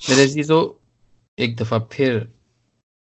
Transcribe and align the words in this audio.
मेरे 0.00 0.22
अजीजों, 0.22 0.62
एक 1.38 1.56
दफ़ा 1.56 1.78
फिर 1.92 2.18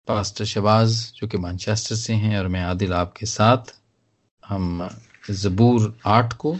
पास्टर 0.08 0.44
शबाज 0.44 0.92
जो 1.16 1.26
कि 1.28 1.38
मैनचेस्टर 1.38 1.96
से 1.96 2.12
हैं 2.12 2.38
और 2.38 2.48
मैं 2.48 2.62
आदिल 2.62 2.92
आपके 2.92 3.26
साथ, 3.26 3.74
हम 4.48 4.88
ज़बूर 5.30 5.98
आठ 6.06 6.32
को 6.32 6.56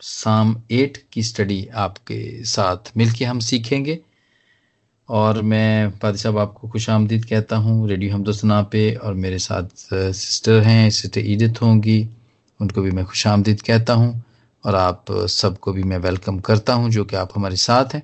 साम 0.00 0.54
एट 0.70 1.02
की 1.12 1.22
स्टडी 1.22 1.68
आपके 1.74 2.44
साथ 2.44 2.92
मिलके 2.96 3.24
हम 3.24 3.40
सीखेंगे। 3.40 3.98
और 5.08 5.42
मैं 5.42 5.98
पादी 5.98 6.18
साहब 6.18 6.38
आपको 6.38 6.68
खुश 6.68 6.90
आमदीद 6.90 7.24
कहता 7.24 7.56
हूँ, 7.56 7.88
रेडियो 7.88 8.14
हमदोसना 8.14 8.62
पे, 8.62 8.94
और 8.94 9.14
मेरे 9.14 9.38
साथ 9.38 9.64
सिस्टर 9.94 10.62
हैं, 10.62 10.90
सिस्टर 10.90 11.20
ईदत 11.20 11.62
होंगी, 11.62 12.08
उनको 12.60 12.82
भी 12.82 12.90
मैं 12.90 13.04
खुश 13.04 13.26
आमदीद 13.26 13.62
कहता 13.62 13.94
हूँ, 13.94 14.24
और 14.64 14.74
आप 14.74 15.12
सबको 15.12 15.72
भी 15.72 15.82
मैं 15.82 15.98
वेलकम 15.98 16.40
करता 16.40 16.74
हूँ, 16.74 16.90
जो 16.90 17.04
कि 17.04 17.16
आप 17.16 17.32
हमारे 17.36 17.56
साथ 17.56 17.94
हैं। 17.94 18.02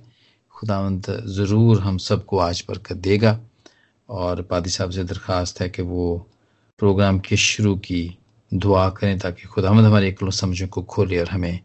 खुदावंत 0.57 1.11
ज़रूर 1.37 1.81
हम 1.81 1.97
सबको 2.01 2.39
आज 2.39 2.65
बरकत 2.69 2.97
देगा। 2.99 3.39
और 4.09 4.41
पादी 4.43 4.71
साहब 4.71 4.91
से 4.91 5.03
दरख्वास्त 5.05 5.61
है 5.61 5.69
कि 5.69 5.83
वो 5.83 6.07
प्रोग्राम 6.79 7.19
के 7.21 7.37
शुरू 7.37 7.75
की 7.77 8.03
दुआ 8.53 8.89
करें 8.91 9.19
ताकि 9.19 9.49
खुदावंद 9.49 9.87
हमारे 9.87 10.09
एक 10.09 10.25
समझों 10.33 10.69
को 10.69 10.83
खोले 10.83 11.19
और 11.21 11.29
हमें 11.29 11.61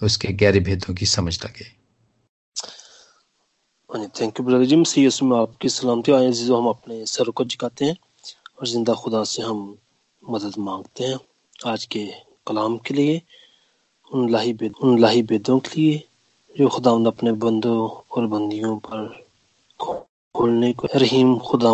उसके 0.00 0.32
गहरे 0.34 0.60
भेदों 0.60 0.94
की 0.94 1.06
समझ 1.06 1.34
लगे। 1.44 1.64
थैंक 4.20 4.40
यू 4.40 4.46
ब्रदर 4.46 4.64
जी 4.64 4.76
मसीह 4.76 5.24
में 5.24 5.36
आपकी 5.38 5.68
सलामती 5.70 6.12
आए 6.12 6.30
जो 6.34 6.56
हम 6.56 6.68
अपने 6.68 7.04
सर 7.06 7.30
को 7.30 7.44
झुकाते 7.44 7.84
हैं 7.84 7.96
और 8.58 8.66
ज़िंदा 8.68 8.94
खुदा 8.94 9.24
से 9.24 9.42
हम 9.42 9.60
मदद 10.22 10.58
मांगते 10.60 11.04
हैं 11.04 11.18
आज 11.66 11.84
के 11.86 12.06
कलाम 12.46 12.76
के 12.78 12.94
लिए 12.94 13.20
उन 14.10 14.30
लाही 14.30 14.52
बेद, 14.54 14.72
उन 14.82 14.98
लाही 14.98 15.22
बेदों 15.24 15.58
के 15.60 15.80
लिए। 15.80 16.02
जो 16.58 16.68
खुदा 16.68 16.90
अपने 17.06 17.30
बंदों 17.42 17.78
और 18.14 18.26
बंदियों 18.30 18.76
पर 18.86 19.06
खोलने 19.80 20.72
को 20.72 20.88
रहीम 20.94 21.38
खुदा 21.38 21.70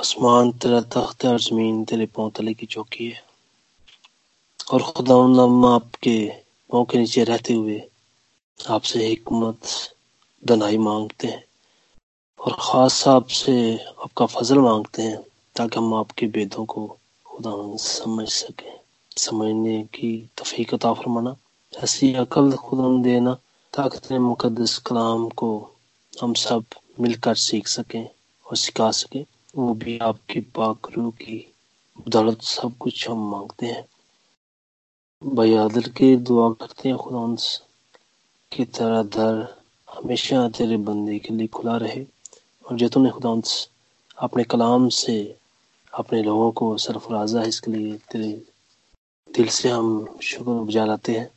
आसमान 0.00 0.50
तेरा 0.60 0.80
तख्त 0.92 1.24
और 1.26 1.38
ज़मीन 1.40 1.84
तेरे 1.88 2.06
पाँव 2.06 2.30
तले 2.36 2.54
की 2.54 2.66
चौकी 2.66 3.06
है। 3.08 3.22
और 4.72 4.82
खुदा 4.82 5.14
आपके 5.74 6.16
पाँव 6.70 6.84
के 6.84 6.98
नीचे 6.98 7.24
रहते 7.24 7.54
हुए 7.54 7.80
आपसे 8.60 8.98
हमत 9.28 9.60
दनाई 10.42 10.78
मांगते 10.78 11.28
हैं 11.28 11.44
और 12.40 12.52
ख़ास 12.60 12.92
साहब 12.92 13.26
से 13.40 13.54
आपका 14.04 14.26
फजल 14.26 14.58
मांगते 14.58 15.02
हैं 15.02 15.16
ताकि 15.56 15.78
हम 15.78 15.94
आपके 15.94 16.26
वेदों 16.26 16.64
को 16.64 16.86
खुदा 17.26 17.54
समझ 17.86 18.28
सकें। 18.28 18.72
समझने 19.16 19.82
की 19.94 20.12
तफीक 20.38 20.74
फरमाना। 20.74 21.34
ऐसी 21.72 22.12
अकल 22.14 22.52
खुदा 22.66 22.88
देना 23.02 23.36
ताकि 23.76 24.18
मुकदस 24.18 24.78
कलाम 24.78 25.28
को 25.28 25.70
हम 26.22 26.34
सब 26.34 26.64
मिलकर 27.00 27.34
सीख 27.34 27.68
सकें 27.68 28.08
और 28.46 28.56
सिखा 28.56 28.90
सकें, 28.90 29.24
वो 29.56 29.74
भी 29.74 29.98
आपकी 29.98 30.40
पाकरू 30.40 31.10
की 31.10 31.54
बदौलत 32.08 32.42
सब 32.42 32.76
कुछ 32.76 33.10
हम 33.10 33.30
मांगते 33.30 33.66
हैं। 33.66 33.84
भाई 35.34 35.56
के 35.80 36.16
दुआ 36.16 36.52
करते 36.52 36.88
हैं 36.88 36.98
खुदा 36.98 37.36
की 38.52 38.64
तरह 38.64 39.02
दर 39.02 39.62
हमेशा 39.94 40.48
तेरे 40.48 40.76
बंदे 40.76 41.18
के 41.18 41.34
लिए 41.34 41.46
खुला 41.46 41.76
रहे 41.76 42.04
और 42.66 42.76
जो 42.76 42.88
तूने 42.88 43.10
खुदा 43.10 43.42
अपने 44.18 44.44
कलाम 44.44 44.88
से 44.88 45.36
अपने 45.94 46.22
लोगों 46.22 46.52
को 46.52 46.78
सरफराजा 46.78 47.42
इसके 47.42 47.70
लिए 47.70 47.94
तेरे 47.94 48.42
दिल 49.34 49.48
से 49.48 49.68
हम 49.68 50.18
शुक्र 50.22 50.50
बुझा 50.50 50.84
लाते 50.84 51.12
हैं। 51.12 51.33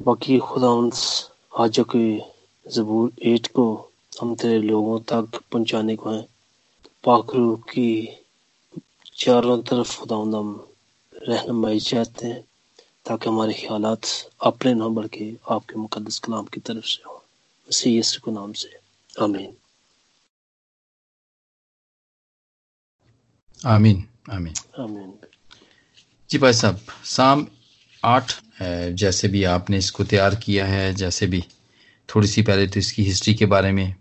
बाकी 0.00 0.38
खुदा 0.38 0.68
आज 1.64 1.78
कि 1.80 2.22
जबूर 2.66 3.12
एट 3.22 3.46
को 3.46 3.64
हम 4.20 4.34
तेरे 4.34 4.58
लोगों 4.58 5.00
तक 5.00 5.40
पहुँचाने 5.52 5.96
को 5.96 6.10
हैं। 6.10 6.26
पाखरू 7.04 7.56
की 7.56 8.08
चारों 9.14 9.62
तरफ़ 9.62 10.00
खुदा 10.00 10.16
हम 10.16 10.68
रहनमाई 11.14 11.80
चाहते 11.80 12.26
हैं 12.26 12.44
ताकि 13.06 13.28
हमारे 13.28 13.54
ख्याल 13.54 13.84
अपने 14.42 14.74
ना 14.74 14.88
बल्कि 14.88 15.38
आपके 15.50 15.76
मुकदस 15.76 16.18
कलाम 16.18 16.44
की 16.44 16.60
तरफ़ 16.60 16.86
से 16.86 17.02
हो। 17.06 17.24
मसीह 17.68 17.98
यसु 17.98 18.20
के 18.20 18.30
नाम 18.30 18.52
से। 18.52 18.76
आमीन। 19.20 19.56
आमीन 23.66 24.08
आमीन। 24.30 24.54
आमीन। 24.78 25.18
जी 26.30 26.38
भाई 26.38 26.52
साहब 26.52 26.80
शाम 27.04 27.46
आठ 28.02 28.32
जैसे 28.94 29.28
भी 29.28 29.42
आपने 29.46 29.78
इसको 29.78 30.04
तैयार 30.04 30.34
किया 30.34 30.66
है, 30.66 30.92
जैसे 30.94 31.26
भी 31.26 31.42
थोड़ी 32.08 32.28
सी 32.28 32.42
पहले 32.42 32.66
तो 32.66 32.78
इसकी 32.80 33.02
हिस्ट्री 33.04 33.34
के 33.34 33.46
बारे 33.46 33.72
में 33.72 33.94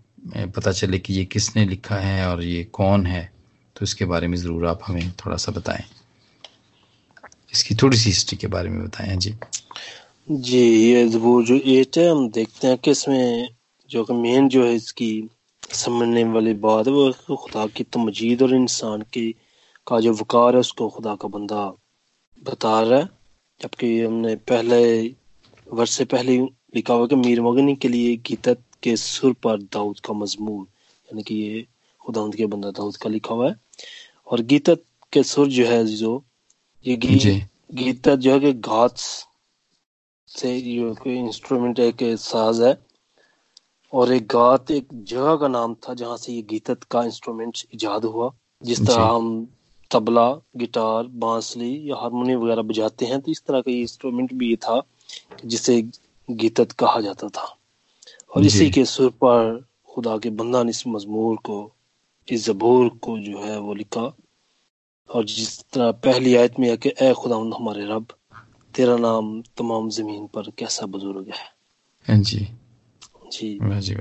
पता 0.56 0.72
चले 0.72 1.00
कि 1.00 1.14
ये 1.14 1.26
किसने 1.26 1.66
लिखा 1.66 1.96
है 1.98 2.28
और 2.28 2.44
ये 2.44 2.64
कौन 2.74 3.06
है 3.06 3.24
तो 3.76 3.84
इसके 3.84 4.06
बारे 4.06 4.28
में 4.28 4.38
ज़रूर 4.38 4.66
आप 4.68 4.80
हमें 4.86 5.12
थोड़ा 5.26 5.38
सा 5.38 5.52
बताएँ। 5.52 5.84
इसकी 7.54 7.76
थोड़ी 7.76 7.98
सी 7.98 8.10
हिस्ट्री 8.10 8.38
के 8.38 8.48
बारे 8.48 8.70
में 8.70 8.84
बताएँ 8.84 9.16
जी। 9.18 9.36
जी, 10.30 10.60
ये 10.60 11.06
वो 11.18 11.42
जो 11.44 11.56
एट 11.56 11.98
है 11.98 12.10
हम 12.10 12.30
देखते 12.32 12.68
हैं 12.68 12.78
कि 12.78 12.92
इसमें 12.92 13.50
जो 13.90 14.06
मेन 14.12 14.50
जो 14.50 14.66
है 14.66 14.74
इसकी 14.76 15.30
समझने 15.74 16.24
वाली 16.26 16.54
बात 16.56 16.88
है, 16.88 16.94
वो 16.94 17.36
खुदा 17.36 17.66
की 17.68 17.84
तमजीद 17.86 18.42
और 18.42 18.54
इंसान 18.56 19.02
की 19.14 19.32
का 19.88 20.00
जो 20.00 20.14
वकार 20.14 20.54
है, 20.54 20.60
उसको 20.60 20.90
खुदा 20.90 21.16
का 21.16 21.28
बंदा 21.28 21.66
बता 22.42 22.80
रहा 22.82 23.00
है। 23.00 23.10
जबकि 23.62 24.00
हमने 24.02 24.36
पहले 24.50 24.82
वर्ष 25.74 25.92
से 25.92 26.06
पहले 26.06 26.38
लिखा 26.76 26.94
हुआ 26.94 27.08
कि 27.08 27.16
मीर 27.16 27.42
मगनी 27.42 27.76
के 27.76 27.88
लिए 27.88 28.16
गीतत 28.28 28.62
के 28.84 28.96
सुर 28.98 29.34
पर 29.44 29.62
दाऊद 29.74 30.00
का 30.00 30.14
मजमून 30.14 30.62
यानी 30.62 31.24
कि 31.24 31.36
ये 31.36 31.66
खुदा 32.02 32.28
के 32.38 32.46
बंदा 32.46 32.72
दाऊद 32.72 32.98
का 32.98 33.10
लिखा 33.10 33.36
हुआ 33.36 33.50
है। 33.50 33.56
और 34.28 34.42
गीतत 34.42 34.84
के 35.14 35.24
सुर 35.24 35.48
जो 35.48 35.66
है 35.66 35.86
जो 35.86 36.24
ये 36.86 36.96
गीत 36.96 37.48
गीता 37.74 38.16
जो 38.16 38.32
है 38.34 38.40
कि 38.40 38.54
घात 38.54 38.98
से 40.28 40.60
जो 40.62 40.94
कोई 40.96 41.18
इंस्ट्रूमेंट 41.18 41.80
एक 41.80 42.04
साज 42.20 42.62
है। 42.62 42.78
और 43.94 44.12
एक 44.14 44.28
गात 44.28 44.72
एक 44.72 44.88
जगह 44.94 45.36
का 45.36 45.48
नाम 45.48 45.74
था 45.84 45.94
जहाँ 45.94 46.18
से 46.18 46.34
ये 46.34 46.42
गीतत 46.50 46.84
का 46.92 47.04
इंस्ट्रूमेंट 47.04 47.58
इजाद 47.74 48.06
हुआ 48.06 48.32
जिस 48.64 48.80
तरह 48.88 49.04
हम 49.04 49.48
तबला 49.92 50.34
गिटार 50.58 51.04
बांसुरी 51.04 51.92
या 51.92 51.96
हारमोनियम 51.96 52.40
वगैरह 52.40 52.62
बजाते 52.62 53.06
हैं। 53.06 53.22
तो 53.22 53.32
इस 53.32 53.44
तरह 53.44 53.62
का 53.62 53.72
ये 53.72 53.82
इंस्ट्रूमेंट 53.82 54.34
भी 54.34 54.50
ये 54.50 54.56
था 54.56 54.82
जिसे 55.46 55.90
गीतत 56.32 56.72
कहा 56.72 57.02
जाता 57.02 57.28
था। 57.28 57.58
और 58.36 58.46
इसी 58.46 58.72
के 58.72 58.86
सुर 58.86 59.10
पर 59.10 59.66
खुदा 59.90 60.18
के 60.18 60.30
बंदा 60.30 60.64
ने 60.64 60.70
इस 60.70 60.88
मजमूर 60.88 61.38
को 61.38 61.72
इस 62.30 62.46
जबूर 62.46 62.90
को 62.90 63.20
जो 63.20 63.42
है 63.42 63.60
वो 63.60 63.74
लिखा। 63.74 64.18
और 65.10 65.26
जिस 65.26 65.64
तरह 65.64 65.92
पहली 65.92 66.36
आयत 66.36 66.60
में 66.60 66.70
है 66.70 66.78
कि 66.78 66.94
ए 67.02 67.14
खुदा 67.14 67.36
हमारे 67.36 67.86
रब 67.86 68.08
तेरा 68.76 68.98
नाम 68.98 69.42
तमाम 69.42 69.90
ज़मीन 69.90 70.28
पर 70.28 70.52
कैसा 70.58 70.86
बुज़ुर्ग 70.86 71.28
है? 71.28 71.54
हाँ 72.08 72.24
जी। 72.24 72.48
जी। 73.32 73.60
जी 73.64 73.96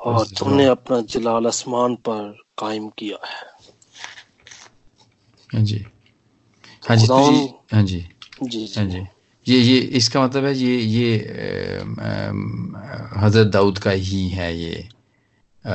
और 0.00 0.26
तुमने 0.26 0.64
अपना 0.64 1.00
जलाल 1.00 1.46
आसमान 1.46 1.94
पर 1.94 2.38
कायम 2.58 2.88
किया 2.88 3.26
है। 3.26 3.49
हाँ 5.50 5.62
जी। 5.62 5.84
हाँ 6.88 6.96
जी 6.96 7.06
तो 7.06 7.18
जी 7.22 7.48
हाँ 7.74 7.82
जी। 7.82 8.04
जी 8.42 8.66
हाँ 8.76 8.84
जी। 8.86 9.06
ये 9.46 9.58
ये 9.58 9.78
इसका 9.98 10.22
मतलब 10.24 10.44
है 10.44 10.54
ये 10.54 10.76
ये 10.76 11.16
हज़रत 13.20 13.46
दाऊद 13.46 13.78
का 13.78 13.90
ही 13.90 14.28
है 14.28 14.56
ये 14.56 14.88
आ, 15.64 15.74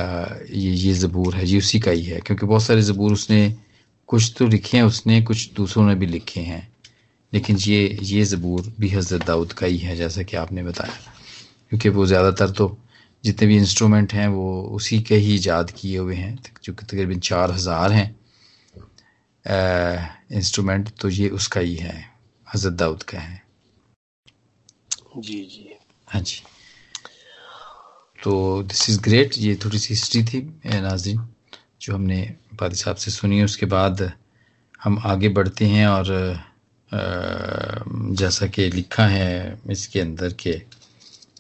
ये 0.52 0.72
ये 0.72 0.94
ज़बूर 0.94 1.36
है 1.36 1.46
ये 1.48 1.58
उसी 1.58 1.80
का 1.80 1.92
ही 1.92 2.04
है 2.04 2.20
क्योंकि 2.20 2.46
बहुत 2.46 2.64
सारे 2.64 2.82
ज़बूर 2.82 3.12
उसने 3.14 3.42
कुछ 4.10 4.34
तो 4.38 4.48
लिखे 4.48 4.78
हैं 4.78 4.84
उसने 4.84 5.22
कुछ 5.22 5.52
दूसरों 5.54 5.86
ने 5.88 5.96
भी 5.96 6.06
लिखे 6.06 6.40
हैं 6.42 6.68
लेकिन 7.34 7.58
ये 7.58 7.98
ये 8.02 8.24
ज़बूर 8.24 8.74
भी 8.80 8.90
हज़रत 8.90 9.26
दाऊद 9.28 9.54
का 9.54 9.66
ही 9.66 9.78
है 9.78 9.96
जैसा 9.96 10.24
कि 10.24 10.38
आपने 10.38 10.64
बताया। 10.64 10.94
क्योंकि 11.70 11.90
वो 11.90 12.06
ज़्यादातर 12.06 12.50
तो 12.52 12.78
जितने 13.24 13.48
भी 13.48 13.58
इंस्ट्रूमेंट 13.58 14.14
हैं 14.14 14.28
वो 14.28 14.62
उसी 14.72 15.02
के 15.02 15.16
ही 15.16 15.36
ईजाद 15.36 15.72
किए 15.72 15.98
हुए 15.98 16.16
हैं 16.16 16.38
जो 16.64 16.74
कि 16.74 16.86
तकरीबन 16.86 17.20
चार 17.20 17.52
हज़ार 17.52 17.92
हैं। 17.92 18.16
इंस्ट्रूमेंट 19.46 20.90
तो 21.02 21.10
ये 21.10 21.30
उसका 21.32 21.60
ही 21.62 21.76
है 21.76 21.96
हज़रत 22.48 22.74
दाऊद 22.74 23.04
का 23.04 23.20
है। 23.20 23.42
जी 25.18 25.42
जी। 25.44 25.76
हाँ 26.08 26.22
जी। 26.22 26.42
तो 28.20 28.64
दिस 28.64 28.90
इज़ 28.90 29.00
ग्रेट 29.02 29.38
ये 29.38 29.56
थोड़ी 29.66 29.80
सी 29.80 29.94
हिस्ट्री 29.94 30.24
थी 30.24 30.42
नाजिन 30.82 31.28
जो 31.82 31.94
हमने 31.94 32.22
पादी 32.60 32.76
साहब 32.76 32.96
से 32.96 33.12
सुनी। 33.12 33.44
उसके 33.44 33.66
बाद 33.66 34.12
हम 34.84 35.00
आगे 35.06 35.30
बढ़ते 35.30 35.66
हैं 35.66 35.88
और 35.88 36.08
जैसा 36.92 38.48
कि 38.48 38.70
लिखा 38.72 39.06
है 39.08 39.60
इसके 39.72 40.00
अंदर 40.00 40.34
के 40.40 40.52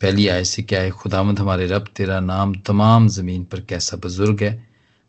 पहली 0.01 0.27
आय 0.27 0.43
से 0.45 0.63
क्या 0.63 0.81
है 0.81 0.91
खुदामद 0.91 1.39
हमारे 1.39 1.67
रब 1.67 1.87
तेरा 1.97 2.19
नाम 2.19 2.55
तमाम 2.67 3.07
ज़मीन 3.07 3.43
पर 3.51 3.61
कैसा 3.69 3.97
बुज़ुर्ग 3.97 4.43
है 4.43 4.51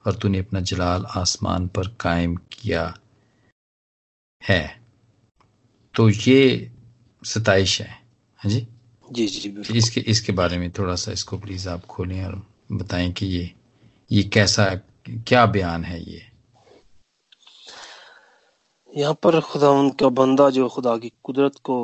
और 0.07 0.15
तूने 0.23 0.39
अपना 0.39 0.61
जलाल 0.61 1.05
आसमान 1.17 1.67
पर 1.77 1.89
कायम 2.01 2.35
किया 2.53 2.83
है। 4.43 4.63
तो 5.95 6.09
ये 6.09 6.71
सताइश 7.23 7.81
है 7.81 7.89
हाँ 8.41 8.51
जी? 8.51 8.67
जी 9.09 9.27
जी 9.27 9.79
इसके 9.79 10.01
इसके 10.11 10.33
बारे 10.33 10.59
में 10.59 10.71
थोड़ा 10.79 10.95
सा 10.95 11.13
इसको 11.13 11.39
प्लीज़ 11.39 11.69
आप 11.69 11.85
खोलें 11.87 12.25
और 12.25 12.43
बताएँ 12.73 13.13
कि 13.13 13.27
ये 13.27 13.51
ये 14.11 14.23
कैसा 14.35 14.65
क्या 15.09 15.45
बयान 15.47 15.85
है 15.85 16.01
ये? 16.03 16.23
यहाँ 18.93 19.15
पर 19.23 19.41
खुदा 19.41 19.71
उनका 19.71 20.09
बंदा 20.09 20.49
जो 20.51 20.69
खुदा 20.69 20.97
की 20.99 21.13
कुदरत 21.25 21.59
को 21.65 21.77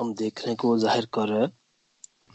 हम 0.00 0.14
देख 0.14 0.38
रहे 0.40 0.48
हैं 0.48 0.56
कि 0.56 0.78
ज़ाहिर 0.80 1.06
कर 1.14 1.28
रहा 1.28 1.40
है 1.40 1.50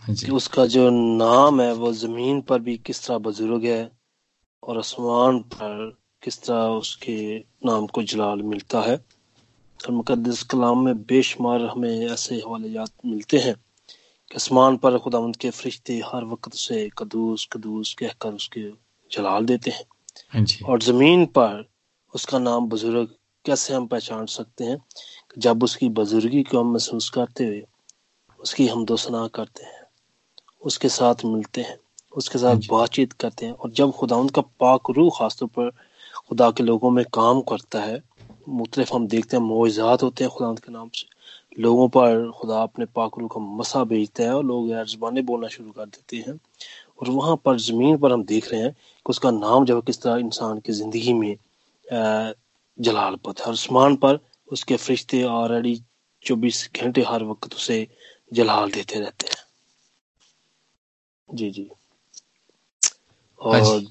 हाँ 0.04 0.16
कि 0.16 0.32
उसका 0.32 0.66
जो 0.66 0.90
नाम 0.90 1.62
है 1.62 1.72
वो 1.74 1.92
ज़मीन 1.94 2.42
पर 2.50 2.60
भी 2.62 2.78
किस 2.78 3.06
तरह 3.08 3.18
बुज़ुर्ग 3.28 3.66
है। 3.66 3.82
और 4.64 4.78
आसमान 4.78 5.40
पर 5.40 5.98
किस 6.24 6.44
तरह 6.44 6.64
उसके 6.64 7.40
नाम 7.40 7.88
को 7.88 8.04
जलाल 8.04 8.42
मिलता 8.42 8.82
है। 8.82 8.96
और 9.80 9.92
मुकदस 9.92 10.44
कलाम 10.44 10.86
में 10.86 10.98
बेशुमार 11.04 11.62
हमें 11.62 12.08
ऐसे 12.08 12.36
हवाले 12.36 12.68
याद 12.68 12.90
मिलते 13.06 13.38
हैं 13.38 13.56
कि 14.30 14.36
आसमान 14.36 14.78
पर 14.78 14.98
खुदा 14.98 15.32
के 15.42 15.50
फरिश्ते 15.50 16.02
हर 16.06 16.24
वक्त 16.24 16.54
से 16.54 16.90
कदूस 16.98 17.48
कदूस 17.52 17.96
कहकर 18.00 18.34
उसके 18.34 18.62
जलाल 19.12 19.46
देते 19.46 19.72
हैं। 19.72 19.86
हाँ 20.30 20.70
और 20.70 20.82
ज़मीन 20.82 21.26
पर 21.26 21.70
उसका 22.16 22.40
नाम 22.40 22.68
बुज़ुर्ग 22.68 23.16
कैसे 23.46 23.74
हम 23.74 23.88
पहचान 23.88 24.26
सकते 24.26 24.64
हैं? 24.64 24.86
जब 25.38 25.64
उसकी 25.64 25.90
बुजुर्गी 25.90 26.44
को 26.44 26.60
हम 26.60 26.72
महसूस 26.72 27.10
करते 27.10 27.46
हुए 27.46 27.64
उसकी 28.40 28.68
हम 28.68 28.86
दोसना 28.86 29.28
करते 29.28 29.64
हैं 29.64 29.84
उसके 30.62 30.90
साथ 30.90 31.16
मिलते 31.26 31.62
हैं। 31.62 31.78
उसके 32.14 32.40
साथ 32.40 32.58
बातचीत 32.70 33.14
करते 33.22 33.46
हैं 33.46 33.54
और 33.54 33.72
जब 33.74 33.92
खुदा 33.98 34.16
उनका 34.18 34.42
पाक 34.60 34.90
रूह 34.98 35.10
खासतौर 35.18 35.50
पर 35.58 35.70
खुदा 36.28 36.50
के 36.52 36.64
लोगों 36.64 36.90
में 36.92 37.04
काम 37.14 37.42
करता 37.50 37.82
है 37.82 38.02
मुख्तलिफ़ 38.48 38.94
हम 38.94 39.08
देखते 39.08 39.38
हैं 39.38 39.44
मोजात 39.44 40.04
होते 40.04 40.24
हैं 40.24 40.32
खुदा 40.34 40.54
के 40.66 40.72
नाम 40.72 40.90
से। 40.96 41.06
लोगों 41.58 41.88
पर 41.90 42.30
खुदा 42.32 42.62
अपने 42.64 42.86
पाक 42.96 43.18
रूह 43.20 43.30
का 43.34 43.40
मसा 43.58 43.84
भेजता 43.86 44.24
है 44.24 44.36
और 44.36 44.46
लोग 44.46 44.70
यार 44.70 44.86
जबानें 44.88 45.26
बोलना 45.26 45.48
शुरू 45.50 45.72
कर 45.72 45.86
देते 45.88 46.18
हैं। 46.28 46.40
और 47.02 47.10
वहाँ 47.10 47.36
पर 47.46 47.58
ज़मीन 47.62 47.98
पर 47.98 48.12
हम 48.14 48.24
देख 48.26 48.52
रहे 48.52 48.62
हैं 48.62 48.72
कि 48.74 49.10
उसका 49.10 49.32
नाम 49.32 49.66
जब 49.66 49.84
किस 49.86 50.02
तरह 50.02 50.18
इंसान 50.20 50.60
की 50.62 50.74
ज़िंदगी 50.74 51.14
में 51.16 51.36
जलाल 52.80 53.16
पत 53.26 53.40
है 53.40 53.46
और 53.46 53.54
आसमान 53.54 53.96
पर 54.06 54.20
उसके 54.50 54.78
फरिश्ते 54.78 55.24
ऑलरेडी 55.26 55.76
चौबीस 56.24 56.70
घंटे 56.76 57.02
हर 57.04 57.24
वक्त 57.26 57.56
उसे 57.56 57.88
जलाल 58.32 58.72
देते 58.72 59.00
रहते 59.00 59.28
हैं। 59.28 59.44
जी 61.30 61.50
जी। 61.52 61.70
हाँ 61.70 61.81
और 63.42 63.84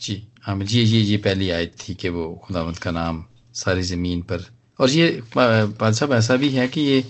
जी 0.00 0.28
हाँ 0.42 0.58
जी 0.60 0.80
ये 0.80 1.00
ये 1.00 1.16
पहली 1.16 1.50
आयत 1.50 1.74
थी 1.88 1.94
कि 1.94 2.08
वो 2.08 2.42
खुदावंत 2.46 2.78
का 2.78 2.90
नाम 2.90 3.24
सारी 3.54 3.82
ज़मीन 3.82 4.22
पर 4.22 4.44
और 4.80 4.90
ये 4.90 5.22
पाल 5.36 5.92
साहब 5.92 6.12
ऐसा 6.12 6.36
भी 6.36 6.48
है 6.48 6.68
कि 6.68 6.80
ये 6.80 7.04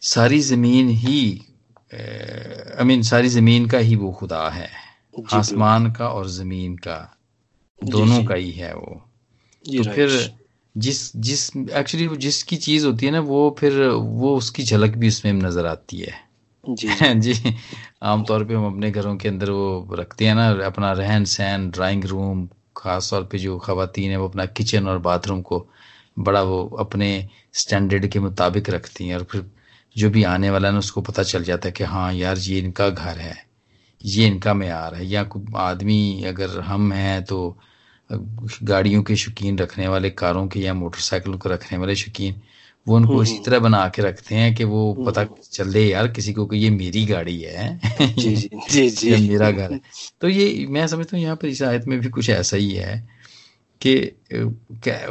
सारी 0.00 0.40
ज़मीन 0.40 0.88
ही 0.88 1.40
आई 1.94 2.84
मीन 2.84 3.02
सारी 3.02 3.28
ज़मीन 3.28 3.68
का 3.68 3.78
ही 3.78 3.96
वो 3.96 4.12
खुदा 4.12 4.48
है। 4.48 4.70
आसमान 5.32 5.92
का 5.92 6.08
और 6.08 6.28
ज़मीन 6.28 6.76
का 6.76 7.16
दोनों 7.84 8.20
जी। 8.20 8.26
का 8.26 8.34
ही 8.34 8.50
है 8.50 8.74
वो। 8.74 9.02
तो 9.78 9.82
फिर 9.82 10.36
जिस 10.76 11.16
जिस 11.16 11.56
एक्चुअली 11.56 12.16
जिसकी 12.16 12.56
चीज़ 12.56 12.86
होती 12.86 13.06
है 13.06 13.12
ना 13.12 13.20
वो 13.20 13.56
फिर 13.58 13.82
वो 13.88 14.36
उसकी 14.36 14.62
झलक 14.62 14.90
भी 14.90 15.08
उसमें 15.08 15.32
नज़र 15.32 15.66
आती 15.66 15.98
है। 15.98 16.29
जी 16.76 16.88
जी। 17.20 17.54
आमतौर 18.04 18.44
पे 18.44 18.54
हम 18.54 18.66
अपने 18.66 18.90
घरों 18.90 19.16
के 19.16 19.28
अंदर 19.28 19.50
वो 19.50 19.94
रखते 19.98 20.26
हैं 20.26 20.34
ना 20.34 20.48
अपना 20.66 20.92
रहन 20.92 21.24
सहन 21.24 21.70
ड्राइंग 21.70 22.04
रूम 22.04 22.46
खास 22.76 23.10
तौर 23.10 23.24
पे 23.32 23.38
जो 23.38 23.58
खातन 23.58 24.10
है 24.10 24.16
वो 24.16 24.28
अपना 24.28 24.46
किचन 24.58 24.88
और 24.88 24.98
बाथरूम 25.06 25.40
को 25.42 25.66
बड़ा 26.18 26.42
वो 26.42 26.62
अपने 26.80 27.08
स्टैंडर्ड 27.54 28.06
के 28.12 28.20
मुताबिक 28.20 28.70
रखती 28.70 29.08
हैं 29.08 29.16
और 29.16 29.24
फिर 29.32 29.44
जो 29.96 30.10
भी 30.10 30.22
आने 30.26 30.50
वाला 30.50 30.68
है 30.68 30.72
ना 30.74 30.78
उसको 30.78 31.00
पता 31.02 31.22
चल 31.22 31.44
जाता 31.44 31.68
है 31.68 31.72
कि 31.72 31.84
हाँ 31.86 32.12
यार 32.14 32.38
ये 32.40 32.58
इनका 32.58 32.88
घर 32.90 33.18
है 33.18 33.36
ये 34.00 34.26
इनका 34.26 34.54
मैार 34.54 34.94
है 34.94 35.06
या 35.06 35.28
आदमी 35.60 36.00
अगर 36.28 36.60
हम 36.62 36.92
हैं 36.92 37.22
तो 37.24 37.40
गाड़ियों 38.10 39.02
के 39.02 39.16
शौकीन 39.16 39.58
रखने 39.58 39.88
वाले 39.88 40.10
कारों 40.12 40.46
के 40.48 40.60
या 40.60 40.74
मोटरसाइकिलों 40.74 41.38
को 41.38 41.48
रखने 41.48 41.78
वाले 41.78 41.96
शौकीन 41.96 42.40
वो 42.90 42.96
उनको 42.96 43.22
इसी 43.22 43.38
तरह 43.46 43.58
बना 43.60 43.88
के 43.88 44.02
रखते 44.02 44.34
हैं 44.34 44.54
कि 44.54 44.64
वो 44.64 44.82
पता 45.06 45.24
चल 45.52 45.72
दे 45.72 45.84
यार 45.86 46.08
किसी 46.08 46.32
को 46.32 46.46
कि 46.46 46.58
ये 46.58 46.70
मेरी 46.70 47.04
गाड़ी 47.06 47.40
है। 47.42 47.68
जी 48.14 48.36
जी 48.36 48.50
जी 48.70 48.90
जी। 48.90 49.10
ये 49.10 49.16
मेरा 49.18 49.50
घर 49.52 49.72
है। 49.72 49.80
तो 50.20 50.28
ये 50.28 50.66
मैं 50.70 50.86
समझता 50.88 51.16
हूँ 51.16 51.24
यहाँ 51.24 51.36
पर 51.36 51.48
इस 51.48 51.62
आयत 51.62 51.86
में 51.88 52.00
भी 52.00 52.08
कुछ 52.10 52.30
ऐसा 52.30 52.56
ही 52.56 52.70
है 52.74 52.96
कि 53.80 53.96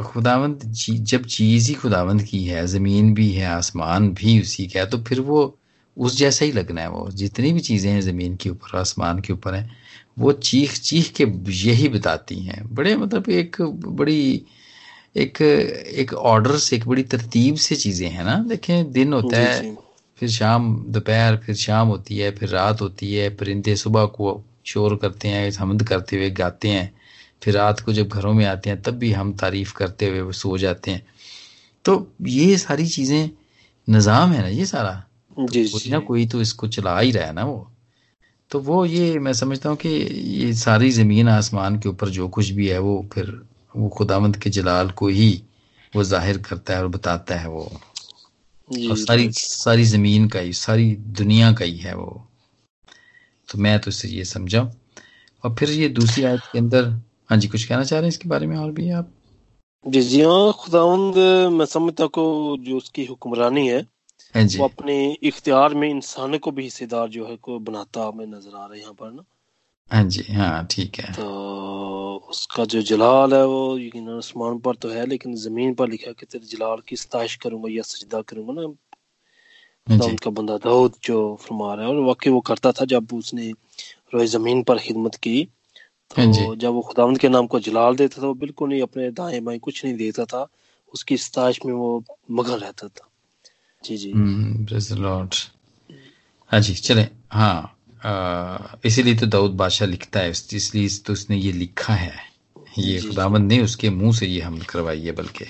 खुदावंद 0.04 0.62
जब 1.04 1.26
चीज़ 1.28 1.70
ही 1.70 1.76
खुदावंद 1.76 2.24
की 2.24 2.44
है 2.46 2.68
ज़मीन 2.68 3.14
भी 3.14 3.32
है 3.34 3.46
आसमान 3.48 4.10
भी 4.14 4.42
उसी 4.42 4.68
का 4.68 4.80
है 4.80 4.88
तो 4.90 4.98
फिर 5.04 5.20
वो 5.22 5.42
उस 5.98 6.18
जैसा 6.18 6.46
ही 6.46 6.52
लगना 6.52 6.82
है 6.82 6.90
वो। 6.90 7.10
जितनी 7.14 7.54
भी 7.54 7.60
चीज़ें 7.60 7.92
हैं 7.92 8.02
ज़मीन 8.02 8.36
के 8.38 8.50
ऊपर 8.50 8.78
आसमान 8.80 9.20
के 9.22 9.34
ऊपर 9.34 9.56
हैं 9.56 9.70
वो 10.20 10.32
चीख 10.34 10.74
चीख 10.80 11.12
के 11.14 11.26
यही 11.62 11.90
बताती 11.90 12.40
हैं। 12.44 12.64
बड़े 12.76 12.98
मतलब 12.98 13.30
एक 13.32 13.62
बड़ी 13.62 14.46
एक 15.16 15.42
एक 15.42 16.14
ऑर्डर 16.14 16.56
से 16.58 16.76
एक 16.76 16.88
बड़ी 16.88 17.04
तरतीब 17.04 17.56
से 17.58 17.76
चीज़ें 17.76 18.10
हैं 18.10 18.24
ना। 18.24 18.36
देखें 18.50 18.92
दिन 18.92 19.14
होता 19.14 19.38
है 19.38 19.78
फिर 20.18 20.30
शाम 20.30 20.76
दोपहर 20.88 21.38
फिर 21.38 21.56
शाम 21.56 21.88
होती 21.88 22.18
है 22.18 22.32
फिर 22.32 22.50
रात 22.50 22.82
होती 22.82 23.14
है 23.14 23.30
परिंदे 23.36 23.76
सुबह 23.76 24.06
को 24.16 24.42
शोर 24.66 24.96
करते 24.96 25.28
हैं 25.28 25.52
हमद 25.52 25.84
करते 25.84 26.16
हुए 26.16 26.30
गाते 26.32 26.68
हैं 26.68 26.92
फिर 27.44 27.54
रात 27.54 27.80
को 27.80 27.94
जब 27.94 28.08
घरों 28.10 28.34
में 28.34 28.46
आते 28.46 28.70
हैं 28.70 28.82
तब 28.82 28.98
भी 28.98 29.12
हम 29.12 29.34
तारीफ़ 29.34 29.74
करते 29.74 30.08
हुए 30.08 30.22
वो 30.22 30.32
सो 30.32 30.58
जाते 30.58 30.92
हैं। 30.92 31.02
तो 31.86 31.96
ये 32.22 32.58
सारी 32.58 32.88
चीज़ें 32.88 33.30
निज़ाम 33.88 34.32
है 34.32 34.42
ना 34.42 34.48
ये 34.48 34.66
सारा? 34.66 35.04
जी 35.40 35.64
कोई 35.66 35.80
जी। 35.80 35.92
ना 35.92 36.00
कोई 36.00 36.26
तो 36.28 36.42
इसको 36.42 36.68
चला 36.68 37.00
ही 37.00 37.12
रहा 37.12 37.26
है 37.26 37.34
ना 37.34 37.44
वो। 37.46 37.68
तो 38.52 38.60
वो 38.60 38.86
ये 38.86 39.20
मैं 39.20 39.34
समझता 39.34 39.70
हूँ 39.70 39.78
कि 39.78 39.90
ये 39.90 40.54
सारी 40.54 40.90
ज़मीन 40.92 41.30
आसमान 41.30 41.80
के 41.80 41.90
ऊपर 41.90 42.10
जो 42.10 42.28
कुछ 42.30 42.50
भी 42.50 42.68
है 42.68 42.80
वो 42.80 43.06
फिर 43.14 43.26
वो 43.80 43.90
खुदावंद 43.90 44.38
के 44.38 44.50
जलाल 44.50 44.90
को 44.92 45.08
ही 45.10 45.32
वो 45.94 46.04
ज़ाहिर 46.04 46.38
करता 46.40 46.74
है 46.74 46.82
और 46.82 46.88
बताता 46.90 47.36
है 47.36 47.50
वो। 47.50 47.64
और 48.90 48.98
सारी 48.98 49.30
सारी 49.34 49.84
ज़मीन 49.86 50.28
का 50.30 50.40
ही 50.40 50.54
सारी 50.56 50.92
दुनिया 51.20 51.52
का 51.54 51.66
ही 51.66 51.78
है 51.78 51.96
वो। 51.96 52.26
तो 53.50 53.58
मैं 53.58 53.80
तो 53.80 53.90
इससे 53.92 54.08
ये 54.08 54.26
समझा। 54.26 54.62
और 55.44 55.56
फिर 55.56 55.70
ये 55.72 55.88
दूसरी 55.90 56.24
आयत 56.24 56.42
के 56.52 56.60
अंदर 56.60 56.90
हाँ 57.30 57.38
जी 57.38 57.48
कुछ 57.48 57.64
कहना 57.64 57.84
चाह 57.84 58.00
रहे 58.00 58.06
हैं 58.06 58.10
इसके 58.10 58.30
बारे 58.30 58.48
में 58.48 58.58
और 58.58 58.72
भी 58.72 58.90
आप? 58.92 59.12
जी 59.86 60.02
जी 60.02 60.22
हाँ 60.22 60.52
खुदावंद 60.60 61.18
मैं 61.54 61.66
समझता 61.66 62.06
को 62.08 62.24
जो 62.60 62.78
उसकी 62.78 63.06
हुक्मरानी 63.06 63.68
है 63.68 63.80
हाँ 64.36 64.44
वो 64.58 64.64
अपने 64.66 64.96
इख्तियार 65.24 65.74
में 65.74 65.90
इंसान 65.90 66.38
को 66.38 66.52
भी 66.52 66.64
हिस्सेदार 66.64 67.08
जो 67.10 67.28
है 67.28 67.36
को 67.42 67.60
बनाता 67.60 68.08
हमें 68.08 68.26
नज़र 68.28 68.56
आ 68.56 68.66
रहा 68.66 68.74
है 68.74 68.80
यहाँ 68.80 68.94
पर 68.94 69.12
ना। 69.12 69.24
हाँ 69.92 70.04
जी 70.04 70.34
हाँ 70.34 70.68
ठीक 70.72 71.00
है। 71.00 71.14
तो 71.14 72.28
उसका 72.30 72.66
जो 72.66 72.82
जलाल 72.82 73.34
है 73.34 73.46
वो 73.46 73.78
यकीन 73.78 74.10
आसमान 74.10 74.60
पर 74.60 74.76
तो 74.76 74.90
है 74.90 75.06
लेकिन 75.06 75.36
ज़मीन 75.36 75.74
पर 75.74 75.90
लिखा 75.90 76.12
कि 76.12 76.26
तेरे 76.26 76.46
जलाल 76.46 76.78
की 76.88 76.96
सताइश 76.96 77.36
करूँगा 77.36 77.70
या 77.72 77.82
सजदा 77.82 78.22
करूँगा 78.22 78.54
ना। 78.54 78.62
हाँ 78.62 79.98
जी। 79.98 79.98
खुदावंद 79.98 80.20
का 80.20 80.30
बंदा 80.30 80.58
दाऊद 80.58 80.94
जो 81.04 81.36
फरमा 81.36 81.74
रहा 81.74 81.86
है 81.86 81.92
और 81.92 82.00
वाकई 82.00 82.30
वो 82.30 82.40
करता 82.40 82.72
था 82.72 82.86
जब 82.86 83.14
उसने 83.14 83.52
रोए 84.14 84.28
ज़मीन 84.28 84.64
पर 84.64 84.78
खिदमत 84.80 85.16
की। 85.16 85.48
हाँ 86.18 86.34
तो 86.34 86.56
जब 86.56 86.70
वो 86.70 86.82
खुदावंद 86.82 87.18
के 87.20 87.30
नाम 87.30 87.48
को 87.48 87.60
जलाल 87.60 87.96
देता 87.96 88.22
था 88.22 88.28
वो 88.28 88.34
बिल्कुल 88.34 88.70
नहीं 88.70 88.82
अपने 88.82 89.12
दाएँ 89.12 89.40
बाएँ 89.40 89.60
कुछ 89.60 89.86
नहीं 89.86 89.96
देता 89.98 90.26
था 90.26 90.48
उसकी 90.94 91.18
सताइश 91.18 91.60
में 91.66 91.74
वो 91.74 92.04
मगन 92.32 92.54
रहता 92.54 92.88
था। 92.88 93.10
जी 93.86 93.98
जी। 93.98 94.12
हम्म. 94.12 94.66
हाँ 96.48 96.60
जी 96.60 96.76
चले। 96.76 97.08
हाँ 97.32 97.79
इसीलिए 98.86 99.16
तो 99.16 99.26
दाऊद 99.26 99.52
बादशाह 99.52 99.88
लिखता 99.88 100.20
है 100.20 100.30
इस- 100.30 100.54
इसलिए 100.54 100.90
तो 101.06 101.14
उसने 101.14 101.38
ये 101.38 101.52
लिखा 101.52 101.94
है। 101.94 102.30
ये 102.80 103.02
खुदावंद 103.02 103.52
ने 103.52 103.62
उसके 103.62 103.90
मुँह 103.90 104.14
से 104.14 104.28
ये 104.28 104.42
हमल 104.42 104.62
करवाई 104.62 105.02
है 105.02 105.12
बल्कि। 105.12 105.46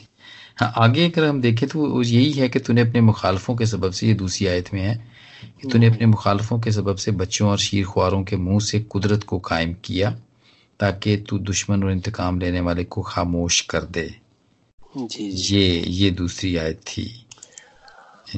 हाँ 0.58 0.74
आगे 0.78 1.10
अगर 1.10 1.26
हम 1.26 1.42
देखें 1.42 1.70
तो 1.70 2.04
यही 2.04 2.32
है 2.32 2.50
कि 2.50 2.60
तूने 2.60 2.82
अपने 2.82 3.02
मुखालफों 3.02 3.56
के 3.56 3.66
सबब 3.66 3.92
से 3.92 4.08
ये 4.08 4.14
दूसरी 4.14 4.48
आयत 4.48 4.74
में 4.74 4.82
है 4.82 5.12
कि 5.62 5.68
तूने 5.68 5.88
अपने 5.88 6.06
मुखालफों 6.06 6.60
के 6.60 6.72
सबब 6.72 6.96
से 6.96 7.12
बच्चों 7.12 7.50
और 7.50 7.58
शीर 7.58 7.86
ख्वारों 7.86 8.24
के 8.24 8.36
मुँह 8.36 8.60
से 8.60 8.80
कुदरत 8.80 9.24
को 9.24 9.40
कायम 9.40 9.74
किया 9.74 10.20
ताकि 10.80 11.18
तू 11.18 11.40
दुश्मन 11.40 11.84
और 11.84 11.92
इंतकाम 11.92 12.40
लेने 12.40 12.60
वाले 12.60 12.84
को 12.84 13.02
खामोश 13.02 13.62
कर 13.62 13.82
दे। 13.82 14.16
जी 14.98 15.32
जी। 15.32 15.56
ये 15.56 15.84
ये 15.88 16.12
दूसरी 16.12 16.58
आयत 16.58 16.78
थी। 16.78 17.26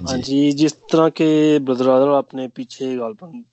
हाँ 0.09 0.17
जी। 0.17 0.51
जिस 0.51 0.73
तरह 0.73 1.09
के 1.09 1.59
ब्रदर 1.59 2.09
आपने 2.09 2.47
पीछे 2.47 2.95
गालपन 2.95 3.45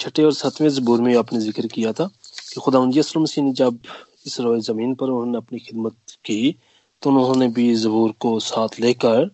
छठे 0.00 0.22
और 0.24 0.32
सातवें 0.32 0.68
जबूर 0.68 1.00
में 1.00 1.14
आपने 1.16 1.38
ज़िक्र 1.40 1.66
किया 1.74 1.92
था 1.92 2.04
कि 2.52 2.60
खुदा 2.60 2.84
यसलम 2.94 3.22
मसीह 3.22 3.44
ने 3.44 3.52
जब 3.52 3.78
इस 4.26 4.40
रोए 4.40 4.60
ज़मीन 4.60 4.94
पर 4.94 5.10
उन्होंने 5.10 5.38
अपनी 5.38 5.58
खिदमत 5.58 5.96
की 6.24 6.54
तो 7.02 7.10
उन्होंने 7.10 7.48
भी 7.56 7.74
जबूर 7.74 8.12
को 8.20 8.38
साथ 8.40 8.80
लेकर 8.80 9.30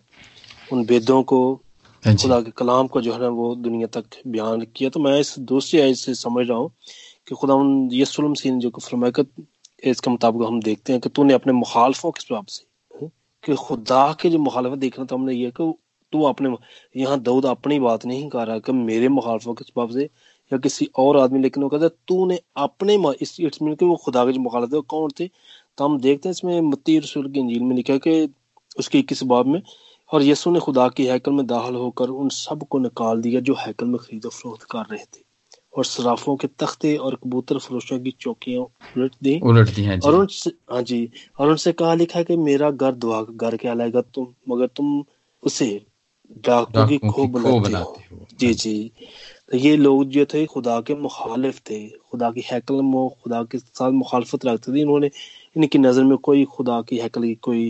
उन 0.71 0.83
वेदों 0.89 1.21
को 1.23 1.39
हाँ 2.03 2.15
खुदा 2.15 2.39
के 2.41 2.51
कलाम 2.57 2.87
को 2.87 3.01
जो 3.01 3.13
है 3.13 3.19
ना 3.19 3.27
वो 3.39 3.53
दुनिया 3.55 3.87
तक 3.93 4.05
बयान 4.27 4.65
किया। 4.75 4.89
तो 4.89 4.99
मैं 4.99 5.19
इस 5.19 5.37
दूसरी 5.51 5.79
आयत 5.79 5.97
से 5.97 6.13
समझ 6.15 6.47
रहा 6.47 6.57
हूँ 6.57 6.71
कि 7.27 7.35
खुदा 7.35 7.55
यसुल 7.97 8.25
मसीह 8.31 8.53
ने 8.53 8.59
जो 8.59 8.69
फरमाया 8.81 9.11
कि 9.19 9.25
इसके 9.83 10.09
मुताबिक 10.09 10.47
हम 10.47 10.61
देखते 10.61 10.93
हैं 10.93 11.01
कि 11.01 11.09
तूने 11.09 11.33
अपने 11.33 11.53
मुखालफों 11.53 12.11
के 12.11 12.25
जवाब 12.29 12.45
से 12.47 13.07
कि 13.43 13.55
खुदा 13.55 14.01
के 14.21 14.29
जो 14.29 14.37
मुखालफत 14.39 14.77
देखना 14.77 15.05
तो 15.05 15.15
हमने 15.15 15.33
ये 15.33 15.51
कि 15.59 15.73
तू 16.13 16.23
अपने 16.23 16.55
यहाँ 16.95 17.19
दाऊद 17.21 17.45
अपनी 17.45 17.79
बात 17.79 18.05
नहीं 18.05 18.29
कर 18.29 18.47
रहा 18.47 18.59
कि 18.59 18.71
मेरे 18.71 19.07
मुखालफों 19.09 19.53
के 19.53 19.65
सबब 19.65 19.89
से 19.89 20.09
या 20.51 20.57
किसी 20.59 20.89
और 20.97 21.17
आदमी 21.17 21.39
लेकिन 21.39 21.63
वो 21.63 21.69
कहता 21.69 21.85
है 21.85 21.89
तूने 22.07 22.39
अपने 22.57 22.97
इस 23.21 23.37
इट्स 23.39 23.61
मीन 23.61 23.75
कि 23.75 23.85
वो 23.85 23.95
खुदा 23.95 24.25
के 24.25 24.31
जो 24.31 24.39
मुखालफ 24.39 24.73
थे 24.73 24.81
कौन 24.81 25.11
थे? 25.19 25.27
तो 25.77 25.85
हम 25.85 25.99
देखते 25.99 26.29
हैं 26.29 26.31
इसमें 26.31 26.59
मत्ती 26.61 26.97
रसूल 26.99 27.31
की 27.31 27.39
इंजील 27.39 27.63
में 27.63 27.75
लिखा 27.75 27.93
है 27.93 27.99
कि 27.99 28.29
उसके 28.79 28.99
इक्कीस 28.99 29.23
बाब 29.23 29.45
में 29.45 29.61
और 30.09 30.23
यसु 30.23 30.51
ने 30.51 30.59
खुदा 30.59 30.87
की 30.89 31.05
हैकल 31.05 31.31
में 31.31 31.45
दाखिल 31.47 31.75
होकर 31.75 32.09
उन 32.09 32.29
सबको 32.29 32.79
निकाल 32.79 33.21
दिया 33.21 33.41
जो 33.41 33.53
हैकल 33.59 33.85
में 33.85 33.97
खरीदो 33.97 34.29
फरोख्त 34.29 34.63
कर 34.71 34.85
रहे 34.91 35.03
थे 35.03 35.21
और 35.77 35.85
सराफों 35.85 36.35
के 36.35 36.47
तख्ते 36.59 36.95
और 36.97 37.15
कबूतर 37.15 37.57
फरोशों 37.57 37.99
की 37.99 38.11
चौकियाँ 38.19 38.63
उलट 38.97 39.15
दी। 39.23 39.39
उलट 39.43 39.69
दी 39.69 39.83
हैं 39.83 39.99
जी। 39.99 40.07
और 40.07 40.15
उनसे 40.15 40.49
हाँ 40.71 40.81
जी 40.81 40.99
और 41.39 41.49
उनसे 41.49 41.71
कहा 41.71 41.93
लिखा 41.93 42.19
है 42.19 42.25
कि 42.25 42.37
मेरा 42.37 42.69
घर 42.71 42.91
दुआ 42.95 43.21
घर 43.23 43.57
क्या 43.57 43.73
लाएगा 43.73 44.01
तुम 44.15 44.27
मगर 44.49 44.67
तुम 44.67 45.03
उसे 45.43 45.69
डाकुओं 46.37 46.85
की 46.87 46.97
खो 46.99 47.27
बनाते 47.27 47.49
हो 47.49 47.59
बनाते 47.59 48.15
हो। 48.15 48.27
जी 48.39 48.53
जी। 48.53 48.91
तो 49.51 49.57
ये 49.57 49.75
लोग 49.77 50.03
जो 50.09 50.25
थे 50.25 50.45
खुदा 50.45 50.79
के 50.81 50.95
मुखालिफ 50.95 51.59
थे 51.69 51.79
खुदा 51.89 52.29
की 52.31 52.43
हैकल 52.51 52.81
में 52.83 53.09
खुदा 53.23 53.43
के 53.51 53.57
साथ 53.57 53.91
मुखालफत 53.91 54.45
रखते 54.45 54.73
थे। 54.73 54.81
इन्होंने 54.81 55.09
इनकी 55.55 55.77
नज़र 55.79 56.03
में 56.03 56.17
कोई 56.17 56.43
खुदा 56.45 56.81
की 56.81 56.97
हैकल 56.97 57.23
की 57.23 57.35
कोई 57.41 57.69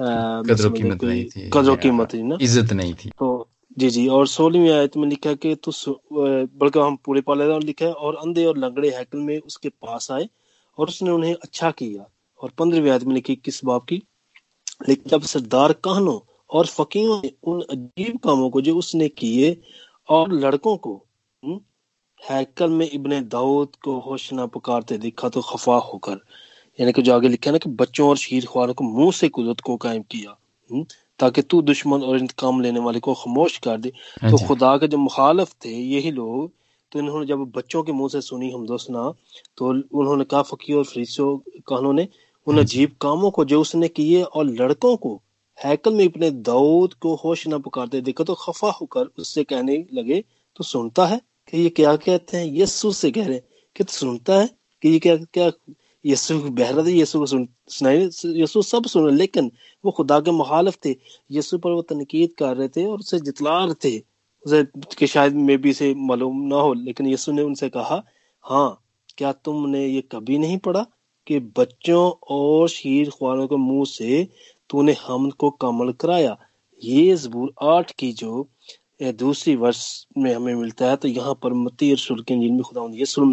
कदर 0.00 0.68
कीमत 0.70 1.04
नहीं 1.04 1.24
थी 1.24 1.48
कदर 1.54 1.70
या 1.70 1.76
कीमत 1.76 2.14
नहीं 2.14 2.24
ना। 2.24 2.38
इज़्ज़त 2.40 2.72
नहीं 2.72 2.94
थी। 2.94 3.08
तो 3.10 3.48
जी 3.76 3.90
जी। 3.90 4.06
और 4.08 4.26
सोलहवीं 4.26 4.70
आयत 4.70 4.96
में 4.96 5.08
लिखा 5.08 5.34
कि 5.34 5.54
तू 5.54 5.70
अ, 5.70 6.46
बल्कि 6.58 6.78
हम 6.78 6.96
पूरे 7.04 7.20
पाले 7.20 7.44
और 7.44 7.62
लिखा 7.62 7.86
है 7.86 7.92
और 7.92 8.16
अंधे 8.16 8.44
और 8.44 8.58
लंगड़े 8.58 8.90
हैकल 8.90 9.18
में 9.18 9.38
उसके 9.38 9.68
पास 9.68 10.10
आए 10.10 10.28
और 10.78 10.88
उसने 10.88 11.10
उन्हें 11.10 11.34
अच्छा 11.34 11.70
किया। 11.70 12.06
और 12.40 12.50
पंद्रहवीं 12.58 12.90
आयत 12.90 13.04
में 13.04 13.14
लिखी 13.14 13.34
किस 13.36 13.64
बाप 13.64 13.84
की? 13.84 14.02
लेकिन 14.88 15.10
जब 15.10 15.22
सरदार 15.22 15.72
कहनों 15.84 16.18
और 16.50 16.66
फकीरों 16.66 17.20
ने 17.24 17.32
उन 17.44 17.60
अजीब 17.70 18.18
कामों 18.18 18.50
को 18.50 18.60
जो 18.60 18.76
उसने 18.76 19.08
किए 19.08 19.56
और 20.08 20.32
लड़कों 20.32 20.76
को 20.76 20.94
हम्म, 21.42 21.60
हैकल 22.22 22.70
में 22.70 22.88
इब्ने 22.90 23.20
दाऊद 23.20 23.76
को 23.82 23.98
होशना 24.00 24.46
पुकारते 24.46 24.98
देखा 24.98 25.28
तो 25.28 25.40
खफा 25.40 25.76
होकर 25.88 26.20
यानी 26.78 26.92
कि 26.92 27.02
जो 27.02 27.14
आगे 27.14 27.28
लिखा 27.28 27.50
है 27.50 27.52
ना 27.52 27.58
कि 27.58 27.70
बच्चों 27.70 28.08
और 28.08 28.16
शीर 28.16 28.46
ख्वारों 28.46 28.74
को 28.74 28.84
मुँह 28.84 29.10
से 29.12 29.28
कुदरत 29.28 29.60
को 29.60 29.76
कायम 29.76 30.02
किया 30.02 30.36
हम्म, 30.70 30.84
ताकि 31.18 31.42
तू 31.42 31.60
दुश्मन 31.62 32.02
और 32.02 32.18
इंतकाम 32.18 32.60
लेने 32.60 32.80
वाले 32.80 33.00
को 33.00 33.14
खामोश 33.14 33.58
कर 33.58 33.76
दे। 33.78 33.92
तो 34.30 34.46
खुदा 34.46 34.76
के 34.78 34.88
जो 34.88 34.98
मुखालफ 34.98 35.54
थे 35.64 35.70
यही 35.70 36.10
लोग 36.10 36.50
तो 36.92 36.98
इन्होंने 36.98 37.26
जब 37.26 37.38
बच्चों 37.56 37.82
के 37.82 37.92
मुँह 37.92 38.08
से 38.08 38.20
सुनी 38.20 38.50
हम 38.50 38.66
दोस्तना 38.66 39.12
तो 39.58 39.68
उन्होंने 39.68 40.24
कहा 40.24 40.42
फकीर 40.42 40.76
और 40.76 40.84
फरीसों 40.84 41.36
कहनों 41.68 41.92
ने 41.92 42.08
उन 42.46 42.54
हाँ 42.54 42.64
अजीब 42.64 42.94
कामों 43.00 43.30
को 43.30 43.44
जो 43.44 43.60
उसने 43.60 43.88
किए 43.88 44.22
और 44.22 44.44
लड़कों 44.46 44.96
को 44.96 45.20
हैकल 45.64 45.94
में 45.94 46.04
अपने 46.06 46.30
दाऊद 46.30 46.94
को 46.94 47.14
होश 47.14 47.46
न 47.48 47.58
पुकारते 47.62 48.00
देखा 48.00 48.24
तो 48.24 48.34
खफा 48.34 48.70
होकर 48.70 49.10
उससे 49.18 49.44
कहने 49.44 49.84
लगे 49.94 50.22
तो 50.56 50.64
सुनता 50.64 51.06
है 51.06 51.20
कि 51.48 51.58
ये 51.58 51.68
क्या 51.70 51.94
कहते 51.96 52.36
हैं? 52.36 52.44
यीशु 52.46 52.92
से 52.92 53.10
कह 53.10 53.26
रहे 53.26 53.34
हैं 53.34 53.44
कि 53.76 53.84
तो 53.84 53.92
सुनता 53.92 54.40
है 54.40 54.48
कि 54.82 54.88
ये 54.88 54.98
क्या 54.98 55.16
क्या 55.16 55.50
यीशु 56.04 56.38
बह 56.40 56.70
रहा 56.70 56.84
था? 56.84 56.88
यीशु 56.90 57.18
को 57.18 57.26
सुन, 57.26 57.48
सुनाई 57.68 58.08
यीशु 58.40 58.62
सब 58.62 58.86
सुन 58.86 59.10
लेकिन 59.16 59.50
वो 59.84 59.90
खुदा 59.90 60.18
के 60.20 60.30
मुखालफ 60.30 60.78
थे। 60.84 60.90
यीशु 61.30 61.58
पर 61.58 61.70
वो 61.70 61.82
तनकीद 61.82 62.32
कर 62.38 62.56
रहे 62.56 62.68
थे 62.68 62.84
और 62.86 62.98
उसे 62.98 63.18
जितला 63.20 63.64
रहे 63.64 63.74
थे। 63.84 63.98
उसे, 64.46 64.62
कि 64.98 65.06
शायद 65.06 65.34
मे 65.36 65.56
भी 65.56 65.72
से 65.72 65.94
मालूम 65.96 66.40
ना 66.48 66.56
हो, 66.56 66.72
लेकिन 66.74 67.06
यीशु 67.06 67.32
ने 67.32 67.42
उनसे 67.42 67.68
कहा 67.68 68.02
हाँ 68.44 68.84
क्या 69.18 69.32
तुमने 69.44 69.86
ये 69.86 70.00
कभी 70.12 70.38
नहीं 70.38 70.58
पढ़ा 70.58 70.86
कि 71.26 71.38
बच्चों 71.58 72.10
और 72.30 72.68
शीर 72.68 73.10
ख्वारों 73.10 73.46
के 73.48 73.56
मुँह 73.56 73.84
से 73.84 74.26
तूने 74.70 74.96
हम 75.02 75.30
को 75.30 75.50
कमल 75.50 75.92
कराया। 75.92 76.36
ये 76.82 77.16
जबूर 77.16 77.52
आठ 77.62 77.90
की 77.90 78.12
जो 78.12 78.48
दूसरी 79.02 79.54
वर्ष 79.56 80.06
में 80.18 80.34
हमें 80.34 80.54
मिलता 80.54 80.86
है 80.86 80.96
तो 80.96 81.08
यहाँ 81.08 81.34
पर 81.42 81.52
मती 81.52 81.92
रसूल 81.92 82.22
के 82.22 82.34
इंजील 82.34 82.50
में 82.50 82.62
खुदा 82.62 82.80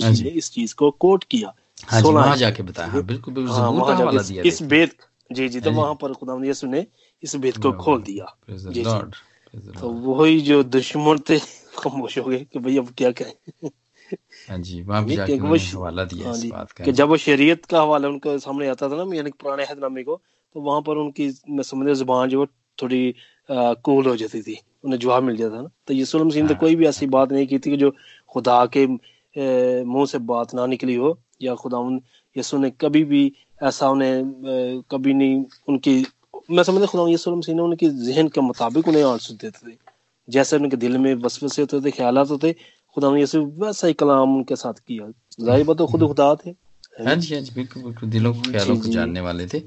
हाँ 0.06 0.12
जी। 0.14 0.24
ने 0.24 0.30
इस 0.30 0.52
चीज़ 0.52 0.76
को 0.76 0.92
कोट 0.92 1.24
किया। 1.24 1.54
हाँ 1.86 2.02
जी 2.02 2.08
सोलह 2.08 2.36
जाके 2.36 2.64
बताया। 2.64 2.90
हाँ 2.90 3.04
बिल्कुल 3.04 3.34
बिल्कुल 3.34 3.54
हाँ 3.54 3.72
जबूर 3.72 3.82
का 3.82 3.88
वहाँ 3.88 4.02
हवाला 4.02 4.22
जाके 4.22 4.34
दिया 4.34 4.44
इस, 4.44 4.62
भेद 4.64 4.92
जी 5.32 5.50
जी 5.50 5.60
तो 5.60 5.72
हाँ 5.72 5.78
वहाँ 5.78 5.96
पर 5.96 6.14
खुदा 6.14 6.46
यीशु 6.46 6.68
ने 6.68 6.86
इस 7.24 7.36
भेद 7.36 7.58
को 7.58 7.72
खोल 7.72 8.02
दिया। 8.02 8.36
जी 8.50 8.84
जी। 8.84 9.80
तो 9.80 9.90
वही 9.90 10.42
जो 10.42 10.64
दुश्मन 10.64 11.20
थे 11.30 11.40
खामोश 11.78 12.18
हो 12.18 12.24
गए 12.24 12.40
कि 12.40 12.60
भाई 12.60 12.78
अब 12.78 12.94
क्या 12.98 13.12
कहें। 13.12 13.70
हाँ 14.50 14.58
जी 14.58 14.82
हवाला 14.82 16.04
दिया 16.06 16.28
हाँ 16.28 16.38
इस 16.38 16.46
बात 16.46 16.72
का। 16.72 16.84
कि 16.86 16.92
जब 16.92 17.08
वो 17.08 17.18
शरीयत 17.18 17.66
का 17.66 17.82
हवाला 17.82 18.08
उनके 18.08 18.38
सामने 18.40 18.68
आता 18.68 18.90
था 18.90 19.04
ना 19.04 19.16
यानी 19.16 19.32
पुराने 19.32 19.64
अहदनामे 19.66 20.04
को 20.04 20.22
तो 20.56 20.62
वहाँ 20.62 20.82
पर 20.82 20.98
उनकी 20.98 21.28
मैं 21.50 21.64
समझ 21.64 21.96
ज़ुबान 21.98 22.30
जो 22.30 22.46
थोड़ी 22.78 23.14
कूल 23.50 24.06
हो 24.08 24.16
जाती 24.18 24.42
थी। 24.42 24.58
उन्हें 24.86 25.00
जवाब 25.00 25.24
मिल 25.24 25.38
जाता 25.38 25.62
ना। 25.62 25.70
तो 25.88 25.94
यीशु 25.94 26.24
मसीह 26.24 26.42
ने 26.42 26.48
तो 26.48 26.54
हाँ। 26.54 26.60
कोई 26.60 26.76
भी 26.76 26.86
ऐसी 26.88 27.08
बात 27.08 27.32
नहीं 27.32 27.48
की 27.48 27.60
थी 27.60 27.70
कि 27.72 27.78
जो 27.78 27.92
खुदा 28.32 28.66
के 28.76 28.86
मुँह 28.88 30.06
से 30.06 30.18
बात 30.32 30.54
ना 30.56 30.66
निकली 30.66 30.96
हो 30.96 31.18
या 31.42 31.56
खुदा 31.56 31.80
यीशु 32.36 32.58
ने 32.58 32.70
कभी 32.82 33.04
भी 33.04 33.32
ऐसा 33.64 33.90
उन्हें 33.90 34.82
कभी 34.92 35.14
नहीं 35.14 35.44
उनकी 35.70 35.96
मैं 36.52 36.64
समझता 36.64 36.86
खुदा 36.86 37.08
यीशु 37.10 37.36
मसीह 37.36 37.56
ने 37.56 37.62
उनके 37.62 37.90
जहन 38.06 38.28
के 38.28 38.42
मुताबिक 38.42 38.88
उन्हें 38.88 39.04
आँसू 39.04 39.34
देते 39.36 39.70
थे। 39.70 39.78
जैसे 40.28 40.58
उनके 40.58 40.78
दिल 40.78 40.98
में 40.98 41.20
बस 41.22 41.40
वसवसे 41.44 41.62
होते 41.62 41.82
थे 41.86 41.92
ख्याल 41.92 42.18
होते 42.18 42.52
थे 42.52 42.54
खुदा 42.98 43.16
यीशु 43.18 43.42
वैसा 43.60 43.88
ही 43.88 43.94
कलाम 43.94 44.36
उनके 44.36 44.56
साथ 44.56 44.74
किया। 44.88 45.12
ज़ाहिर 45.42 45.66
बात 45.66 45.82
खुद 45.92 46.08
खुदा 46.08 46.34
थे। 46.36 46.50
हाँ 47.06 47.16
जी 47.16 47.34
हाँ 47.34 47.42
जी 47.42 47.52
बिल्कुल 47.56 47.84
बिल्कुल। 47.84 48.10
दिलों 48.10 48.34
को 48.34 48.52
ख्यालों 48.52 48.78
को 48.80 48.90
जानने 48.90 49.22
वाले 49.22 49.48
थे। 49.48 49.60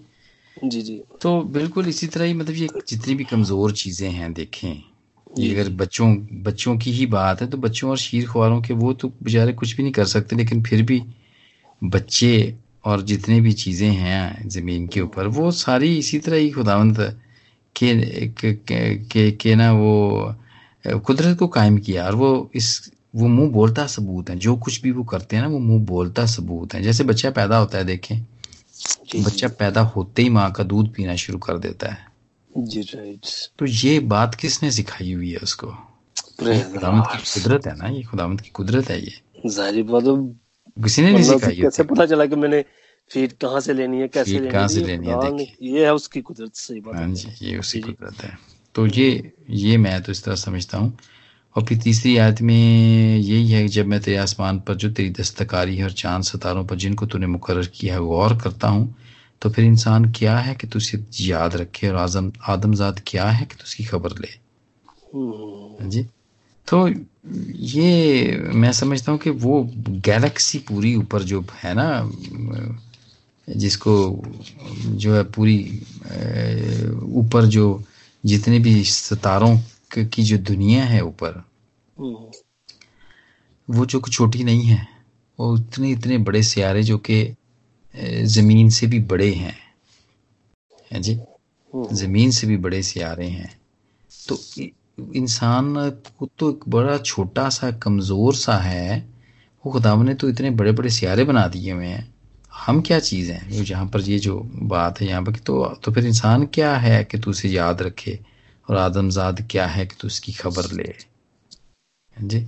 जी 0.64 0.80
जी। 0.82 1.02
तो 1.20 1.40
बिल्कुल 1.52 1.88
इसी 1.88 2.06
तरह 2.06 2.24
ही 2.24 2.34
मतलब 2.34 2.54
ये 2.54 2.68
जितनी 2.88 3.14
भी 3.14 3.24
कमज़ोर 3.24 3.72
चीज़ें 3.72 4.10
हैं 4.10 4.32
देखें 4.32 4.82
ये 5.38 5.54
अगर 5.54 5.70
बच्चों 5.72 6.14
बच्चों 6.42 6.76
की 6.78 6.92
ही 6.92 7.06
बात 7.06 7.40
है 7.42 7.48
तो 7.50 7.58
बच्चों 7.58 7.90
और 7.90 7.98
शीर 7.98 8.26
ख्वारों 8.26 8.60
के 8.62 8.74
वो 8.74 8.92
तो 8.92 9.08
बेचारे 9.22 9.52
कुछ 9.52 9.76
भी 9.76 9.82
नहीं 9.82 9.92
कर 9.92 10.04
सकते 10.04 10.36
लेकिन 10.36 10.62
फिर 10.62 10.82
भी 10.82 11.02
बच्चे 11.82 12.32
और 12.84 13.02
जितने 13.02 13.40
भी 13.40 13.52
चीज़ें 13.52 13.90
हैं 13.90 14.48
ज़मीन 14.48 14.86
के 14.86 15.00
ऊपर 15.00 15.26
वो 15.28 15.50
सारी 15.50 15.96
इसी 15.98 16.18
तरह 16.18 16.36
ही 16.36 16.50
खुदावंत 16.50 16.98
के 17.76 17.94
के, 18.28 18.52
के, 18.54 19.30
के, 19.30 19.54
ना 19.54 19.72
वो 19.72 20.34
कुदरत 20.86 21.38
को 21.38 21.46
कायम 21.48 21.78
किया 21.78 22.06
और 22.06 22.14
वो 22.14 22.50
इस 22.54 22.90
वो 23.16 23.28
मुँह 23.28 23.50
बोलता 23.50 23.86
सबूत 23.86 24.30
है 24.30 24.36
जो 24.36 24.56
कुछ 24.56 24.80
भी 24.82 24.90
वो 24.90 25.04
करते 25.04 25.36
हैं 25.36 25.42
ना 25.42 25.48
वो 25.48 25.58
मुँह 25.58 25.84
बोलता 25.86 26.24
सबूत 26.26 26.74
है। 26.74 26.82
जैसे 26.82 27.04
बच्चा 27.04 27.30
पैदा 27.30 27.56
होता 27.58 27.78
है 27.78 27.84
देखें 27.84 28.16
बच्चा 29.16 29.48
पैदा 29.48 29.80
होते 29.80 30.22
ही 30.22 30.28
माँ 30.28 30.50
का 30.52 30.64
दूध 30.64 30.92
पीना 30.94 31.14
शुरू 31.16 31.38
कर 31.38 31.58
देता 31.58 31.92
है। 31.92 32.06
जी 32.50 32.80
राइट। 32.80 33.26
तो 33.58 33.66
ये 33.66 33.98
बात 34.08 34.34
किसने 34.34 34.70
सिखाई 34.70 35.12
हुई 35.12 35.30
है 35.30 35.38
उसको? 35.38 35.66
खुदावंत 35.66 37.06
की 37.12 37.40
कुदरत 37.40 37.66
है 37.66 37.76
ना? 37.76 37.88
ये 37.88 38.02
खुदामत 38.02 38.40
की 38.40 38.50
कुदरत 38.50 38.90
है 38.90 39.00
ये। 39.00 39.48
ज़ाहिर 39.48 39.82
बात 39.82 40.04
किसी 40.76 41.02
ने 41.02 41.12
नहीं 41.12 41.24
सिखाई 41.24 41.56
कैसे 41.56 41.82
पता 41.82 42.06
चला 42.06 42.26
कि 42.26 42.36
मैंने 42.36 42.64
फ़ीड 43.10 43.32
कहाँ 43.32 43.60
से 43.60 43.74
लेनी 43.74 44.00
है 44.00 44.08
कैसे 44.08 44.32
लेनी 44.32 44.50
कहाँ 44.50 44.62
है 44.62 44.68
से 44.68 44.80
लेनी 44.80 45.08
है? 45.08 45.16
देखिए। 45.20 45.70
ये 45.72 45.84
है 45.84 45.94
उसकी 45.94 46.20
कुदरत 46.20 46.54
सही 46.54 46.80
बात 46.80 46.94
हाँ 46.94 47.08
जी 47.08 47.46
ये 47.46 47.58
उसकी 47.58 47.80
कुदरत 47.80 48.24
है। 48.24 48.38
तो 48.74 48.86
ये 48.86 49.32
ये 49.50 49.76
मैं 49.76 50.02
तो 50.02 50.12
इस 50.12 50.24
तरह 50.24 50.34
समझता 50.34 50.78
हूँ 50.78 50.96
और 51.56 51.64
फिर 51.64 51.78
तीसरी 51.78 52.16
आयत 52.16 52.42
में 52.42 53.16
यही 53.16 53.50
है 53.50 53.62
कि 53.62 53.68
जब 53.68 53.86
मैं 53.86 54.00
तेरे 54.00 54.16
आसमान 54.16 54.60
पर 54.60 54.74
जो 54.74 54.90
तेरी 54.90 55.10
दस्तकारी 55.10 55.76
है 55.76 55.84
और 55.84 55.92
चाँद 55.92 56.22
सितारों 56.22 56.64
पर 56.66 56.76
जिनको 56.76 57.06
तूने 57.06 57.26
मुकर 57.26 57.66
किया 57.66 57.94
है 57.94 58.00
गौर 58.00 58.38
करता 58.38 58.68
हूँ 58.68 58.94
तो 59.42 59.50
फिर 59.50 59.64
इंसान 59.64 60.12
क्या 60.12 60.38
है 60.38 60.54
कि 60.54 60.66
तू 60.66 60.78
उसे 60.78 61.04
याद 61.20 61.56
रखे 61.56 61.88
और 61.88 61.96
आज़म 61.96 62.32
आदमजाद 62.48 63.02
क्या 63.06 63.30
है 63.30 63.46
कि 63.46 63.54
तू 63.54 63.64
उसकी 63.64 63.84
खबर 63.84 64.10
ले? 64.10 64.28
जी। 65.88 66.06
तो 66.68 66.88
ये 67.56 68.36
मैं 68.54 68.72
समझता 68.72 69.12
हूँ 69.12 69.20
कि 69.20 69.30
वो 69.30 69.70
गैलेक्सी 69.88 70.58
पूरी 70.58 70.94
ऊपर 70.94 71.22
जो 71.22 71.44
है 71.62 71.74
ना 71.74 72.12
जिसको 73.56 74.22
जो 74.86 75.14
है 75.14 75.22
पूरी 75.22 75.82
ऊपर 77.02 77.44
जो 77.44 77.84
जितने 78.26 78.58
भी 78.58 78.84
सितारों 78.84 79.58
क- 79.94 80.20
जो 80.20 80.38
दुनिया 80.38 80.84
है 80.84 81.00
ऊपर, 81.04 81.44
वो 83.70 83.86
जो 83.86 84.00
छोटी 84.00 84.44
नहीं 84.44 84.62
है, 84.62 84.86
वो 85.40 85.58
इतने 85.58 85.90
इतने 85.90 86.18
बड़े 86.18 86.42
सियारे 86.42 86.82
जो 86.82 86.98
कि 86.98 87.34
ज़मीन 88.22 88.70
से 88.70 88.86
भी 88.86 89.00
बड़े 89.00 89.34
हैं। 89.34 89.56
हैं 90.92 91.02
जी? 91.02 91.20
ज़मीन 91.92 92.30
से 92.30 92.46
भी 92.46 92.56
बड़े 92.56 92.82
सियारे 92.82 93.26
हैं। 93.26 93.60
तो 94.28 94.38
इंसान 95.12 95.90
को 95.90 96.28
तो 96.38 96.50
एक 96.50 96.60
बड़ा 96.68 96.98
छोटा 96.98 97.48
सा, 97.48 97.70
कमज़ोर 97.70 98.34
सा 98.34 98.56
है, 98.56 99.08
वो 99.66 99.72
खुदावन 99.72 100.06
ने 100.06 100.14
तो 100.14 100.28
इतने 100.28 100.50
बड़े 100.50 100.72
बड़े 100.72 100.90
सियारे 100.90 101.24
बना 101.24 101.48
दिए 101.48 101.72
हुए 101.72 101.86
हैं। 101.86 102.14
हम 102.54 102.80
क्या 102.80 103.00
चीज़ 103.00 103.32
हैं? 103.32 103.64
जहाँ 103.64 103.86
पर 103.86 104.00
ये 104.00 104.18
जो 104.18 104.50
बात 104.54 105.00
है, 105.00 105.08
यहाँ 105.08 105.24
पर 105.24 105.32
तो 105.32 105.80
तो 105.84 105.92
फिर 105.92 106.06
इंसान 106.06 106.46
क्या 106.46 106.76
है 106.76 107.04
कि 107.04 107.18
तू 107.18 107.30
उसे 107.30 107.48
याद 107.48 107.82
रखे? 107.82 108.20
और 108.68 108.76
आदमजाद 108.76 109.46
क्या 109.50 109.66
है 109.66 109.86
कि 109.86 109.96
तू 110.00 110.06
उसकी 110.06 110.32
खबर 110.32 110.70
ले। 110.72 110.94
जी? 112.16 112.46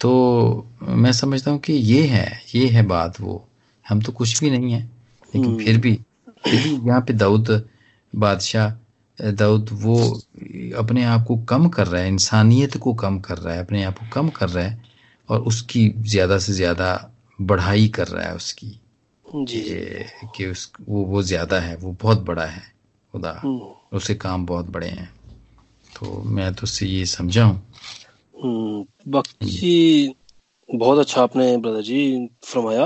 तो 0.00 0.66
मैं 0.82 1.12
समझता 1.12 1.50
हूँ 1.50 1.58
कि 1.60 1.72
ये 1.72 2.06
है 2.06 2.42
ये 2.54 2.66
है 2.68 2.82
बात 2.86 3.20
वो। 3.20 3.44
हम 3.86 4.00
तो 4.00 4.12
कुछ 4.12 4.40
भी 4.40 4.50
नहीं 4.50 4.72
है 4.72 4.80
लेकिन 4.80 5.44
हम्म, 5.44 5.64
फिर 5.64 5.78
भी 5.78 5.94
फिर 6.44 6.62
भी 6.62 6.88
यहाँ 6.88 7.00
पे 7.00 7.12
दाऊद 7.12 7.50
बादशाह 8.12 9.30
दाऊद 9.32 9.68
वो 9.72 9.98
अपने 10.78 11.04
आप 11.04 11.24
को 11.24 11.36
कम 11.44 11.68
कर 11.68 11.86
रहा 11.86 12.02
है 12.02 12.08
इंसानियत 12.08 12.76
को 12.76 12.94
कम 12.94 13.18
कर 13.20 13.38
रहा 13.38 13.54
है 13.54 13.60
अपने 13.60 13.82
आप 13.84 13.98
को 13.98 14.06
कम 14.12 14.28
कर 14.28 14.48
रहा 14.48 14.64
है 14.64 14.84
और 15.28 15.40
उसकी 15.40 15.88
ज़्यादा 15.88 16.38
से 16.38 16.52
ज़्यादा 16.52 16.90
बढ़ाई 17.40 17.88
कर 17.88 18.08
रहा 18.08 18.26
है 18.26 18.34
उसकी। 18.36 18.78
जी। 19.26 19.60
कि 20.36 20.46
उस 20.46 20.70
वो 20.88 21.04
वो 21.04 21.22
ज़्यादा 21.22 21.58
है 21.60 21.76
वो 21.76 21.96
बहुत 22.02 22.22
बड़ा 22.22 22.44
है 22.44 22.62
खुदा। 23.14 23.40
हम्म, 23.44 23.72
उसके 23.92 24.14
काम 24.14 24.46
बहुत 24.46 24.70
बड़े 24.70 24.88
हैं। 24.88 25.10
तो 26.00 26.22
मैं 26.22 26.54
तो 26.54 26.62
उससे 26.62 26.86
ये 26.86 27.06
समझा 27.06 27.44
हूँ 27.44 27.62
हम्म, 28.44 28.84
बाकी 29.10 30.14
बहुत 30.74 30.98
अच्छा 30.98 31.22
आपने 31.22 31.56
ब्रदर 31.56 31.82
जी 31.82 32.28
फरमाया 32.44 32.84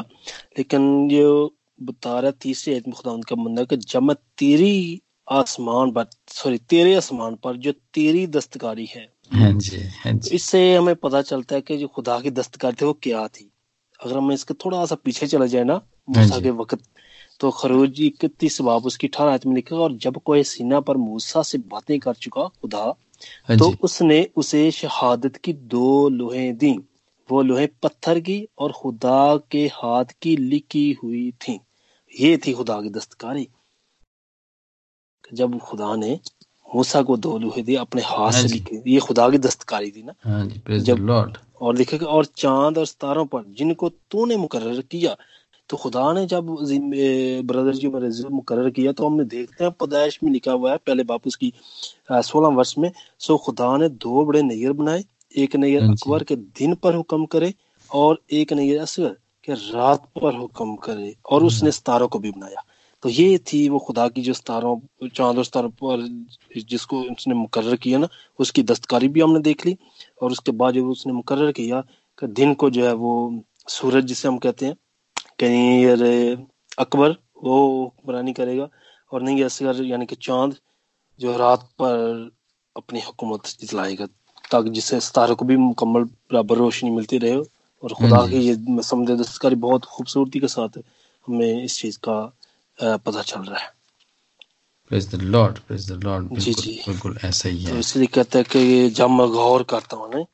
लेकिन 0.58 1.10
ये 1.10 1.48
बता 1.82 2.20
रहा 2.20 2.30
तीसरी 2.30 2.74
आयत 2.74 2.86
में 2.88 2.94
खुदा 2.96 3.10
उनका 3.10 3.36
बंदा 3.36 3.64
कि 3.64 3.76
जब 3.76 4.02
मैं 4.02 4.16
तेरी 4.38 5.02
आसमान 5.30 5.90
पर 5.90 6.06
सॉरी 6.28 6.58
तेरे 6.58 6.94
आसमान 6.94 7.34
पर 7.34 7.56
जो 7.56 7.72
तेरी 7.72 8.26
दस्तकारी 8.26 8.86
है 8.86 9.12
हाँ 9.32 9.52
जी 9.52 9.80
हाँ 9.80 10.12
जी। 10.12 10.34
इससे 10.34 10.76
हमें 10.76 10.94
पता 10.96 11.22
चलता 11.22 11.54
है 11.54 11.60
कि 11.60 11.76
जो 11.76 11.88
खुदा 11.88 12.20
की 12.20 12.30
दस्तकारी 12.30 12.76
थी 12.80 12.84
वो 12.84 12.92
क्या 12.92 13.28
थी। 13.28 13.52
अगर 14.04 14.16
हम 14.16 14.32
इसके 14.32 14.54
थोड़ा 14.54 14.86
सा 14.86 14.94
पीछे 14.94 15.26
चला 15.26 15.46
जाए 15.46 15.64
ना 15.64 15.80
मूसा 16.10 16.40
के 16.40 16.50
वक्त 16.50 16.78
तो 17.42 17.50
खरोज 17.50 18.00
इकतीस 18.00 18.60
बाब 18.60 18.86
उसकी 18.86 19.06
अठारह 19.06 19.30
आयत 19.30 19.46
में 19.46 19.54
लिखा 19.54 19.76
और 19.76 19.96
जब 19.96 20.16
कोई 20.16 20.42
सीना 20.42 20.80
पर 20.80 20.96
मूसा 20.96 21.42
से 21.42 21.58
बातें 21.58 21.98
कर 21.98 22.14
चुका 22.14 22.42
खुदा 22.42 22.94
हाँ 23.48 23.58
तो 23.58 23.74
उसने 23.82 24.28
उसे 24.36 24.70
शहादत 24.70 25.36
की 25.36 25.52
दो 25.52 26.08
लोहे 26.08 26.52
दी। 26.52 26.78
वो 27.30 27.42
लोहे 27.42 27.66
पत्थर 27.66 28.20
की 28.20 28.48
और 28.58 28.72
खुदा 28.72 29.36
के 29.36 29.66
हाथ 29.66 30.04
की 30.22 30.36
लिखी 30.36 30.98
हुई 31.02 31.30
थी। 31.30 31.60
ये 32.20 32.36
थी 32.36 32.52
खुदा 32.52 32.82
की 32.82 32.90
दस्तकारी। 32.90 33.48
जब 35.34 35.58
खुदा 35.58 35.96
ने 35.96 36.20
मूसा 36.74 37.02
को 37.02 37.16
दो 37.16 37.38
लोहे 37.38 37.62
दिए 37.62 37.76
अपने 37.76 38.02
हाथ 38.02 38.32
हाँ 38.32 38.42
से। 38.42 38.48
लिखे 38.48 38.90
ये 38.90 39.00
खुदा 39.00 39.30
की 39.30 39.38
दस्तकारी 39.38 39.90
थी 39.90 40.02
ना? 40.02 40.14
हाँ 40.24 40.46
जी 40.46 40.80
जब- 40.80 41.36
और 41.60 41.76
लिखेगा 41.76 42.06
और 42.06 42.24
चाँद 42.24 42.78
और 42.78 42.86
सितारों 42.86 43.26
पर 43.26 43.44
जिनको 43.48 43.88
तूने 43.88 44.36
मुकर्र 44.36 44.82
किया 44.82 45.16
तो 45.72 45.76
खुदा 45.76 46.12
ने 46.12 46.26
जब 46.26 46.46
ब्रदर 47.46 47.74
जी 47.74 47.88
मेरे 47.88 48.08
मुकर 48.28 48.70
किया 48.70 48.92
तो 48.92 49.06
हमने 49.06 49.24
देखते 49.24 49.64
हैं 49.64 49.72
पैदाइश 49.72 50.18
में 50.24 50.30
लिखा 50.32 50.52
हुआ 50.52 50.70
है 50.70 50.76
पहले 50.76 51.04
बाप 51.04 51.26
उसकी 51.26 51.52
सोलह 52.12 52.48
वर्ष 52.48 52.74
में 52.78 52.92
सो 53.18 53.36
खुदा 53.36 53.76
ने 53.76 53.88
दो 53.88 54.24
बड़े 54.24 54.42
नैयर 54.42 54.72
बनाए 54.72 55.04
एक 55.36 55.56
नैयर 55.56 55.82
हाँ 55.82 55.92
अकबर 55.92 56.22
के 56.22 56.36
दिन 56.36 56.74
पर 56.74 56.94
हुक्म 56.94 57.26
करे 57.26 57.54
और 57.90 58.20
एक 58.32 58.52
नैयर 58.52 58.80
असगर 58.80 59.16
के 59.44 59.52
रात 59.52 60.04
पर 60.22 60.34
हुक्म 60.34 60.76
करे 60.76 61.16
और 61.30 61.44
उसने 61.44 61.72
सितारों 61.72 62.08
को 62.08 62.18
भी 62.18 62.30
बनाया। 62.30 62.62
तो 63.02 63.08
ये 63.08 63.38
थी 63.38 63.68
वो 63.68 63.78
खुदा 63.78 64.08
की 64.08 64.22
जो 64.22 64.32
सितारों 64.32 65.08
चाँद 65.08 65.38
और 65.38 65.44
सितारों 65.44 65.70
पर 65.70 66.06
जिसको 66.60 67.02
उसने 67.02 67.34
मुकर्र 67.34 67.76
किया 67.76 67.98
ना 67.98 68.08
उसकी 68.38 68.62
दस्तकारी 68.62 69.08
भी 69.08 69.20
हमने 69.20 69.40
देख 69.40 69.66
ली 69.66 69.76
और 70.22 70.32
उसके 70.32 70.52
बाद 70.52 70.74
जब 70.74 70.86
उसने 70.86 71.12
मुकर्र 71.12 71.52
किया 71.52 71.80
कि 72.18 72.26
दिन 72.26 72.54
को 72.54 72.70
जो 72.70 72.86
है 72.86 72.92
वो 72.94 73.42
सूरज 73.68 74.04
जिसे 74.04 74.28
हम 74.28 74.38
कहते 74.38 74.66
हैं 74.66 74.76
कहीं 75.42 76.46
अकबर 76.78 77.16
वो 77.44 77.56
हुक्मरानी 77.82 78.32
करेगा। 78.32 78.68
और 79.12 79.22
नहीं 79.22 79.44
असगर 79.44 79.82
यानी 79.84 80.06
कि 80.06 80.16
चाँद 80.22 80.56
जो 81.20 81.36
रात 81.36 81.68
पर 81.82 82.30
अपनी 82.76 83.00
हुकूमत 83.00 83.46
जितलाएगा 83.60 84.06
ताकि 84.50 84.70
जिससे 84.70 85.00
सितारों 85.00 85.34
को 85.36 85.44
भी 85.44 85.56
मुकम्मल 85.56 86.04
बराबर 86.04 86.56
रोशनी 86.56 86.90
मिलती 86.90 87.18
रहे। 87.18 87.36
और 87.36 87.92
खुदा 87.94 88.16
हाँ 88.16 88.28
की 88.28 88.38
ये 88.38 88.82
समझ 88.82 89.10
दस्तकारी 89.10 89.56
बहुत 89.56 89.84
खूबसूरती 89.84 90.40
के 90.40 90.48
साथ 90.48 90.78
हमें 91.26 91.62
इस 91.64 91.78
चीज़ 91.78 91.98
का 92.08 92.16
पता 92.78 93.22
चल 93.22 93.40
रहा 93.40 93.58
है। 93.58 93.70
Praise 94.90 95.14
the 95.14 95.20
Lord 95.22 95.58
praise 95.58 95.90
the 95.92 96.02
Lord 96.04 96.38
जी, 96.38 96.52
जी। 96.52 96.72
बिल्कुल 96.88 97.16
ऐसा 97.24 97.48
ही 97.48 97.66
तो 97.66 97.76
इसलिए 97.78 98.06
कहते 98.06 98.38
हैं 98.38 98.46
कि 98.50 98.90
जब 98.90 99.10
मैं 99.10 99.28
गौर 99.28 99.62
करता 99.62 99.96
हूँ 99.96 100.10
ना 100.14 100.24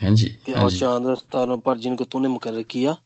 हाँ 0.00 0.10
जी 0.14 0.36
हाँ 0.48 0.62
और 0.64 0.70
चाँद 0.72 1.60
पर 1.66 1.78
जिनको 1.78 2.04
तूने 2.04 2.28
मुकर्र 2.28 2.62
किया 2.62 2.96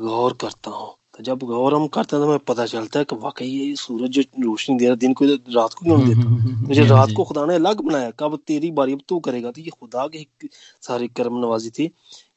गौर 0.00 0.32
करता 0.40 0.70
हूँ। 0.70 0.94
तो 1.18 1.22
जब 1.24 1.38
गौर 1.38 1.74
हम 1.74 1.86
करते 1.86 2.16
हैं 2.16 2.24
तो 2.24 2.28
हमें 2.28 2.38
पता 2.38 2.66
चलता 2.66 2.98
है 2.98 3.04
कि 3.04 3.16
वाकई 3.16 3.46
ये 3.46 3.76
सूरज 3.76 4.10
जो 4.10 4.22
रोशनी 4.22 4.76
दे 4.78 4.84
रहा 4.84 4.92
है 4.92 4.98
दिन 4.98 5.12
को 5.12 5.24
रात 5.24 5.72
को 5.72 5.84
क्यों 5.84 6.08
देता 6.08 6.28
मुझे 6.68 6.84
रात 6.86 7.08
को 7.16 7.24
खुदा 7.24 7.46
ने 7.46 7.54
अलग 7.54 7.80
बनाया 7.80 8.10
कब 8.10 8.38
तेरी 8.46 8.70
बारी 8.70 8.92
अब 8.92 9.00
तू 9.08 9.18
करेगा। 9.18 9.50
तो 9.50 9.60
ये 9.60 9.70
खुदा 9.70 10.06
की 10.06 10.26
सारी 10.82 11.08
कर्म 11.08 11.38
नवाजी 11.38 11.70
थी 11.70 11.86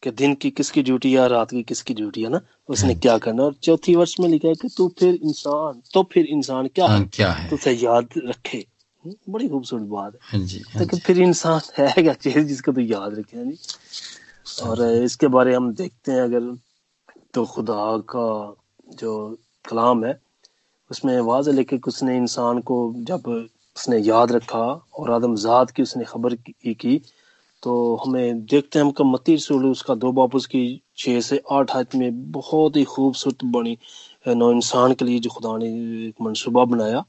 कि 0.04 0.12
दिन 0.12 0.34
की 0.34 0.50
किसकी 0.50 0.84
ड्यूटी 0.84 1.14
है 1.14 1.28
रात 1.28 1.52
की 1.52 1.64
किसकी 1.64 1.94
ड्यूटी 1.94 2.24
है 2.24 2.30
ना? 2.30 2.42
उसने 2.70 2.94
हाँ। 2.94 3.00
क्या 3.00 3.18
करना 3.18 3.44
और 3.44 3.54
चौथी 3.54 3.96
वर्ष 3.96 4.20
में 4.20 4.30
लिखा 4.30 4.48
है 4.48 4.56
कि 4.56 4.70
तू 4.78 4.94
फिर 5.00 5.16
इंसान 5.16 5.82
तो 5.94 6.04
फिर 6.04 6.26
इंसान 6.26 6.68
क्या 6.68 6.88
हाँ? 6.88 7.00
है 7.00 7.10
क्या 7.14 7.32
है? 7.32 7.50
तुझे 7.50 7.72
याद 7.72 8.10
रखे। 8.18 8.58
हम्म, 8.58 9.34
बड़ी 9.34 9.50
खूबसूरत 9.50 9.84
बात 9.84 10.14
है। 10.14 10.20
हाँ 10.24 10.48
जी 10.48 10.58
जी। 10.58 11.00
फिर 11.00 11.22
इंसान 11.22 11.62
है 11.78 12.04
क्या? 12.04 12.14
चीज़ 12.14 12.40
जिसको 12.48 12.72
तो 12.72 12.82
याद 12.82 13.16
रखे 13.20 13.46
जी। 13.46 13.58
और 14.64 14.92
इसके 14.92 15.28
बारे 15.28 15.56
हम 15.56 15.74
देखते 15.74 16.12
हैं 16.12 16.22
अगर 16.22 16.58
तो 17.34 17.46
खुदा 17.46 17.98
का 17.98 18.56
जो 18.90 19.38
कलाम 19.70 20.06
है 20.06 20.22
उसमें 20.92 21.20
वाज 21.20 21.50
लेके 21.50 21.78
कि 21.78 21.88
उसने 21.88 22.18
इंसान 22.18 22.60
को 22.60 22.94
जब 22.98 23.28
उसने 23.78 23.98
याद 23.98 24.32
रखा 24.32 24.88
और 24.98 25.12
आदमजात 25.12 25.72
की 25.72 25.84
उसने 25.84 26.04
खबर 26.04 26.36
की, 26.36 26.74
की 26.74 27.02
तो 27.64 27.96
हमें 27.96 28.46
देखते 28.46 28.80
हैं 28.80 28.94
हम 29.00 29.12
मती 29.12 29.36
रसूल 29.36 29.66
उसका 29.66 29.96
दो 29.96 30.12
बाप 30.12 30.36
उसकी 30.36 30.82
छः 30.98 31.22
से 31.22 31.42
आठ 31.52 31.76
आयत 31.76 31.96
में 31.96 32.32
बहुत 32.32 32.76
ही 32.76 32.84
खूबसूरत 32.84 33.44
बनी 33.44 33.78
नौ 34.28 34.52
इंसान 34.52 34.94
के 34.94 35.06
लिए 35.06 35.20
जो 35.20 35.30
खुदा 35.30 35.58
ने 35.58 35.68
एक 36.08 36.16
मनसूबा 36.22 36.66
बनाया 36.66 37.06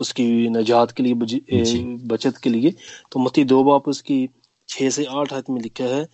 उसकी 0.00 0.48
नजात 0.48 0.90
के 0.90 1.02
लिए 1.02 1.14
बज- 1.14 1.40
ए, 1.50 1.64
जी। 1.64 1.84
बचत 1.84 2.36
के 2.36 2.50
लिए 2.50 2.74
तो 3.12 3.20
मती 3.20 3.44
दो 3.44 3.64
बाप 3.64 3.88
उसकी 3.88 4.28
छः 4.68 4.90
से 4.90 5.04
आठ 5.04 5.32
आयत 5.32 5.50
में 5.50 5.60
लिखा 5.60 5.84
है 5.84 6.04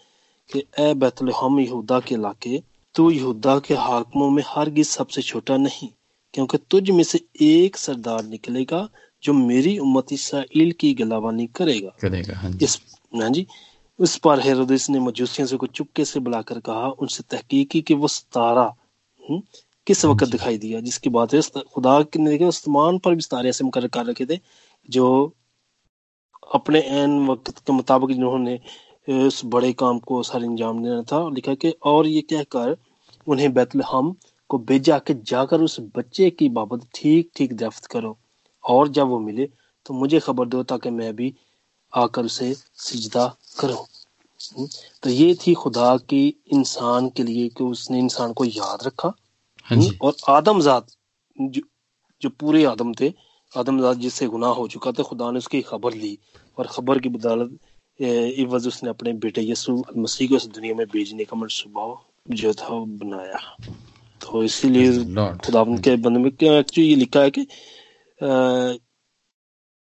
कि 0.53 0.65
ए 0.79 0.95
बैतलहम 0.95 1.61
यहूदा 1.61 2.01
के 2.01 2.15
इलाके 2.15 2.63
तू 2.95 3.11
यहूदा 3.11 3.59
के 3.59 3.75
हाकमों 3.75 4.31
में 4.31 4.43
हरगिज 4.47 4.87
सबसे 4.87 5.23
छोटा 5.23 5.57
नहीं 5.57 5.89
क्योंकि 6.35 6.59
तुझ 6.59 6.91
में 6.91 7.03
से 7.03 7.21
एक 7.41 7.77
सरदार 7.77 8.25
निकलेगा 8.25 8.89
जो 9.23 9.33
मेरी 9.33 9.79
उम्मत 9.79 10.13
इसराइल 10.13 10.73
की 10.73 10.95
गलाबानी 10.95 11.47
करेगा। 11.47 11.89
करेगा 12.01 12.37
हाँ 12.37 12.51
जी। 12.51 12.65
इस 12.65 12.81
ना 13.15 13.29
जी। 13.29 13.47
उस 13.99 14.17
पर 14.17 14.41
हेरोदेस 14.41 14.91
ने 14.91 14.99
मजूसियों 15.01 15.49
से 15.49 15.57
को 15.57 15.67
चुपके 15.67 16.05
से 16.05 16.21
बुलाकर 16.21 16.61
कहा 16.61 16.89
उनसे 16.89 17.23
तहकीक 17.31 17.71
की 17.71 17.81
कि 17.81 17.95
वो 17.95 18.09
सितारा 18.09 18.75
हम्म, 19.31 19.43
किस 19.87 20.05
वक्त 20.05 20.25
दिखाई 20.25 20.59
दिया 20.59 20.81
जिसकी 20.81 21.11
बात 21.11 21.35
है 21.35 21.41
खुदा 21.75 21.99
ने 22.17 22.31
देखा 22.31 22.47
उस्मान 22.47 22.99
पर 22.99 23.15
भी 23.15 23.23
सितारे 23.23 23.49
ऐसे 23.49 23.65
मुकर 23.65 23.87
कर 23.89 24.07
रखे 24.07 24.27
थे 24.27 24.41
जो 24.91 25.35
अपने 26.55 26.81
एन 26.81 27.27
वक्त 27.27 27.59
के 27.59 27.73
मुताबिक 27.73 28.11
जिन्होंने 28.11 28.61
उस 29.11 29.41
बड़े 29.45 29.73
काम 29.73 29.99
को 29.99 30.23
सर 30.23 30.45
अंजाम 30.45 30.83
देना 30.83 31.03
था 31.03 31.19
और 31.19 31.33
लिखा 31.33 31.55
कि 31.55 31.71
और 31.85 32.07
ये 32.07 32.21
कहकर 32.23 32.77
उन्हें 33.27 33.53
बैतलहम 33.55 34.15
को 34.49 34.59
भेजा 34.59 34.99
कि 34.99 35.15
जाकर 35.15 35.61
उस 35.61 35.81
बच्चे 35.97 36.31
की 36.31 36.49
बाबत 36.49 36.87
ठीक 36.95 37.31
ठीक 37.37 37.57
दफ्त 37.57 37.87
करो। 37.87 38.17
और 38.65 38.89
जब 38.89 39.07
वो 39.07 39.19
मिले 39.19 39.49
तो 39.87 39.95
मुझे 39.95 40.21
खबर 40.21 40.47
दो 40.47 40.63
ताकि 40.63 40.91
मैं 40.91 41.15
भी 41.17 41.35
आकर 41.93 42.25
उसे 42.25 42.55
सिजदा 42.55 43.27
करूँ। 43.61 43.77
हम्म, 43.77 44.67
तो 45.03 45.11
ये 45.11 45.35
थी 45.35 45.55
खुदा 45.55 45.97
की 45.97 46.27
इंसान 46.53 47.09
के 47.09 47.23
लिए 47.23 47.49
कि 47.49 47.65
उसने 47.65 47.99
इंसान 47.99 48.33
को 48.33 48.45
याद 48.45 48.87
रखा। 48.87 49.13
हाँ 49.65 49.79
और 50.03 50.15
आदमजात 50.29 50.87
जो, 51.41 51.63
जो 52.23 52.31
पूरे 52.31 52.65
आदम 52.65 52.95
थे 52.95 53.13
आदमजात 53.53 53.97
जिससे 53.97 54.27
गुनाह 54.27 54.51
हो 54.51 54.67
चुका 54.69 54.93
था 54.93 55.03
खुदा 55.03 55.31
ने 55.31 55.39
उसकी 55.39 55.61
खबर 55.63 55.95
ली 55.95 56.19
और 56.59 56.67
खबर 56.67 56.99
की 56.99 57.09
बदौलत 57.09 57.59
इवज 58.01 58.67
उसने 58.67 58.91
अपने 58.91 59.13
बेटे 59.25 59.43
यसु 59.43 59.83
मसीह 59.97 60.29
को 60.29 60.37
इस 60.37 60.47
दुनिया 60.55 60.75
में 60.75 60.87
भेजने 60.87 61.25
का 61.25 61.37
मनसूबा 61.37 61.87
जो 62.31 62.53
था 62.55 62.69
वो 62.69 62.85
बनाया 62.87 63.41
तो 64.21 64.43
इसीलिए 64.45 64.87
Praise 64.87 65.05
the 65.05 65.19
Lord. 65.19 65.45
खुदा 65.47 65.65
के 65.85 65.97
बंदे 65.97 66.21
में 66.21 66.31
क्या 66.33 66.59
एक्चुअली 66.59 66.89
ये 66.91 66.97
लिखा 66.97 67.21
है 67.21 67.31
कि 67.31 67.47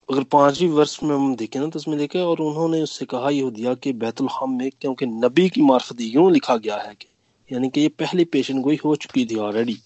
अगर 0.09 0.23
पांचवी 0.31 0.67
वर्ष 0.69 0.97
में 1.03 1.15
हम 1.15 1.35
देखें 1.35 1.59
ना 1.59 1.67
तो 1.67 1.79
उसमें 1.79 1.97
लिखा 1.97 2.19
है 2.19 2.25
और 2.25 2.39
उन्होंने 2.41 2.81
उससे 2.81 3.05
कहा 3.05 3.29
यहूदिया 3.29 3.73
के 3.83 3.93
बैतुलहम 3.93 4.57
में 4.57 4.69
क्योंकि 4.81 5.05
नबी 5.05 5.49
की 5.49 5.61
मार्फत 5.61 6.01
यूँ 6.01 6.31
लिखा 6.31 6.55
गया 6.57 6.77
है 6.77 6.95
कि 6.95 7.07
यानी 7.49 7.69
कि 7.69 7.81
ये 7.81 7.87
पहली 7.99 8.23
पेशन 8.25 8.61
गोई 8.61 8.79
हो 8.85 8.95
चुकी 8.95 9.25
थी 9.25 9.35
ऑलरेडी 9.47 9.77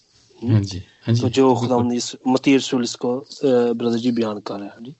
हाँ 0.42 0.60
जी 0.60 0.82
हाँ 1.06 1.14
तो 1.16 1.28
जो 1.28 1.54
खुदा 1.54 1.76
बिल्कुल। 1.76 1.90
ने 1.90 1.96
इस 1.96 2.16
मती 2.28 2.56
रसूल 2.56 2.82
इसको 2.84 3.14
ब्रदर 3.44 3.98
जी 3.98 4.12
बयान 4.12 4.40
कर 4.40 4.58
रहे 4.58 4.68
हैं 4.68 4.84
जी 4.84 4.94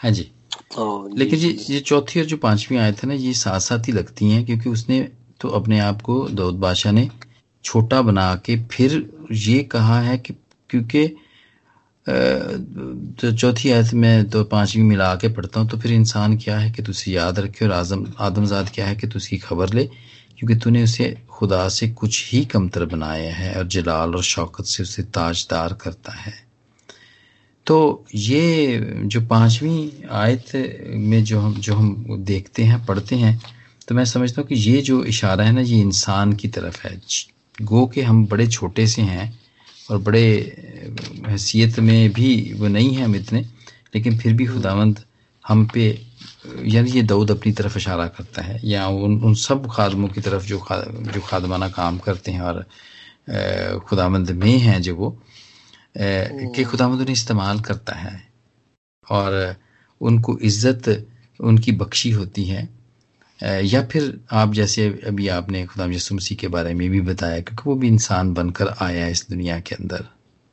हाँ 0.00 0.10
जी। 0.10 0.30
हाँ, 0.76 1.08
लेकिन 1.18 1.38
जी 1.38 1.48
ये 1.70 1.80
चौथी 1.80 2.20
और 2.20 2.26
जो 2.26 2.36
पांचवी 2.36 2.76
आयत 2.76 3.02
है 3.02 3.08
ना 3.08 3.14
ये 3.14 3.32
साथ 3.34 3.60
साथ 3.60 3.78
ही 3.88 3.92
लगती 3.92 4.30
हैं 4.30 4.44
क्योंकि 4.46 4.68
उसने 4.70 5.00
तो 5.40 5.48
अपने 5.48 5.80
आप 5.80 6.00
को 6.02 6.28
दाऊद 6.28 6.54
बादशाह 6.54 6.92
ने 6.92 7.08
छोटा 7.64 8.02
बना 8.02 8.34
के 8.36 8.56
फिर 8.64 9.10
ये 9.32 9.62
कहा 9.64 10.00
है 10.00 10.18
कि 10.18 10.34
क्योंकि 10.70 11.16
तो 12.06 13.32
चौथी 13.32 13.70
आयत 13.70 13.94
में 13.94 14.30
तो 14.30 14.44
पांचवी 14.44 14.82
मिला 14.82 15.14
के 15.14 15.28
पढ़ता 15.28 15.60
हूँ 15.60 15.68
तो 15.68 15.78
फिर 15.78 15.92
इंसान 15.92 16.36
क्या 16.36 16.58
है 16.58 16.70
कि 16.70 16.82
तुझे 16.82 17.12
याद 17.12 17.38
रखे 17.38 17.64
और 17.64 17.72
आज़म 17.72 18.06
आदमजाद 18.18 18.70
क्या 18.74 18.86
है 18.86 18.96
कि 18.96 19.06
तू 19.06 19.16
उसकी 19.16 19.38
खबर 19.38 19.72
ले 19.72 19.84
क्योंकि 20.38 20.54
तूने 20.54 20.82
उसे 20.82 21.18
खुदा 21.30 21.68
से 21.68 21.88
कुछ 21.88 22.32
ही 22.32 22.44
कमतर 22.44 22.84
बनाया 22.84 23.34
है 23.34 23.54
और 23.58 23.66
जलाल 23.66 24.14
और 24.14 24.22
शौकत 24.22 24.64
से 24.64 24.82
उसे 24.82 25.02
ताजदार 25.02 25.72
करता 25.74 26.12
है। 26.12 26.49
तो 27.70 28.04
ये 28.14 28.78
जो 29.04 29.20
पांचवी 29.20 30.02
आयत 30.10 30.44
में 30.90 31.24
जो 31.24 31.40
हम 31.40 31.54
जो 31.54 31.74
हम 31.74 32.16
देखते 32.18 32.64
हैं 32.64 32.86
पढ़ते 32.86 33.16
हैं 33.16 33.42
तो 33.88 33.94
मैं 33.94 34.04
समझता 34.04 34.42
हूँ 34.42 34.48
कि 34.48 34.54
ये 34.54 34.80
जो 34.82 35.04
इशारा 35.04 35.44
है 35.44 35.52
ना 35.52 35.60
ये 35.60 35.80
इंसान 35.80 36.32
की 36.32 36.48
तरफ़ 36.48 36.86
है। 36.86 37.00
गो 37.62 37.86
के 37.86 38.02
हम 38.02 38.26
बड़े 38.26 38.46
छोटे 38.46 38.86
से 38.86 39.02
हैं 39.02 39.38
और 39.90 39.98
बड़े 39.98 40.26
हैसियत 41.26 41.78
में 41.80 42.12
भी 42.12 42.54
वो 42.54 42.68
नहीं 42.68 42.94
हैं 42.94 43.04
हम 43.04 43.16
इतने 43.16 43.40
लेकिन 43.94 44.18
फिर 44.18 44.32
भी 44.32 44.46
खुदावंद 44.46 45.04
हम 45.48 45.66
पे 45.66 46.06
यानी 46.64 46.90
ये 46.90 47.02
दाऊद 47.02 47.30
अपनी 47.30 47.52
तरफ़ 47.52 47.78
इशारा 47.78 48.06
करता 48.06 48.42
है 48.42 48.60
या 48.64 48.88
उन 48.88 49.20
उन 49.22 49.34
सब 49.34 49.70
खादमों 49.70 50.08
की 50.08 50.20
तरफ़ 50.20 50.46
जो 50.46 50.58
खा, 50.58 50.76
जो 51.14 51.20
खादमाना 51.20 51.68
काम 51.68 51.98
करते 51.98 52.32
हैं 52.32 52.40
और 52.40 52.66
खुदावंद 53.78 54.30
में 54.30 54.58
हैं 54.58 54.82
जो 54.82 54.96
वो 54.96 55.22
कि 55.94 56.64
खुदावंद 56.64 57.00
उन्हें 57.00 57.12
इस्तेमाल 57.12 57.60
करता 57.60 57.94
है 57.96 58.20
और 59.06 59.56
उनको 60.00 60.38
इज़्ज़त 60.40 61.06
उनकी 61.40 61.72
बख्शी 61.72 62.10
होती 62.10 62.44
है। 62.44 62.68
या 63.64 63.82
फिर 63.86 64.18
आप 64.32 64.52
जैसे 64.54 64.86
अभी 65.06 65.28
आपने 65.30 65.64
खुदा 65.66 65.84
यसु 65.86 66.14
मसीह 66.14 66.38
के 66.38 66.48
बारे 66.48 66.74
में 66.74 66.88
भी 66.90 67.00
बताया 67.02 67.40
क्योंकि 67.40 67.62
वो 67.66 67.74
भी 67.76 67.88
इंसान 67.88 68.32
बनकर 68.34 68.68
आया 68.82 69.06
इस 69.08 69.26
दुनिया 69.30 69.58
के 69.60 69.74
अंदर। 69.74 70.04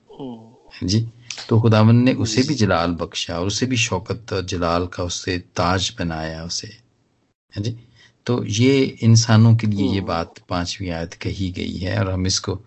हम्म। 0.10 0.88
जी 0.88 1.08
तो 1.50 1.60
खुदावन 1.62 1.95
ने 1.95 2.13
उसे 2.15 2.43
भी 2.43 2.54
जलाल 2.56 2.91
बख्शा 3.02 3.39
और 3.39 3.47
उसे 3.47 3.65
भी 3.65 3.78
शौकत 3.78 4.34
और 4.34 4.45
जलाल 4.45 4.88
का 4.88 5.04
उससे 5.04 5.38
ताज 5.56 5.93
बनाया 6.00 6.43
उसे। 6.43 6.67
है 7.54 7.63
जी 7.63 7.76
तो 8.26 8.43
ये 8.43 8.82
इंसानों 9.04 9.56
के 9.56 9.67
लिए 9.67 9.86
ये 9.86 9.97
हम्म। 9.97 10.08
बात 10.08 10.39
पांचवी 10.50 10.89
आयत 10.89 11.13
कही 11.21 11.50
गई 11.52 11.78
है 11.78 12.00
और 12.00 12.10
हम 12.12 12.26
इसको 12.28 12.60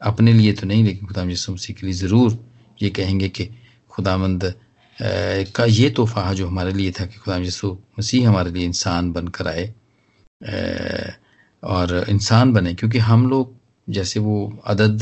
अपने 0.00 0.32
लिए 0.32 0.52
तो 0.52 0.66
नहीं 0.66 0.84
लेकिन 0.84 1.06
खुदा 1.06 1.22
यसु 1.24 1.52
मसीह 1.52 1.76
के 1.76 1.86
लिए 1.86 1.94
ज़रूर 1.96 2.38
ये 2.78 2.90
कहेंगे 2.92 3.28
कि 3.30 3.48
खुदामंद 3.90 4.54
का 5.54 5.64
ये 5.66 5.88
तोहफा 5.90 6.32
जो 6.34 6.46
हमारे 6.46 6.72
लिए 6.72 6.90
था 6.90 7.06
कि 7.06 7.18
खुदा 7.18 7.36
यसु 7.38 7.76
मसीह 7.98 8.28
हमारे 8.28 8.50
लिए 8.50 8.64
इंसान 8.66 9.12
बनकर 9.12 9.48
आए 9.48 9.72
और 11.62 12.04
इंसान 12.08 12.52
बने 12.52 12.74
क्योंकि 12.74 12.98
हम 13.00 13.28
लोग 13.30 13.58
जैसे 13.88 14.20
वो 14.20 14.36
अदद 14.66 15.00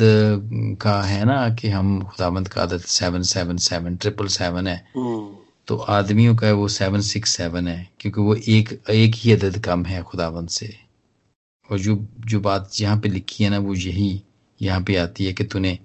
का 0.81 1.01
है 1.03 1.25
ना 1.25 1.49
कि 1.55 1.69
हम 1.69 2.01
खुदाबंद 2.05 2.49
का 2.49 2.63
अदद 2.63 2.81
seven 2.91 3.23
seven 3.25 3.57
seven 3.63 3.97
triple 3.97 4.27
seven 4.33 4.67
है 4.67 4.77
हम्म। 4.97 5.37
तो 5.69 5.77
आदमियों 5.93 6.35
का 6.37 6.47
है 6.47 6.53
वो 6.53 6.69
सेवन 6.71 7.01
सिक्स 7.03 7.37
सेवन 7.37 7.69
है 7.69 7.89
क्योंकि 8.01 8.21
वो 8.21 8.35
एक 8.49 8.73
एक 8.91 9.15
ही 9.15 9.33
अदद 9.33 9.59
कम 9.65 9.85
है 9.85 10.03
खुदाबंद 10.03 10.49
से 10.51 10.75
और 11.69 11.79
जो 11.79 11.97
जो 12.27 12.41
बात 12.41 12.71
यहाँ 12.81 12.99
पे 13.01 13.09
लिखी 13.09 13.45
है 13.45 13.51
ना 13.51 13.59
वो 13.59 13.75
यही 13.77 14.11
यहाँ 14.61 14.81
पे 14.81 14.97
आती 14.97 15.27
है 15.27 15.33
कि 15.33 15.45
तूने 15.45 15.79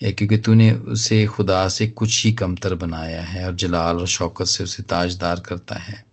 क्योंकि 0.00 0.36
तूने 0.38 0.70
उसे 0.72 1.24
खुदा 1.26 1.68
से 1.68 1.86
कुछ 1.88 2.24
ही 2.24 2.32
कमतर 2.32 2.74
बनाया 2.74 3.22
है 3.22 3.46
और 3.46 3.54
जलाल 3.54 3.96
और 3.96 4.06
शौकत 4.06 4.46
से 4.46 4.64
उसे 4.64 4.82
ताजदार 4.82 5.40
करता 5.40 5.74
है। 5.74 6.04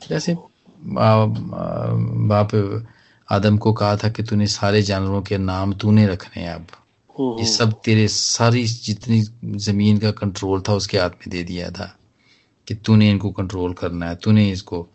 जैसे 0.00 0.36
बाप 2.28 2.54
आदम 3.28 3.56
को 3.58 3.72
कहा 3.72 3.96
था 3.96 4.08
कि 4.08 4.22
तूने 4.22 4.46
सारे 4.46 4.82
जानवरों 4.82 5.22
के 5.22 5.38
नाम 5.38 5.72
तूने 5.74 6.06
रखने 6.06 6.42
हैं 6.42 6.54
अब। 6.54 6.66
ये 7.40 7.46
सब 7.46 7.72
तेरे 7.84 8.08
सारी 8.08 8.64
जितनी 8.64 9.20
ज़मीन 9.58 9.98
का 9.98 10.10
कंट्रोल 10.10 10.60
था 10.68 10.74
उसके 10.74 10.98
हाथ 10.98 11.10
में 11.10 11.30
दे 11.30 11.42
दिया 11.44 11.70
था 11.70 11.94
कि 12.66 12.74
तूने 12.74 13.10
इनको 13.10 13.30
कंट्रोल 13.30 13.72
करना 13.72 14.08
है 14.08 14.14
तूने 14.16 14.50
इसको 14.50 14.86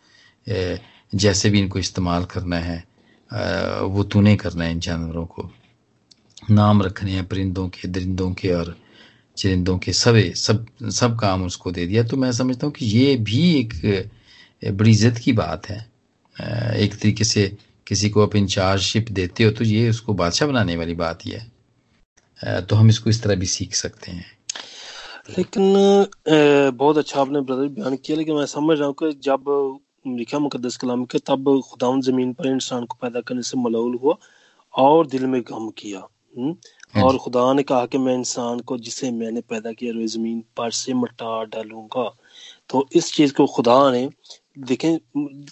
जैसे 0.47 1.49
भी 1.49 1.59
इनको 1.59 1.79
इस्तेमाल 1.79 2.25
करना 2.25 2.57
है 2.59 2.83
वो 3.83 4.03
तूने 4.03 4.35
करना 4.35 4.63
है 4.63 4.71
इन 4.71 4.79
जानवरों 4.79 5.25
को। 5.25 5.49
नाम 6.51 6.81
रखने 6.83 7.11
हैं 7.11 7.25
परिंदों 7.27 7.67
के, 7.69 7.87
दरिंदों 7.87 8.31
के 8.33 8.51
और 8.53 8.75
चरिंदों 9.37 9.77
के, 9.77 9.93
सबे, 9.93 10.29
सब 10.31 10.65
सब 10.91 11.17
काम 11.19 11.45
उसको 11.45 11.71
दे 11.71 11.85
दिया। 11.87 12.03
तो 12.03 12.17
मैं 12.17 12.31
समझता 12.33 12.67
हूँ 12.67 12.73
कि 12.73 12.85
ये 12.87 13.15
भी 13.17 13.41
एक 13.59 13.73
बड़ी 14.71 14.91
इज़्ज़त 14.91 15.17
की 15.17 15.33
बात 15.33 15.69
है। 15.69 15.79
एक 16.77 16.95
तरीके 16.95 17.23
से 17.23 17.51
किसी 17.87 18.09
को 18.09 18.21
आप 18.23 18.35
इंचार्जशिप 18.35 19.09
देते 19.11 19.43
हो 19.43 19.51
तो 19.51 19.63
ये 19.63 19.89
उसको 19.89 20.13
बादशाह 20.13 20.47
बनाने 20.49 20.75
वाली 20.75 20.93
बात 20.95 21.25
ही 21.25 21.31
है। 21.31 22.61
तो 22.61 22.75
हम 22.75 22.89
इसको 22.89 23.09
इस 23.09 23.21
तरह 23.23 23.35
भी 23.35 23.45
सीख 23.47 23.75
सकते 23.75 24.11
हैं। 24.11 24.25
लेकिन 25.37 25.73
बहुत 26.77 26.97
अच्छा 26.97 27.19
आपने 27.21 27.41
ब्रदर 27.41 27.67
बयान 27.69 27.95
किया, 27.95 28.17
लेकिन 28.17 28.35
मैं 28.35 28.45
समझ 28.47 28.77
रहा 28.77 28.87
हूँ 28.87 28.95
कि 28.99 29.11
जब 29.23 29.79
लिखा 30.07 30.39
मुकदस 30.39 30.77
कलाम 30.77 31.05
के, 31.05 31.19
तब 31.19 31.61
खुदाउन 31.65 32.01
ज़मीन 32.01 32.33
पर 32.33 32.47
इंसान 32.47 32.85
को 32.85 32.97
पैदा 33.01 33.21
करने 33.21 33.41
से 33.43 33.57
मलूल 33.59 33.95
हुआ 34.01 34.15
और 34.73 35.07
दिल 35.07 35.25
में 35.25 35.41
गम 35.41 35.69
किया? 35.77 36.07
हाँ 36.37 37.03
और 37.03 37.17
खुदा 37.17 37.51
ने 37.53 37.63
कहा 37.63 37.85
कि 37.85 37.97
मैं 37.97 38.13
इंसान 38.15 38.59
को 38.59 38.77
जिसे 38.77 39.11
मैंने 39.11 39.41
पैदा 39.41 39.71
किया 39.73 39.93
रोए 39.93 40.07
ज़मीन 40.07 40.43
पर 40.57 40.71
से 40.71 40.93
मटा 40.93 41.43
डालूँगा। 41.43 42.09
तो 42.69 42.87
इस 42.95 43.11
चीज़ 43.13 43.33
को 43.33 43.45
खुदा 43.45 43.91
ने 43.91 44.09
देखें 44.59 44.97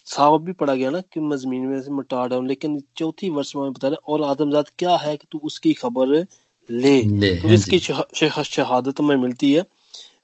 साफ़ 0.06 0.42
भी 0.42 0.52
पढ़ा 0.54 0.76
गया 0.76 0.90
ना 0.90 1.02
कि 1.02 1.20
मैं 1.20 1.38
ज़मीन 1.38 1.66
में 1.68 1.82
से 1.82 1.92
मटा 1.92 2.26
डालू 2.28 2.48
लेकिन 2.48 2.82
चौथी 2.98 3.30
वर्ष 3.30 3.56
में 3.56 3.72
बता 3.74 3.88
रहे 3.88 4.12
और 4.14 4.24
आदमजात 4.24 4.70
क्या 4.80 4.96
है 4.96 5.16
कि 5.18 5.28
तू 5.32 5.40
उसकी 5.44 5.74
खबर 5.74 6.08
ले, 6.08 6.22
ले 6.70 7.02
तो 7.36 7.48
हाँ 7.48 7.54
इसकी 7.56 7.80
शहादत 8.44 9.02
में 9.02 9.16
मिलती 9.16 9.54
है। 9.54 9.66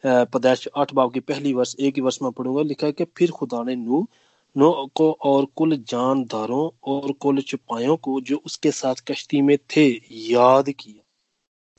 पदैश 0.06 0.68
आठ 0.78 0.94
बाब 0.94 1.14
की 1.14 1.20
पहली 1.20 1.54
वर्ष 1.54 1.76
एक 1.80 1.96
ही 1.96 2.02
वर्ष 2.02 2.20
में 2.22 2.32
पढ़ूँगा 2.32 2.62
लिखा 2.62 2.88
है 2.88 2.94
कि 2.94 3.06
फिर 3.18 3.32
खुदा 3.32 3.64
ने 3.64 3.76
नू 3.76 4.08
नो 4.58 4.90
को 4.96 5.12
और 5.26 5.46
कुल 5.56 5.76
जानदारों 5.88 6.70
और 6.84 7.12
कुल 7.12 7.42
चुपायों 7.42 7.98
को 7.98 8.22
जो 8.22 8.42
उसके 8.46 8.72
साथ 8.72 8.96
कश्ती 9.08 9.42
में 9.42 9.58
थे 9.58 9.88
याद 10.32 10.70
किया। 10.70 11.04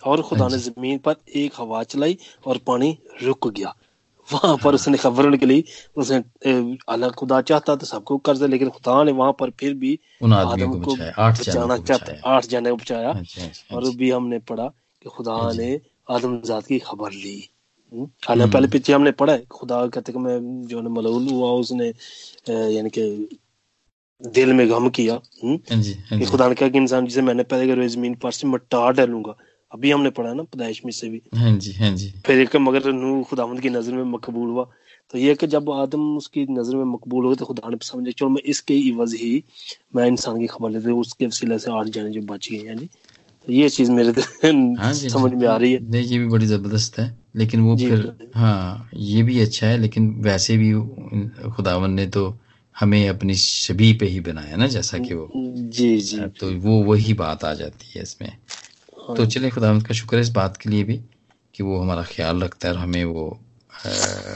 और 0.02 0.22
खुदा 0.22 0.48
ने 0.48 0.58
ज़मीन 0.58 0.98
पर 0.98 1.14
एक 1.36 1.52
हवा 1.58 1.82
चलाई 1.82 2.18
और 2.46 2.58
पानी 2.58 2.98
रुक 3.22 3.48
गया। 3.48 3.74
वहाँ 4.28 4.56
पर 4.56 4.74
उसने 4.74 4.98
खबर 4.98 5.36
के 5.36 5.46
लिए 5.46 5.64
उसने 5.96 6.16
अलग 6.88 7.14
खुदा 7.14 7.40
चाहता 7.40 7.76
तो 7.76 7.86
सबको 7.86 8.16
कर 8.18 8.36
दे 8.36 8.46
लेकिन 8.46 8.70
खुदा 8.70 9.02
ने 9.04 9.12
वहाँ 9.12 9.32
पर 9.32 9.50
फिर 9.50 9.74
भी 9.74 9.98
आदम 10.34 10.80
को 10.80 10.94
बचाना 10.96 11.76
चाहता 11.78 12.12
आठ 12.26 12.46
जाने 12.46 12.70
को 12.70 12.76
बचाया। 12.76 13.10
और 13.74 13.90
भी 13.96 14.10
हमने 14.10 14.38
पढ़ा 14.38 14.66
कि 15.02 15.08
खुदा 15.08 15.52
ने 15.52 15.80
आदम 16.10 16.40
जात 16.40 16.66
की 16.66 16.78
खबर 16.78 17.12
ली। 17.12 17.48
खाना 17.92 18.42
हम्म। 18.42 18.52
पहले 18.52 18.68
पीछे 18.68 18.92
हमने 18.92 19.10
पढ़ा 19.10 19.32
है 19.32 19.44
खुदा 19.50 19.86
कहते 19.86 20.12
कि 20.12 20.18
मैं 20.18 20.38
जो 20.66 20.80
ने 20.80 20.88
मलूल 20.88 21.28
हुआ 21.28 21.50
उसने 21.50 21.86
यानी 22.48 22.90
कि 22.90 23.28
दिल 24.20 24.52
में 24.52 24.68
गम 24.70 24.88
किया 24.88 25.14
हम्म? 25.14 25.58
हाँ 25.70 25.82
हाँ 26.10 26.18
कि 26.18 26.26
खुदा 26.26 26.48
ने 26.48 26.54
कहा 26.54 26.68
कि 26.68 26.78
इंसान 26.78 27.06
जिसे 27.06 27.22
मैंने 27.22 27.42
पहले 27.42 27.74
करो 27.74 27.86
ज़मीन 27.88 28.14
पर 28.14 28.32
से 28.32 28.46
मैं 28.46 28.60
टार 28.70 28.92
डालूँगा। 28.92 29.34
अभी 29.72 29.90
हमने 29.90 30.10
पढ़ा 30.10 30.32
ना 30.32 30.42
पैदाइश 30.42 30.84
में 30.84 30.92
से 30.92 31.08
भी। 31.08 31.22
हाँ 31.34 31.56
जी 31.58 31.72
हाँ 31.72 31.90
जी। 31.90 32.12
फिर 32.26 32.40
एक 32.40 32.56
मगर 32.56 32.92
नू 32.92 33.22
खुदावंद 33.22 33.60
की 33.60 33.70
नज़र 33.70 33.92
में 33.92 34.04
मकबूल 34.04 34.50
हुआ। 34.50 34.64
तो 35.14 35.18
ये 35.18 35.34
कि 35.34 35.46
जब 35.46 35.70
आदम 35.70 36.16
उसकी 36.16 36.46
नज़र 36.50 36.76
में 36.76 36.84
मकबूल 36.84 37.24
हो 37.24 37.34
तो 37.34 37.44
खुदा 37.44 37.68
ने 37.68 37.76
समझे 37.82 38.12
चलो 38.12 38.28
मैं 38.28 38.42
इसके 38.42 38.74
इवज 38.74 39.14
ही 39.14 39.44
मैं 39.96 40.06
इंसान 40.06 40.38
की 40.40 40.46
खबर 40.46 40.70
लेते 40.70 40.90
उसके 40.90 41.26
वसीले 41.26 41.58
से 41.58 41.72
आठ 41.72 41.86
जाने 41.86 42.10
जो 42.10 42.20
बच 42.20 42.48
गए 42.52 42.58
हैं 42.58 42.76
जी 42.78 42.86
तो 43.46 43.52
ये 43.52 43.68
चीज़ 43.68 43.90
मेरे 43.90 44.10
हाँ 44.78 44.92
समझ 44.94 45.32
में 45.32 45.46
आ 45.48 45.56
रही 45.56 45.72
है। 45.72 45.78
नहीं 45.90 46.02
ये 46.02 46.18
भी 46.18 46.26
बड़ी 46.28 46.46
ज़बरदस्त 46.46 46.98
है। 46.98 47.06
लेकिन 47.38 47.60
वो 47.60 47.76
फिर 47.76 48.30
हाँ 48.34 48.90
ये 48.94 49.22
भी 49.22 49.40
अच्छा 49.40 49.66
है 49.66 49.78
लेकिन 49.78 50.10
वैसे 50.22 50.56
भी 50.56 50.72
खुदावन 51.50 51.90
ने 51.90 52.06
तो 52.06 52.38
हमें 52.76 53.08
अपनी 53.08 53.34
छवि 53.34 53.92
पे 53.92 54.06
ही 54.06 54.20
बनाया 54.20 54.56
ना 54.56 54.66
जैसा 54.66 54.98
कि 54.98 55.14
वो 55.14 55.30
जी 55.36 56.00
जी। 56.00 56.18
तो 56.18 56.52
वो 56.52 56.82
वही 56.82 57.14
बात 57.14 57.44
आ 57.44 57.54
जाती 57.54 57.92
है 57.96 58.02
इसमें। 58.02 58.28
हाँ। 58.28 59.16
तो 59.16 59.26
चले 59.26 59.50
खुदावंत 59.50 59.86
का 59.86 59.94
शुक्र 59.94 60.16
है 60.16 60.22
इस 60.22 60.28
बात 60.28 60.56
के 60.56 60.70
लिए 60.70 60.84
भी 60.84 61.00
कि 61.54 61.62
वो 61.62 61.78
हमारा 61.80 62.02
ख्याल 62.02 62.42
रखता 62.42 62.68
है 62.68 62.74
और 62.74 62.80
हमें 62.80 63.04
वो 63.04 63.40
आ, 63.86 63.90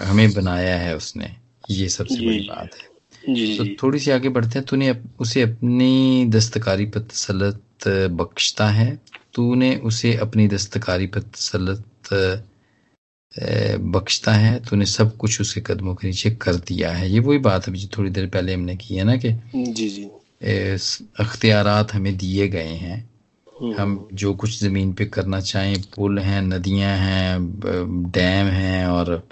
हमें 0.05 0.33
बनाया 0.33 0.77
है 0.79 0.97
उसने। 0.97 1.37
ये 1.71 1.89
सबसे 1.89 2.27
बड़ी 2.27 2.39
बात 2.39 2.71
है। 2.75 3.35
जी, 3.35 3.59
तो 3.59 3.65
थोड़ी 3.83 3.99
सी 3.99 4.11
आगे 4.11 4.29
बढ़ते 4.29 4.59
हैं। 4.59 4.67
तूने 4.69 4.97
उसे 5.21 5.43
अपनी 5.43 6.25
दस्तकारी 6.29 6.87
पर 6.87 7.01
तसलत 7.01 7.63
बख्शता 8.11 8.69
है। 8.69 9.03
तूने 9.35 9.77
उसे 9.77 10.17
अपनी 10.17 10.49
दस्तकारी 10.49 11.07
पर 11.07 11.21
तसलत 11.21 11.85
बख्शता 13.39 14.33
है 14.33 14.59
तूने 14.65 14.87
सब 14.87 15.17
कुछ 15.17 15.41
उसके 15.41 15.61
कदमों 15.61 15.95
के 15.95 16.07
नीचे 16.07 16.31
कर 16.31 16.55
दिया 16.55 16.91
है। 16.93 17.11
ये 17.11 17.19
वही 17.19 17.39
बात 17.39 17.69
अभी 17.69 17.89
थोड़ी 17.99 18.11
देर 18.11 18.27
पहले 18.27 18.55
हमने 18.55 18.77
की 18.77 18.97
है 18.97 19.05
ना 19.05 19.17
कि 19.17 19.33
जी 19.55 19.89
जी। 19.89 20.05
अख्तियारात 21.21 21.95
हमें 21.95 22.17
दिए 22.17 22.49
गए 22.49 22.75
हैं। 22.85 23.11
हम्म। 23.63 23.75
हम 23.79 24.09
जो 24.13 24.35
कुछ 24.35 24.59
ज़मीन 24.61 24.93
पे 24.93 25.05
करना 25.07 25.41
चाहें 25.41 25.83
पुल 25.97 26.19
हैं 26.19 26.43
नदियाँ 26.43 26.97
हैं 26.99 28.11
डैम 28.11 28.47
हैं 28.47 28.87
और 28.87 29.29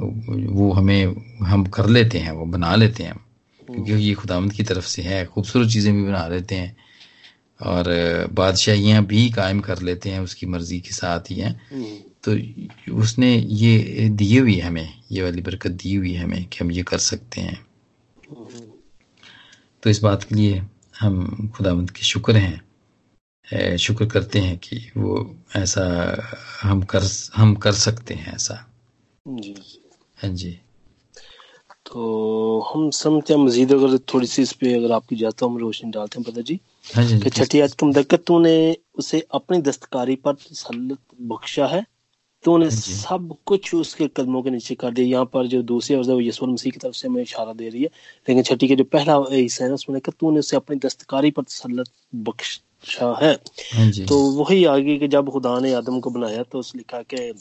वो 0.00 0.72
हमें 0.72 1.14
हम 1.42 1.64
कर 1.64 1.88
लेते 1.88 2.18
हैं 2.18 2.32
वो 2.32 2.44
बना 2.46 2.74
लेते 2.76 3.02
हैं 3.02 3.16
क्योंकि 3.60 3.92
ये 3.92 4.14
खुदावंत 4.14 4.52
की 4.52 4.62
तरफ़ 4.62 4.86
से 4.86 5.02
है 5.02 5.24
खूबसूरत 5.26 5.70
चीज़ें 5.70 5.94
भी 5.94 6.02
बना 6.04 6.26
लेते 6.28 6.54
हैं 6.54 6.76
और 7.60 7.84
बादशाहियाँ 8.32 9.04
भी 9.04 9.30
कायम 9.30 9.60
कर 9.60 9.82
लेते 9.82 10.10
हैं 10.10 10.20
उसकी 10.20 10.46
मर्ज़ी 10.46 10.80
के 10.80 10.90
साथ 10.90 11.30
ही 11.30 11.36
हैं। 11.36 11.60
हम्म। 11.72 11.96
तो 12.28 12.94
उसने 12.94 13.34
ये 13.36 14.08
दिए 14.08 14.40
हुई 14.40 14.54
है 14.54 14.66
हमें 14.66 15.02
ये 15.12 15.22
वाली 15.22 15.42
बरकत 15.42 15.70
दी 15.70 15.94
हुई 15.94 16.12
है 16.12 16.24
हमें 16.24 16.44
कि 16.44 16.58
हम 16.60 16.72
ये 16.72 16.82
कर 16.82 16.98
सकते 16.98 17.40
हैं। 17.40 17.66
तो 19.82 19.90
इस 19.90 20.02
बात 20.02 20.22
के 20.22 20.34
लिए 20.34 20.62
हम 21.00 21.48
खुदावंत 21.56 21.90
के 21.90 22.02
शुक्र 22.02 22.36
हैं। 22.36 23.76
शुक्र 23.76 24.06
करते 24.06 24.38
हैं 24.38 24.56
कि 24.58 24.76
वो 24.96 25.36
ऐसा 25.56 25.84
हम 26.62 26.82
कर 26.82 27.02
हम 27.34 27.54
कर 27.54 27.72
सकते 27.72 28.14
हैं 28.14 28.34
ऐसा। 28.34 28.64
जी 29.26 29.54
हाँ 30.22 30.30
जी। 30.30 30.50
तो 31.86 32.60
हम 32.72 32.90
समझते 32.90 33.34
हैं 33.34 33.40
मजीद 33.40 33.72
अगर 33.72 33.98
थोड़ी 34.14 34.26
सी 34.26 34.42
इस 34.42 34.52
पे 34.52 34.72
अगर 34.74 34.92
आपकी 34.92 35.16
जाता 35.16 35.46
हम 35.46 35.56
रोशनी 35.58 35.90
डालते 35.90 36.18
हैं 36.20 36.32
पता 36.32 36.40
जी? 36.40 36.60
हाँ 36.94 37.04
जी 37.04 37.30
छठी 37.30 37.60
आज 37.60 37.76
तुम 37.76 37.92
देखकर 37.92 38.16
तूने 38.16 38.76
उसे 38.94 39.26
अपनी 39.34 39.60
दस्तकारी 39.62 40.16
पर 40.16 40.34
तसल्लुत 40.34 41.00
बख्शा 41.20 41.66
है। 41.66 41.84
तूने 42.44 42.64
हाँ 42.64 42.74
जी। 42.74 42.92
सब 42.92 43.36
कुछ 43.46 43.74
उसके 43.74 44.06
कदमों 44.16 44.42
के 44.42 44.50
नीचे 44.50 44.74
कर 44.74 44.90
दिया। 44.90 45.06
यहाँ 45.06 45.24
पर 45.24 45.46
जो 45.46 45.62
दूसरी 45.62 45.96
अवजह 45.96 46.12
वो 46.12 46.20
यीशु 46.20 46.46
मसीह 46.46 46.72
की 46.72 46.78
तरफ़ 46.78 46.94
से 46.94 47.08
हमें 47.08 47.22
इशारा 47.22 47.52
दे 47.52 47.68
रही 47.68 47.82
है। 47.82 47.88
लेकिन 48.28 48.42
छठी 48.42 48.68
के 48.68 48.76
जो 48.76 48.84
पहला 48.84 49.16
हिस्सा 49.30 49.64
है 49.64 49.72
उसमें 49.72 49.94
लिखा 49.96 50.12
तूने 50.20 50.38
उसे 50.38 50.56
अपनी 50.56 50.76
दस्तकारी 50.76 51.30
पर 51.30 51.42
तसल्लुत 51.42 51.88
बख्शा 52.14 53.18
है। 53.22 53.32
हाँ 53.74 53.90
तो 54.06 54.18
वही 54.32 54.64
आगे 54.64 54.96
कि 54.98 55.08
जब 55.08 55.30
खुदा 55.30 55.58
ने 55.60 55.72
आदम 55.74 56.00
को 56.00 56.10
बनाया 56.10 56.42
तो 56.42 56.58
उस 56.58 56.74
लिखा 56.76 57.02
कि 57.02 57.32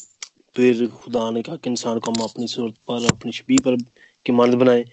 फिर 0.55 0.85
खुदा 0.87 1.29
ने 1.31 1.41
कहा 1.41 1.55
कि 1.55 1.69
इंसान 1.69 1.99
को 1.99 2.11
हम 2.11 2.23
अपनी 2.23 2.47
सूरत 2.47 2.73
पर 2.87 3.05
अपनी 3.05 3.31
छवि 3.31 3.57
पर 3.57 3.75
की 4.25 4.31
मानद 4.31 4.55
बनाए 4.55 4.85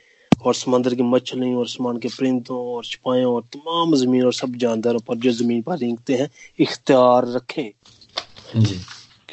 और 0.44 0.54
समंदर 0.54 0.94
की 0.94 1.02
मछलियों 1.02 1.56
और 1.56 1.64
आसमान 1.64 1.98
के 1.98 2.08
परिंदों 2.08 2.58
और 2.74 2.84
छिपायों 2.84 3.34
और 3.34 3.42
तमाम 3.54 3.94
ज़मीन 3.96 4.24
और 4.24 4.32
सब 4.32 4.56
जानदारों 4.56 5.00
पर 5.00 5.16
जो 5.16 5.30
ज़मीन 5.32 5.62
पर 5.62 5.78
रेंगते 5.78 6.14
हैं 6.14 6.28
इख्तियार 6.58 7.26
रखें। 7.26 7.70
हाँ 8.54 8.62
जी। 8.64 8.80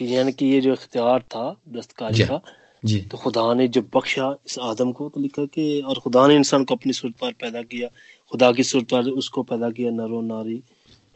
कि 0.02 0.16
यानी 0.16 0.32
कि 0.34 0.46
ये 0.46 0.62
जो 0.62 0.74
इख्तियार 0.74 1.22
था 1.30 1.46
दस्तकारी 1.70 2.16
जी। 2.16 2.24
का 2.24 2.42
जी 2.84 3.00
तो 3.02 3.18
खुदा 3.18 3.54
ने 3.54 3.68
जब 3.68 3.90
बख्शा 3.96 4.30
इस 4.48 4.58
आदम 4.60 4.92
को 4.92 5.10
तो 5.10 5.22
लिखा 5.22 5.46
कि 5.46 5.66
और 5.82 6.00
खुदा 6.00 6.28
ने 6.28 6.36
इंसान 6.36 6.64
को 6.66 6.76
अपनी 6.76 6.94
सूरत 6.94 7.16
पर 7.22 7.32
पैदा 7.42 7.62
किया 7.64 7.88
खुदा 8.32 8.52
की 8.52 8.64
सूरत 8.64 8.88
पर 8.92 9.10
उसको 9.14 9.44
पैदा 9.44 9.70
किया 9.70 9.92
नरो 9.92 10.22
नारी 10.22 10.62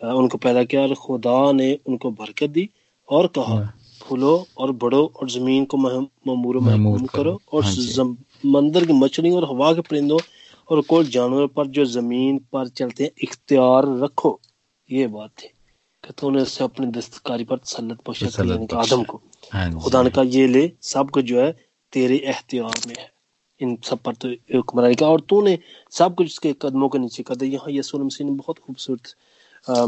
उनको 0.01 0.37
पैदा 0.37 0.63
किया 0.63 0.81
और 0.81 0.93
खुदा 0.95 1.51
ने 1.51 1.69
उनको 1.87 2.11
बरकत 2.11 2.49
दी 2.49 2.69
और 3.09 3.27
कहा 3.27 3.53
वाह। 3.53 3.69
फूलो 4.01 4.35
और 4.57 4.71
बढ़ो 4.71 5.03
और 5.15 5.29
ज़मीन 5.29 5.65
को 5.65 5.77
ममूर 5.77 6.05
महमूर 6.27 6.57
महमूम 6.59 7.05
करो। 7.07 7.39
और 7.53 7.63
हाँ 7.63 7.71
जी। 7.71 7.87
समंदर 7.93 8.85
की 8.85 8.93
मछलियों 8.93 9.37
और 9.37 9.49
हवा 9.49 9.73
के 9.73 9.81
परिंदों 9.81 10.19
और 10.69 10.81
कोई 10.81 11.05
जानवर 11.09 11.47
पर 11.47 11.67
जो 11.67 11.85
ज़मीन 11.85 12.37
पर 12.53 12.67
चलते 12.69 13.03
हैं 13.03 13.11
इख्तियार 13.23 13.85
रखो 14.03 14.39
ये 14.89 15.07
बात 15.07 15.31
थी 15.37 15.49
कि 16.05 16.13
तूने 16.19 16.41
उससे 16.41 16.63
अपनी 16.63 16.87
दस्तकारी 16.91 17.43
पर 17.43 17.57
तसल्लत 17.57 17.99
बख्शा 18.07 18.43
यानी। 18.43 18.67
आदम 18.75 19.03
को। 19.03 19.21
हाँ 19.51 19.71
खुदा 19.73 20.01
ने 20.03 20.09
कहा 20.09 20.23
ये 20.29 20.47
ले 20.47 20.71
सब 20.83 21.09
कुछ 21.11 21.25
जो 21.25 21.41
है 21.41 21.51
तेरे 21.93 22.17
एहतियार 22.17 22.81
में 22.87 22.95
है। 22.97 23.09
इन 23.61 23.77
सब 23.85 23.99
पर 24.05 24.15
तो 24.15 24.29
हुक्मरानी 24.55 24.95
का। 24.95 25.07
और 25.07 25.21
तूने 25.29 25.57
सब 25.91 26.15
कुछ 26.15 26.27
उसके 26.27 26.55
कदमों 26.61 26.89
के 26.89 26.99
नीचे 26.99 27.23
कर 27.23 27.35
दिया। 27.35 27.51
यहाँ 27.51 27.71
यीशु 27.71 27.97
मसीह 27.99 28.27
ने 28.27 28.33
बहुत 28.33 28.59
खूबसूरत 28.59 29.13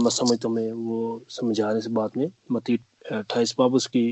मैं 0.02 0.10
समझता 0.10 0.48
हूँ 0.48 0.72
वो 0.86 1.00
समझा 1.30 1.72
इस 1.78 1.88
बात 1.94 2.18
में। 2.18 2.30
मती 2.52 2.80
अट्ठाईस 3.12 3.56
बाब 3.60 3.74
उसकी 3.74 4.06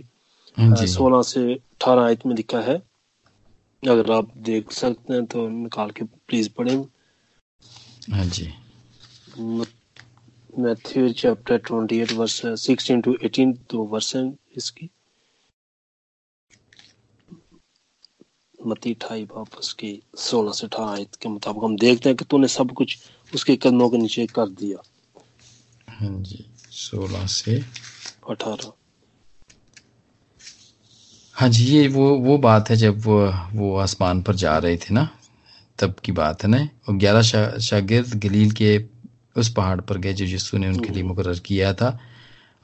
हाँ 0.57 0.85
सोलह 0.87 1.21
से 1.23 1.53
अठारह 1.53 2.01
आयत 2.03 2.25
में 2.25 2.35
लिखा 2.35 2.59
है। 2.61 2.75
अगर 3.83 4.11
आप 4.11 4.31
देख 4.45 4.71
सकते 4.71 5.13
हैं 5.13 5.25
तो 5.25 5.47
निकाल 5.49 5.89
के 5.91 6.03
प्लीज़ 6.05 6.49
पढ़ें। 6.57 6.77
हाँ 8.11 8.25
जी। 8.27 8.47
Matthew 10.55 11.11
chapter 11.13 11.57
twenty 11.67 11.99
eight 12.01 12.11
verse 12.13 12.41
sixteen 12.59 13.01
to 13.01 13.15
eighteen 13.23 13.51
दो 13.71 13.83
वर्स 13.93 14.15
हैं 14.15 14.37
इसकी। 14.57 14.89
मती 18.67 18.93
अठाई 18.93 19.23
वापस 19.31 19.73
की 19.79 19.91
सोलह 20.17 20.51
से 20.51 20.67
अठारह 20.67 20.91
आयत 20.91 21.15
के 21.21 21.29
मुताबिक 21.29 21.63
हम 21.63 21.75
देखते 21.77 22.09
हैं 22.09 22.15
कि 22.17 22.25
तूने 22.25 22.47
सब 22.47 22.71
कुछ 22.71 22.97
उसके 23.33 23.55
कदमों 23.55 23.89
के 23.89 23.97
नीचे 23.97 24.25
कर 24.27 24.47
दिया। 24.61 24.83
हाँ 25.89 26.09
जी 26.23 26.45
सोलह 26.71 27.25
से 27.27 27.59
अठारह। 28.29 28.71
हाँ 31.35 31.49
जी 31.49 31.65
ये 31.65 31.87
वो 31.89 32.09
वो 32.19 32.37
बात 32.39 32.69
है 32.69 32.75
जब 32.75 33.05
वो 33.05 33.19
वो 33.53 33.75
आसमान 33.77 34.21
पर 34.21 34.35
जा 34.35 34.57
रहे 34.57 34.77
थे 34.77 34.93
ना 34.93 35.07
तब 35.79 35.95
की 36.05 36.11
बात 36.11 36.43
है 36.43 36.49
ना? 36.49 36.67
और 36.89 36.95
ग्यारह 36.95 37.21
शा, 37.21 37.57
शागिर्द 37.59 38.19
गलील 38.25 38.51
के 38.51 38.77
उस 39.37 39.53
पहाड़ 39.53 39.81
पर 39.81 39.97
गए 39.97 40.13
जो 40.13 40.25
यीशु 40.25 40.57
ने 40.57 40.67
उनके 40.67 40.93
लिए 40.93 41.03
मुकर 41.03 41.39
किया 41.39 41.73
था 41.73 41.99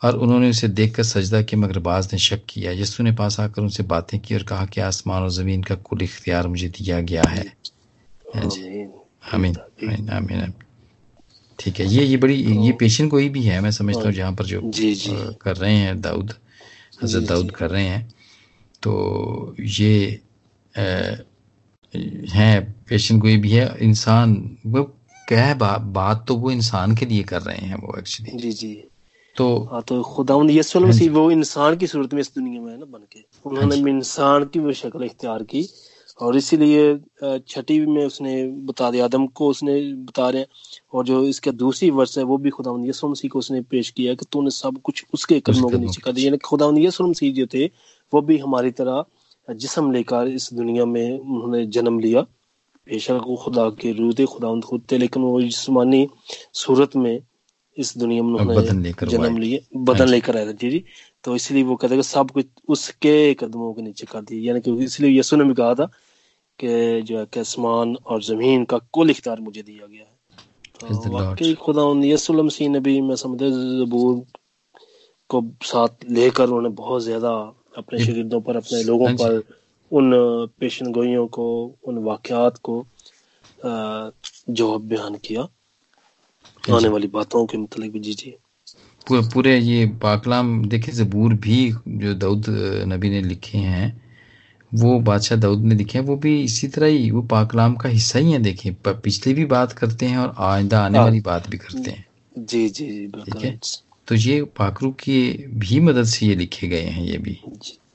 और 0.03 0.15
उन्होंने 0.17 0.49
उसे 0.49 0.67
देखकर 0.67 1.03
सजदा 1.03 1.41
किया 1.41 1.62
मगर 1.62 1.79
बाज 1.79 2.10
ने 2.13 2.19
शक 2.19 2.41
किया। 2.49 2.71
यीशु 2.71 3.03
ने 3.03 3.12
पास 3.12 3.39
आकर 3.39 3.62
उनसे 3.62 3.84
बातें 3.84 4.19
की 4.19 4.36
और 4.36 4.43
कहा 4.43 4.65
कि 4.65 4.81
आसमान 4.81 5.23
और 5.23 5.29
ज़मीन 5.29 5.63
का 5.63 5.75
कुल 5.75 6.01
इख्तियार 6.01 6.47
मुझे 6.47 6.67
दिया 6.67 6.99
गया 7.01 7.23
है। 7.23 7.43
हाँ 8.36 8.49
आमीन। 9.34 9.55
आमीन। 9.55 10.10
आमीन 10.10 10.53
ठीक 11.60 11.79
है 11.79 11.86
ये 11.86 12.05
ये 12.05 12.17
बड़ी 12.17 12.36
ये 12.36 12.71
पेशेंट 12.71 13.12
कोई 13.12 13.29
भी 13.29 13.43
है 13.43 13.60
मैं 13.62 13.71
समझता 13.71 14.01
हूँ 14.01 14.12
जहाँ 14.12 14.34
पर 14.34 14.45
जो 14.45 14.62
जी 14.63 14.93
जी। 14.95 15.15
कर 15.41 15.55
रहे 15.57 15.75
हैं 15.75 16.01
दाऊद 16.01 16.34
हज़रत 17.03 17.23
दाऊद 17.29 17.51
कर 17.51 17.69
रहे 17.69 17.86
हैं 17.86 18.13
तो 18.84 19.55
ये 19.60 20.21
अ, 20.75 20.81
हैं 22.34 22.73
पेशेंट 22.89 23.21
कोई 23.21 23.38
भी 23.38 23.51
है 23.51 23.77
इंसान 23.79 24.57
वो 24.65 24.84
क्या 25.31 25.43
है? 25.43 25.53
बा, 25.57 25.77
बात 25.77 26.25
तो 26.27 26.35
वो 26.35 26.51
इंसान 26.51 26.95
के 26.95 27.05
लिए 27.05 27.23
कर 27.23 27.41
रहे 27.41 27.67
हैं 27.67 27.75
वो 27.81 27.97
एक्चुअली 27.99 28.37
जी 28.37 28.51
जी। 28.53 28.73
तो 29.35 29.45
हाँ 29.71 29.81
तो 29.87 30.01
खुदा 30.03 30.35
यीशु 30.49 30.79
हाँ 30.79 30.87
मसीह 30.87 31.11
वो 31.11 31.29
इंसान 31.31 31.75
की 31.77 31.87
सूरत 31.87 32.13
में 32.13 32.19
इस 32.21 32.31
दुनिया 32.35 32.61
में 32.61 32.71
है 32.71 32.77
ना 32.79 32.85
बन 32.87 33.05
के। 33.13 33.19
उन्होंने 33.45 33.75
जी। 33.75 33.89
इंसान 33.89 34.45
की 34.45 34.59
वो 34.59 34.73
शक्ल 34.73 35.03
इख्तियार 35.03 35.43
की 35.43 35.65
और 36.19 36.37
इसीलिए 36.37 37.39
छठी 37.47 37.79
में 37.85 38.03
उसने 38.05 38.33
बता 38.67 38.89
दिया 38.91 39.05
आदम 39.05 39.25
को 39.27 39.47
उसने 39.49 39.79
बता 40.03 40.29
रहे 40.29 40.41
हैं 40.41 40.47
और 40.93 41.05
जो 41.05 41.23
इसका 41.27 41.51
दूसरी 41.53 41.89
वर्ष 41.91 42.17
है 42.17 42.23
वो 42.23 42.37
भी 42.37 42.49
खुदा 42.49 42.75
यीशु 42.85 43.07
मसीह 43.07 43.29
को 43.31 43.39
उसने 43.39 43.61
पेश 43.71 43.89
किया 43.89 44.13
कि 44.13 44.25
तूने 44.31 44.49
सब 44.51 44.81
कुछ 44.83 45.05
उसके 45.13 45.39
कदमों 45.39 45.69
के 45.69 45.77
नीचे 45.77 46.01
कर 46.01 46.11
दिया। 46.11 46.25
यानी 46.25 46.37
खुदा 46.45 46.69
यीशु 46.79 47.07
मसीह 47.07 47.33
जो 47.33 47.45
थे 47.53 47.65
वो 48.13 48.21
भी 48.21 48.37
हमारी 48.37 48.71
तरह 48.81 49.03
जिसम 49.47 49.91
लेकर 49.91 50.27
इस 50.29 50.49
दुनिया 50.53 50.85
में 50.85 51.19
उन्होंने 51.19 51.65
जन्म 51.67 51.99
लिया। 51.99 52.25
बेशक 52.91 53.21
वो 53.27 53.36
खुदा 53.36 53.69
के 53.69 54.13
थे 54.13 54.25
खुदा 54.25 54.60
खुद 54.60 54.84
थे 54.91 54.97
लेकिन 54.97 55.23
वो 55.23 55.41
जिस्मानी 55.41 56.08
सूरत 56.54 56.95
में 56.95 57.19
इस 57.77 57.97
दुनिया 57.97 58.23
में 58.23 58.39
उन्होंने 58.39 58.56
जन्म 59.12 59.38
लिए 59.38 59.58
हाँ 59.58 59.84
बदन 59.84 60.08
लेकर 60.08 60.38
आए 60.38 60.47
थे 60.47 60.54
जी 60.54 60.69
जी। 60.71 60.84
तो 61.23 61.36
इसलिए 61.36 61.63
वो 61.63 61.75
कहते 61.75 61.95
हैं 61.95 62.01
सब 62.01 62.32
कुछ 62.32 62.45
उसके 62.67 63.34
कदमों 63.34 63.73
के 63.73 63.82
नीचे 63.82 64.06
कर 64.06 64.21
दिया 64.21 64.47
यानी 64.47 64.62
कि 64.62 64.84
इसलिए 64.84 65.12
यीशु 65.12 65.36
ने 65.36 65.43
भी 65.43 65.54
कहा 65.54 65.75
था 65.75 65.86
कि 66.60 67.01
जो 67.01 67.19
है 67.19 67.25
कि 67.25 67.39
आसमान 67.39 67.95
और 67.95 68.23
ज़मीन 68.23 68.65
का 68.65 68.77
कुल 68.77 69.10
इख्तियार 69.10 69.39
मुझे 69.39 69.62
दिया 69.62 69.88
गया 69.88 70.01
है। 70.01 70.12
तो 70.80 71.10
वाकई 71.10 71.54
खुदा 71.54 72.06
यीशु 72.06 72.34
मसीह 72.34 72.69
ने 72.69 72.80
भी 72.80 73.01
मैं 73.01 73.15
समझता 73.15 73.49
जबूर 73.49 74.25
को 75.30 75.51
साथ 75.63 75.88
लेकर 76.10 76.43
उन्होंने 76.43 76.69
बहुत 76.69 77.01
ज़्यादा 77.01 77.32
अपने 77.77 77.99
ये- 77.99 78.41
पर 78.41 78.56
अपने 78.56 78.84
लोगों 78.84 79.08
हाँ 79.08 79.15
पर 79.15 79.61
उन 79.91 80.12
पेशन 80.60 80.91
गोइयों 80.91 81.25
को 81.27 81.45
उन 81.84 81.97
वाकयात 82.04 82.58
को 82.63 82.86
जो 83.65 84.77
बयान 84.80 85.15
किया। 85.15 85.47
आने 86.75 86.88
वाली 86.88 87.08
बातों 87.08 87.45
के 87.45 87.58
मतलब 87.58 87.97
जी 87.97 88.13
जी। 88.13 88.36
पूरे 89.08 89.21
पूरे 89.34 89.58
ये 89.58 89.86
पाकलाम 90.01 90.65
देखे 90.69 90.91
जबूर 90.91 91.34
भी 91.34 91.58
जो 91.88 92.13
दाऊद 92.13 92.45
नबी 92.88 93.10
ने 93.10 93.21
लिखे 93.21 93.58
हैं 93.58 93.89
वो 94.71 94.99
बादशाह 94.99 95.39
दाऊद 95.39 95.63
ने 95.63 95.75
लिखे 95.75 95.97
हैं 95.99 96.06
वो 96.06 96.15
भी 96.15 96.34
इसी 96.43 96.67
तरह 96.67 96.88
ही 96.88 97.10
वो 97.12 97.21
पाकलाम 97.21 97.75
का 97.75 97.89
हिस्सा 97.89 98.19
ही 98.19 98.32
है 98.32 98.39
देखें। 98.39 98.73
पिछली 98.88 99.34
भी 99.34 99.45
बात 99.45 99.71
करते 99.71 100.06
हैं 100.06 100.17
और 100.17 100.36
आइंदा 100.39 100.80
आने 100.80 100.97
हाँ। 100.97 101.06
वाली 101.06 101.19
बात 101.19 101.49
भी 101.49 101.58
करते 101.58 101.91
हैं। 101.91 102.06
जी 102.38 102.69
जी 102.69 102.88
जी 102.88 103.08
ठीक 103.08 103.43
है। 103.45 103.60
तो 104.08 104.15
ये 104.15 104.41
पाकरू 104.58 104.91
की 104.91 105.21
भी 105.58 105.80
मदद 105.80 106.04
से 106.04 106.25
ये 106.25 106.36
लिखे 106.36 106.67
गए 106.67 106.82
हैं 106.82 107.04
ये 107.04 107.17
भी। 107.17 107.38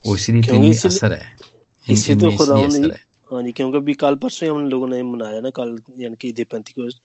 वो 0.05 0.15
इसलिए 0.15 0.69
असर 0.71 1.13
है। 1.13 1.36
इसी 1.89 2.15
तो 2.15 2.31
खुदा 2.37 2.55
हाँ। 2.55 3.43
जी 3.43 3.51
क्योंकि 3.51 3.77
अभी 3.77 3.93
कल 3.95 4.15
परसों 4.15 4.47
ही 4.47 4.53
हम 4.53 4.67
लोगों 4.69 4.87
ने 4.87 5.01
मनाया 5.03 5.39
ना 5.41 5.49
कल 5.51 5.77
यानी 5.99 6.15
कि 6.15 6.29
ईद 6.29 6.45
पेंतिकोस्त 6.51 7.01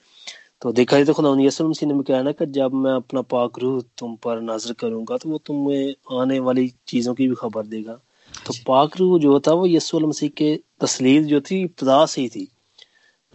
तो 0.62 0.72
देखा 0.72 0.96
जाए 0.96 1.04
तो 1.04 1.12
खुदा 1.12 1.34
यीशु 1.40 1.68
मसीह 1.68 1.88
ने 1.88 2.02
कहा 2.02 2.22
ना 2.22 2.32
कि 2.32 2.46
जब 2.52 2.74
मैं 2.76 2.92
अपना 2.92 3.22
पाक 3.26 3.58
रूह 3.58 3.80
तुम 3.98 4.14
पर 4.24 4.40
नाजर 4.40 4.72
करूँगा 4.80 5.16
तो 5.16 5.28
वो 5.30 5.38
तुम्हें 5.46 6.18
आने 6.20 6.38
वाली 6.40 6.72
चीज़ों 6.88 7.14
की 7.14 7.28
भी 7.28 7.34
खबर 7.34 7.66
देगा। 7.66 7.98
तो 8.46 8.54
पाक 8.66 8.96
रूह 8.98 9.18
जो 9.20 9.38
था 9.40 9.52
वो 9.52 9.66
यीशु 9.66 10.00
मसीह 10.00 10.28
के 10.36 10.54
तस्लील 10.80 11.26
जो 11.26 11.40
थी 11.40 11.60
इब्तदा 11.62 12.04
से 12.06 12.20
ही 12.20 12.28
थी। 12.28 12.44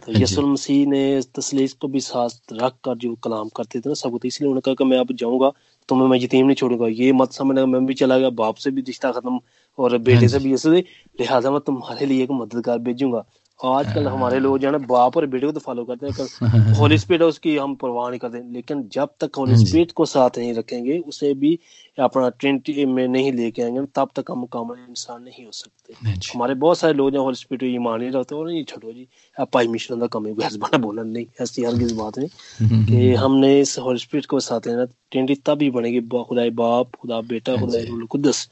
तो 0.02 0.12
हाँ 0.12 0.24
जी। 0.24 0.42
मसीह 0.42 0.86
ने 0.86 1.02
इस 1.18 1.32
तस्लील 1.34 1.68
को 1.80 1.88
भी 1.88 2.00
साथ 2.00 2.52
रख 2.52 2.74
कर 2.84 2.94
जो 2.96 3.14
कलाम 3.24 3.48
करते 3.56 3.80
थे 3.80 3.88
ना 3.88 3.94
सब 3.94 4.10
कुछ 4.10 4.26
इसलिए 4.26 4.48
उन्होंने 4.48 4.60
कहा 4.64 4.74
कि 4.74 4.84
मैं 4.84 4.98
अब 4.98 5.12
जाऊँगा 5.12 5.52
तुम्हें 5.88 6.08
मैं 6.08 6.18
यतीम 6.20 6.46
नहीं 6.46 6.56
छोड़ूँगा। 6.56 6.86
ये 6.88 7.12
मत 7.12 7.32
समझना 7.32 7.66
मैं 7.66 7.84
भी 7.86 7.94
चला 7.94 8.18
गया 8.18 8.30
बाप 8.40 8.56
से 8.56 8.70
भी 8.70 8.82
रिश्ता 8.86 9.12
खत्म 9.12 9.38
और 9.78 9.90
हाँ 9.90 10.00
बेटे 10.04 10.28
से 10.28 10.38
भी 10.38 10.50
यीशु 10.50 10.72
से 10.72 10.84
लिहाजा 11.20 11.50
मैं 11.50 11.60
तुम्हारे 11.66 12.06
लिए 12.06 12.22
एक 12.24 12.30
मददगार 12.32 12.78
भेजूँगा। 12.78 13.24
आजकल 13.60 14.06
हमारे 14.08 14.38
लोग 14.40 14.58
जो 14.58 14.70
है 14.70 14.78
बाप 14.86 15.16
और 15.16 15.26
बेटे 15.26 15.46
को 15.46 15.52
तो 15.52 15.60
फॉलो 15.60 15.84
करते 15.84 16.06
हैं 16.06 16.74
होली 16.78 16.98
स्पिरिट 16.98 17.22
है 17.22 17.28
उसकी 17.28 17.56
हम 17.56 17.74
परवाह 17.74 18.08
नहीं 18.10 18.18
करते। 18.20 18.42
लेकिन 18.52 18.82
जब 18.92 19.08
तक 19.20 19.36
होली 19.38 19.52
हाँ 19.52 19.64
स्पिरिट 19.64 19.92
को 19.92 20.04
साथ 20.06 20.38
नहीं 20.38 20.52
रखेंगे 20.54 20.98
उसे 20.98 21.32
भी 21.34 21.58
अपना 21.98 22.28
ट्रेंटी 22.40 22.84
में 22.86 23.06
नहीं 23.08 23.32
लेके 23.32 23.62
आएँगे 23.62 23.84
तब 23.94 24.10
तक 24.16 24.30
हम 24.30 24.44
कामल 24.52 24.76
इंसान 24.88 25.22
नहीं 25.22 25.44
हो 25.44 25.52
सकते। 25.52 25.94
हाँ 26.04 26.14
हमारे 26.34 26.54
बहुत 26.54 26.78
सारे 26.78 26.94
लोग 26.94 27.10
जो 27.10 27.22
होली 27.22 27.36
स्पिरिट 27.36 27.62
ईमान 27.74 28.00
नहीं 28.00 28.10
रखते 28.10 28.34
और 28.34 28.46
नहीं 28.48 28.64
छोड़ो 28.64 28.92
जी 28.92 29.06
आप 29.40 29.50
भाई 29.54 29.68
मिश्रण 29.68 30.00
का 30.00 30.06
कम 30.06 30.26
है 30.26 30.34
हस्बैंड 30.44 30.80
बोलना 30.82 31.02
नहीं 31.02 31.26
ऐसी 31.40 31.64
हर 31.64 31.78
किस 31.78 31.92
बात 31.92 32.18
नहीं 32.18 32.84
कि 32.86 33.14
हमने 33.24 33.58
इस 33.60 33.78
होली 33.78 33.98
स्पिरिट 33.98 34.26
को 34.26 34.40
साथ 34.40 34.66
लेना 34.66 34.84
ट्रेंटी 35.10 35.34
तब 35.46 35.62
ही 35.62 35.70
बनेगी 35.70 36.00
खुदाई 36.24 36.50
बाप 36.62 36.94
खुदा 37.00 37.20
बेटा 37.34 37.52
हाँ 37.52 37.60
खुदा 37.60 38.06
कुदस 38.06 38.48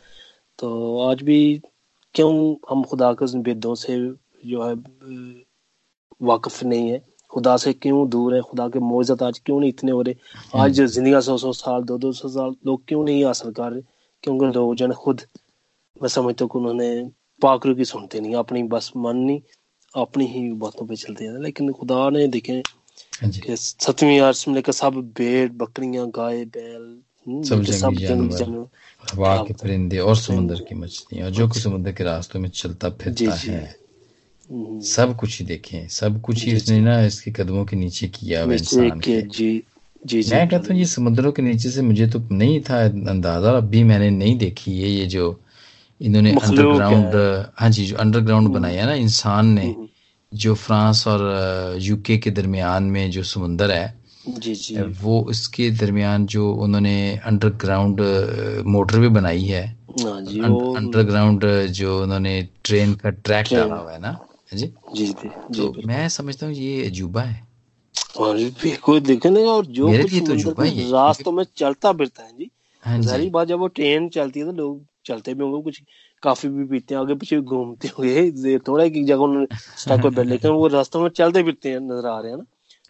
तो 0.59 0.69
आज 1.09 1.23
भी 1.23 1.38
क्यों 2.14 2.33
हम 2.71 2.83
खुदा 2.85 3.12
के 3.12 3.25
उन 3.25 3.42
वेदों 3.42 3.75
से 3.75 3.97
जो 4.47 4.62
है 4.64 4.75
वाकफ 6.23 6.62
नहीं 6.64 6.90
है? 6.90 7.03
खुदा 7.31 7.57
से 7.57 7.73
क्यों 7.73 8.09
दूर 8.09 8.35
है? 8.35 8.40
खुदा 8.40 8.69
के 8.69 8.79
मौजत 8.79 9.23
आज 9.23 9.38
क्यों 9.38 9.59
नहीं 9.61 9.71
इतने 9.71 9.92
हो 9.92 10.03
रहे? 10.03 10.14
आज 10.55 10.81
ज़िंदगी 10.81 11.21
सौ 11.23 11.37
सौ 11.38 11.53
साल 11.53 11.83
दो 11.83 11.99
दो 11.99 12.12
सौ 12.12 12.29
साल 12.29 12.55
लोग 12.66 12.85
क्यों 12.88 13.05
नहीं 13.05 13.25
हासिल 13.25 13.53
कर 13.53 13.73
रहे? 13.73 13.83
क्योंकि 14.23 14.47
लोग 14.47 14.75
जन 14.77 14.92
खुद 14.92 15.23
मैं 16.03 16.09
समझता 16.09 16.45
हूँ 16.45 16.51
कि 16.53 16.59
उन्होंने 16.59 17.11
पाकरू 17.42 17.75
की 17.75 17.85
सुनते 17.85 18.21
नहीं 18.21 18.35
अपनी 18.35 18.62
बस 18.73 18.92
मन 18.97 19.16
नहीं 19.16 19.40
अपनी 19.95 20.27
ही 20.27 20.51
बातों 20.53 20.87
पे 20.87 20.97
चलते 20.97 21.25
हैं। 21.25 21.38
लेकिन 21.42 21.73
खुदा 21.73 22.09
ने 22.11 22.27
देखे 22.29 22.62
हाँ 23.23 23.31
सतवीं 23.57 24.19
आर्स 24.21 24.47
में 24.49 24.55
लेकर 24.55 24.73
सब 24.73 24.95
भेड़ 25.19 25.51
बकरियाँ 25.53 26.09
गाय 26.16 26.45
बैल 26.45 26.83
हम्म, 26.83 27.03
सब 27.27 27.62
जंगली 27.62 28.07
जंगली 28.07 28.37
जानवर 28.37 28.67
हवा 29.12 29.37
के 29.47 29.53
परिंदे 29.62 29.99
और 29.99 30.17
समुद्र 30.17 30.65
की 30.69 30.75
मछलियाँ 30.75 31.31
जो 31.31 31.49
कुछ 31.49 31.59
समुद्र 31.62 31.93
के 31.93 32.05
रास्तों 32.05 32.41
में 32.41 32.49
चलता 32.49 32.91
फिरता 33.03 33.35
है 33.35 33.75
हम्म, 34.51 34.81
सब 34.81 35.17
कुछ 35.17 35.39
ही 35.41 35.47
देखें 35.47 35.89
सब 35.89 36.21
कुछ 36.23 36.45
ही 36.45 36.51
जी 36.51 36.57
उसने 36.57 36.79
ना 36.81 37.01
इसके 37.07 37.31
कदमों 37.39 37.65
के 37.67 37.77
नीचे 37.77 38.09
किया 38.09 38.43
हुआ 38.43 38.53
इंसान 38.55 39.01
के 39.01 39.21
के। 39.21 39.29
जी 39.29 39.62
जी 40.03 40.23
जी। 40.23 40.35
मैं 40.35 40.49
कहता 40.49 40.73
हूँ 40.73 40.79
ये 40.79 40.85
समुद्रों 40.87 41.33
के 41.33 41.43
नीचे 41.43 41.71
से 41.71 41.83
मुझे 41.83 42.07
तो 42.09 42.19
नहीं 42.33 42.61
था 42.61 42.85
अंदाज़ा 43.11 43.57
अभी 43.57 43.83
मैंने 43.85 44.11
नहीं 44.11 44.37
देखी 44.39 44.81
है 44.81 44.89
ये 44.91 45.07
जो 45.07 45.25
इन्होंने 46.01 46.33
अंडरग्राउंड 46.33 47.15
हाँ। 47.59 47.71
जी 47.71 47.87
जो 47.87 47.97
अंडरग्राउंड 47.97 48.49
बनाया 48.49 48.87
ना 48.87 48.95
इंसान 48.95 49.47
ने 49.49 49.65
हम्म, 49.67 49.89
जो 50.33 50.55
फ्रांस 50.55 51.07
और 51.09 51.79
यूके 51.81 52.17
के 52.19 52.31
दरमियान 52.31 52.85
में 52.95 53.11
जो 53.11 53.23
समुंदर 53.23 53.71
है 53.71 53.87
जी 54.29 54.55
जी। 54.55 54.77
वो 54.79 55.31
इसके 55.31 55.71
दरमियान 55.71 56.27
जो 56.27 56.53
उन्होंने 56.53 57.17
अंडरग्राउंड 57.17 58.01
मोटर 58.67 58.99
भी 58.99 59.09
बनाई 59.09 59.43
है। 59.43 59.65
हाँ 59.99 60.51
अंडरग्राउंड 60.77 61.45
जो 61.73 62.03
उन्होंने 62.03 62.49
ट्रेन 62.65 62.95
का 62.95 63.11
ट्रैक 63.11 63.47
डाला 63.47 63.75
हुआ 63.75 63.93
है 63.93 63.99
ना? 63.99 64.09
हाँ 64.09 64.59
जी? 64.59 64.67
जी 64.67 65.07
जी 65.07 65.29
जी 65.51 65.67
तो 65.69 65.87
मैं 65.87 66.09
समझता 66.09 66.47
हूँ 66.47 66.55
ये 66.55 66.87
अजूबा 66.87 67.23
है। 67.23 67.47
और 68.19 68.37
भी 68.37 68.77
कोई 68.77 69.01
देखे 69.01 69.31
नहीं 69.31 69.47
और 69.47 69.67
जो 69.67 69.89
कुछ 69.93 70.12
तो 70.23 70.62
ही 70.62 70.71
है 70.71 70.91
रास्तों 70.93 71.33
में 71.33 71.45
चलता 71.57 71.93
फिरता 71.93 72.23
है 72.23 72.37
जी। 72.39 72.51
हाँ 72.83 72.99
जी। 72.99 73.31
बात 73.31 73.49
जब 73.49 73.59
वो 73.59 73.67
ट्रेन 73.69 74.09
चलती 74.09 74.41
है 74.41 74.47
तो 74.47 74.53
लोग 74.53 74.87
चलते 75.07 75.35
भी 75.35 75.45
होंगे 75.45 75.62
कुछ 75.62 75.83
काफ़ी 76.23 76.49
भी 76.49 76.65
पीते 76.65 76.95
हैं 76.95 77.01
आगे 77.03 77.15
पीछे 77.15 77.41
घूमते 77.41 77.89
होंगे। 77.89 78.59
थोड़ा 78.59 78.85
एक 78.85 79.05
जगह 79.07 79.23
उन्होंने 79.23 79.47
स्टॉक 79.79 80.19
लेकिन 80.19 80.51
वो 80.51 80.67
रास्तों 80.67 81.01
में 81.01 81.09
चलते 81.11 81.43
फिरते 81.43 81.71
हैं 81.71 81.81
नज़र 81.81 82.07
आ 82.07 82.21
रहे 82.21 82.31
हैं 82.31 82.39
ना। 82.39 82.45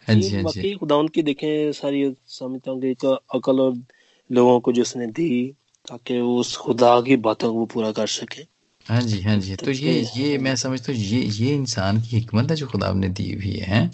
हाँ 0.07 0.15
ये 0.15 0.21
जी 0.21 0.29
हाँ 0.29 0.43
जी। 0.43 0.45
वाकई 0.45 0.73
खुदाउन 0.73 1.07
की 1.07 1.23
देखें 1.23 1.71
सारी 1.71 2.15
समझता 2.27 2.71
हूँ 2.71 2.81
कि 2.81 2.91
एक 2.91 3.05
अकल 3.05 3.59
और 3.59 3.83
लोगों 4.31 4.59
को 4.59 4.71
जो 4.71 4.81
उसने 4.81 5.07
दी 5.07 5.55
ताकि 5.87 6.19
वो 6.19 6.39
उस 6.39 6.57
खुदा 6.57 7.01
की 7.01 7.15
बातों 7.15 7.53
को 7.53 7.59
वो 7.59 7.65
पूरा 7.65 7.91
कर 7.91 8.07
सके। 8.07 8.41
हाँ 8.85 9.01
जी 9.01 9.21
हाँ 9.21 9.37
जी। 9.37 9.55
तो 9.55 9.65
तो 9.65 9.71
ये 9.71 9.93
ये 9.93 10.29
ये 10.29 10.37
मैं 10.37 10.55
समझता 10.55 10.91
हूँ 10.91 10.99
ये 10.99 11.21
ये 11.21 11.55
इंसान 11.55 12.01
की 12.01 12.07
हिकमत 12.07 12.51
है 12.51 12.55
जो 12.55 12.67
खुदा 12.67 12.93
ने 12.93 13.09
दी 13.09 13.33
हुई 13.33 13.51
है। 13.51 13.91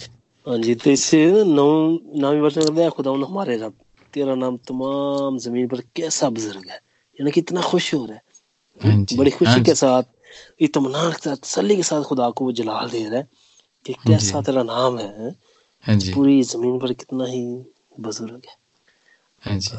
हाँ 0.47 0.57
जी 0.57 0.75
तो 0.75 0.91
इससे 0.91 1.43
नौ 1.43 1.67
नामी 2.15 2.39
वर्ष 2.39 2.57
में 2.57 2.67
कहते 2.67 2.81
हैं 2.81 2.91
खुदाउन 2.91 3.23
हमारे 3.23 3.57
रब 3.57 3.73
तेरा 4.13 4.35
नाम 4.35 4.57
तमाम 4.57 5.37
ज़मीन 5.37 5.67
पर 5.67 5.81
कैसा 5.95 6.29
बुज़ुर्ग 6.29 6.69
है? 6.69 6.79
यानी 7.19 7.31
कि 7.31 7.39
इतना 7.39 7.61
खुश 7.61 7.93
हो 7.93 8.05
रहा 8.05 8.15
है। 8.15 8.21
हाँ 8.81 9.05
जी 9.05 9.17
बड़ी 9.17 9.31
हाँ 9.31 9.37
खुशी 9.37 9.59
के 9.61 9.71
जी। 9.71 9.75
साथ 9.75 10.03
इतमान 10.61 11.11
के 11.11 11.29
साथ 11.29 11.35
तसल्ली 11.35 11.75
के 11.75 11.83
साथ 11.83 12.03
खुदा 12.03 12.29
को 12.29 12.45
वो 12.45 12.51
जलाल 12.51 12.89
दे 12.89 13.03
रहा 13.09 13.17
है 13.17 13.27
कि 13.85 13.93
हाँ 13.93 14.05
जी। 14.05 14.13
कैसा 14.13 14.41
तेरा 14.41 14.63
नाम 14.63 14.99
है 14.99 15.35
हाँ 15.83 15.95
जी। 15.95 16.13
पूरी 16.13 16.41
ज़मीन 16.43 16.79
पर 16.79 16.93
कितना 16.93 17.25
ही 17.25 17.43
बुज़ुर्ग 17.99 18.41
है। 18.47 18.55
हाँ 19.43 19.57
जी। 19.59 19.69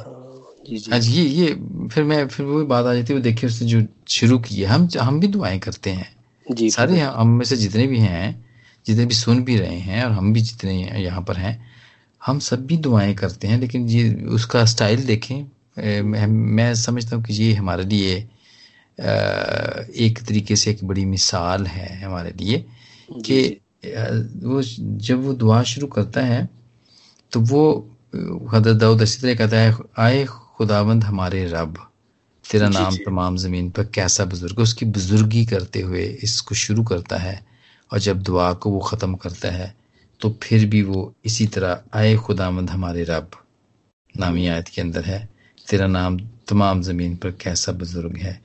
जी 0.68 0.76
जी। 0.76 0.90
हाँ 0.90 0.98
जी 1.00 1.12
ये 1.12 1.24
ये 1.24 1.54
फिर 1.88 2.04
मैं 2.04 2.26
फिर 2.28 2.46
वही 2.46 2.64
बात 2.66 2.86
आ 2.86 2.94
जाती 2.94 3.12
है 3.12 3.18
वो 3.18 3.22
देखिए 3.22 3.48
उसने 3.50 3.68
जो 3.68 3.82
शुरू 4.08 4.38
की 4.38 4.60
है 4.60 4.66
हम 4.66 4.88
हम 5.00 5.20
भी 5.20 5.26
दुआएँ 5.26 5.58
करते 5.58 5.90
हैं। 5.90 6.08
जी 6.46 6.70
सारे 6.70 6.98
हम 7.00 7.28
में 7.28 7.44
से 7.44 7.56
जितने 7.56 7.86
भी 7.86 7.98
हैं 7.98 8.44
जितने 8.86 9.04
भी 9.06 9.14
सुन 9.14 9.42
भी 9.44 9.56
रहे 9.56 9.78
हैं 9.78 10.04
और 10.04 10.10
हम 10.12 10.32
भी 10.32 10.40
जितने 10.40 10.74
यहाँ 11.02 11.22
पर 11.22 11.36
हैं 11.36 11.54
हम 12.22 12.38
सब 12.38 12.66
भी 12.66 12.76
दुआएँ 12.76 13.14
करते 13.14 13.48
हैं 13.48 13.58
लेकिन 13.60 13.88
ये 13.88 14.12
उसका 14.34 14.64
स्टाइल 14.64 15.04
देखें 15.06 15.36
मैं, 16.02 16.26
मैं 16.26 16.74
समझता 16.74 17.16
हूँ 17.16 17.24
कि 17.24 17.34
ये 17.34 17.52
हमारे 17.54 17.84
लिए 17.84 18.16
एक 20.06 20.18
तरीके 20.28 20.56
से 20.56 20.70
एक 20.70 20.84
बड़ी 20.84 21.04
मिसाल 21.04 21.66
है 21.66 21.88
हमारे 22.02 22.30
लिए 22.30 22.64
कि 23.24 23.60
वो 24.44 24.62
जब 24.98 25.24
वो 25.24 25.32
दुआ 25.32 25.62
शुरू 25.62 25.86
करता 25.86 26.20
है 26.20 26.48
तो 27.32 27.40
वो 27.40 27.90
हज़रत 28.54 28.76
दाऊद 28.76 29.02
इसी 29.02 29.22
तरह 29.22 29.34
कहता 29.34 29.56
है 29.56 29.76
आए 29.98 30.24
खुदावंद 30.24 31.04
हमारे 31.04 31.44
रब 31.44 31.76
तेरा 32.50 32.68
जी 32.68 32.78
नाम 32.78 32.90
जी। 32.90 33.04
तमाम 33.04 33.36
ज़मीन 33.36 33.70
पर 33.70 33.84
कैसा 33.84 34.24
बुज़ुर्ग 34.24 34.58
उसकी 34.58 34.86
बुजुर्गी 34.86 35.46
करते 35.46 35.80
हुए 35.80 36.04
इसको 36.22 36.54
शुरू 36.54 36.84
करता 36.84 37.16
है 37.16 37.46
और 37.92 37.98
जब 37.98 38.22
दुआ 38.22 38.52
को 38.52 38.70
वो 38.70 38.80
ख़त्म 38.80 39.14
करता 39.14 39.50
है 39.50 39.74
तो 40.20 40.38
फिर 40.42 40.66
भी 40.66 40.82
वो 40.82 41.14
इसी 41.24 41.46
तरह 41.46 41.82
आए 41.94 42.16
खुदावंद 42.16 42.70
हमारे 42.70 43.04
रब 43.04 43.30
नामी 44.16 44.46
आयत 44.46 44.68
के 44.68 44.80
अंदर 44.82 45.04
है 45.04 45.28
तेरा 45.70 45.86
नाम 45.86 46.18
तमाम 46.48 46.82
ज़मीन 46.82 47.16
पर 47.16 47.30
कैसा 47.30 47.72
बुज़ुर्ग 47.72 48.16
है? 48.16 48.40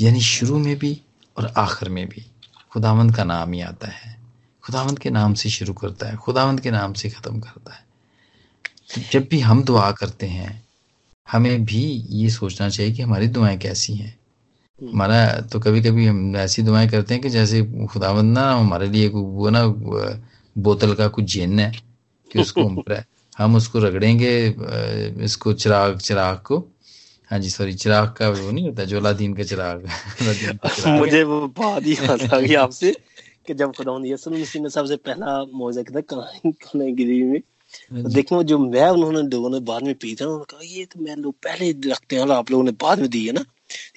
यानी 0.00 0.20
शुरू 0.20 0.58
में 0.58 0.78
भी 0.78 1.00
और 1.38 1.52
आखिर 1.56 1.88
में 1.88 2.08
भी 2.08 2.26
खुदावंद 2.72 3.16
का 3.16 3.24
नाम 3.24 3.52
ही 3.52 3.60
आता 3.60 3.88
है। 3.88 4.19
खुदावंद 4.64 4.98
के 4.98 5.10
नाम 5.10 5.34
से 5.34 5.50
शुरू 5.50 5.72
करता 5.72 6.06
है 6.06 6.16
खुदावंद 6.16 6.60
के 6.60 6.70
नाम 6.70 6.92
से 6.92 7.10
ख़त्म 7.10 7.40
करता 7.40 7.74
है। 7.74 7.88
जब 9.12 9.26
भी 9.30 9.40
हम 9.40 9.62
दुआ 9.64 9.90
करते 9.90 10.26
हैं 10.26 10.62
हमें 11.28 11.64
भी 11.64 11.82
ये 12.10 12.30
सोचना 12.30 12.68
चाहिए 12.68 12.92
कि 12.92 13.02
हमारी 13.02 13.28
दुआएँ 13.28 13.58
कैसी 13.58 13.94
हैं। 13.94 14.18
हम्म, 14.80 14.90
हमारा 14.90 15.40
तो 15.52 15.60
कभी 15.60 15.80
कभी 15.82 16.06
हम 16.06 16.36
ऐसी 16.36 16.62
दुआएँ 16.62 16.88
करते 16.88 17.14
हैं 17.14 17.22
कि 17.22 17.30
जैसे 17.30 17.62
खुदावंद 17.92 18.32
ना 18.38 18.50
हमारे 18.52 18.88
लिए 18.88 19.08
वो 19.08 19.50
ना 19.50 19.66
बोतल 20.56 20.94
का 20.94 21.08
कुछ 21.08 21.24
जिन 21.24 21.58
है 21.60 21.72
कि 22.30 22.40
उसको 22.40 22.66
हम 22.68 22.82
हम 23.38 23.56
उसको 23.56 23.78
रगड़ेंगे 23.78 24.32
इसको 25.24 25.52
चिराग 25.52 25.98
चिराग 25.98 26.36
को। 26.36 26.58
हाँ 27.30 27.38
जी 27.38 27.50
सॉरी 27.50 27.74
चिराग 27.74 28.08
का 28.08 28.28
वो 28.28 28.50
नहीं 28.50 28.68
होता 28.68 28.84
जोलादीन 28.84 29.34
का 29.34 29.42
चिराग 29.42 29.86
का 29.86 30.32
चिराग। 30.32 30.98
मुझे 30.98 31.22
वो 31.24 31.46
बात 31.48 31.86
ही 31.86 31.92
याद 31.92 32.22
आ 32.34 32.38
गई 32.40 32.54
आपसे। 32.54 32.96
कि 33.50 33.54
जब 33.54 33.72
खुदा 33.76 33.98
यसुल 34.06 34.40
मसीह 34.40 34.62
ने 34.62 34.70
सबसे 34.70 34.96
पहला 35.06 35.38
मौजा 35.54 35.82
किया 35.82 36.00
कहानी 36.12 36.92
गिरी 36.92 37.22
में 37.22 37.40
हाँ 37.92 38.02
तो 38.02 38.08
देखो 38.08 38.42
जो 38.42 38.58
मैं 38.58 38.88
उन्होंने 38.88 39.22
लोगों 39.22 39.50
ने 39.50 39.60
बाद 39.60 39.82
में 39.82 39.94
पी 39.94 40.14
था 40.14 40.24
उन्होंने 40.24 40.44
कहा 40.50 40.60
ये 40.64 40.84
तो 40.84 41.00
मैं 41.00 41.16
लोग 41.16 41.34
पहले 41.46 41.70
रखते 41.90 42.16
हैं 42.16 42.22
और 42.22 42.30
आप 42.30 42.50
लोगों 42.50 42.64
ने 42.64 42.70
बाद 42.82 43.00
में 43.00 43.08
दी 43.10 43.26
है 43.26 43.32
ना? 43.32 43.44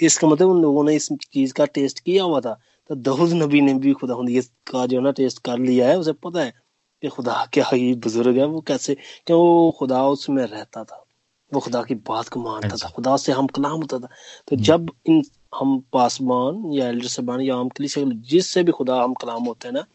इसका 0.01 0.27
मतलब 0.27 0.49
उन 0.49 0.61
लोगों 0.61 0.83
ने 0.83 0.95
इस 0.95 1.09
चीज़ 1.33 1.53
का 1.53 1.65
टेस्ट 1.65 1.99
किया 1.99 2.23
हुआ 2.23 2.41
था। 2.41 2.53
तो 2.89 2.95
दाऊद 2.95 3.33
नबी 3.33 3.61
ने 3.61 3.73
भी 3.73 3.93
खुदा 3.93 4.17
ये 4.29 4.41
का 4.71 4.85
जो 4.85 4.97
है 4.97 5.03
ना 5.03 5.11
टेस्ट 5.11 5.39
कर 5.45 5.57
लिया 5.59 5.87
है 5.89 5.97
उसे 5.99 6.13
पता 6.13 6.41
है 6.41 6.53
कि 7.03 7.07
खुदा 7.07 7.45
क्या 7.53 7.69
ये 7.73 7.93
बुज़ुर्ग 7.95 8.37
है 8.37 8.45
वो 8.45 8.61
कैसे 8.61 8.95
क्यों 9.27 9.39
वो 9.39 9.71
खुदा 9.79 10.03
उसमें 10.07 10.45
रहता 10.45 10.83
था। 10.83 11.05
वो 11.51 11.59
खुदा 11.59 11.81
की 11.83 11.95
बात 11.95 12.27
को 12.29 12.39
हाँ 12.39 12.53
मानता 12.53 12.75
था 12.75 12.89
खुदा 12.89 13.17
से 13.17 13.31
हम 13.31 13.47
कलाम 13.47 13.79
होता 13.81 13.99
था। 13.99 14.09
तो 14.47 14.55
जब 14.55 14.91
इन 15.05 15.21
हम 15.59 15.79
पासबान 15.93 16.71
या 16.73 16.87
एल्डर 16.89 17.07
सबान 17.07 17.41
या 17.41 17.55
आम 17.55 17.69
कली 17.69 17.87
जिससे 18.31 18.63
भी 18.63 18.71
खुदा 18.71 19.01
हम 19.03 19.13
कलाम 19.13 19.43
होते 19.43 19.67
हैं 19.67 19.73
ना 19.75 19.85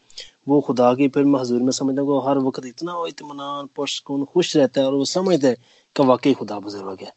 वो 0.48 0.60
खुदा 0.60 0.92
की 0.94 1.08
फिर 1.08 1.24
मैं 1.24 1.40
हजूर 1.40 1.62
में 1.62 1.70
समझता 1.72 2.02
हूँ 2.02 2.22
हर 2.28 2.38
वक्त 2.38 2.66
इतना 2.66 3.02
इतमान 3.08 3.66
पुरस्कून 3.76 4.24
खुश 4.24 4.56
रहता 4.56 4.80
है 4.80 4.86
और 4.86 4.94
वो 4.94 5.04
समझता 5.04 5.48
है 5.48 5.56
कि 5.96 6.04
वाकई 6.04 6.32
खुदा 6.34 6.58
बुज़ुर्ग 6.60 7.00
है। 7.02 7.12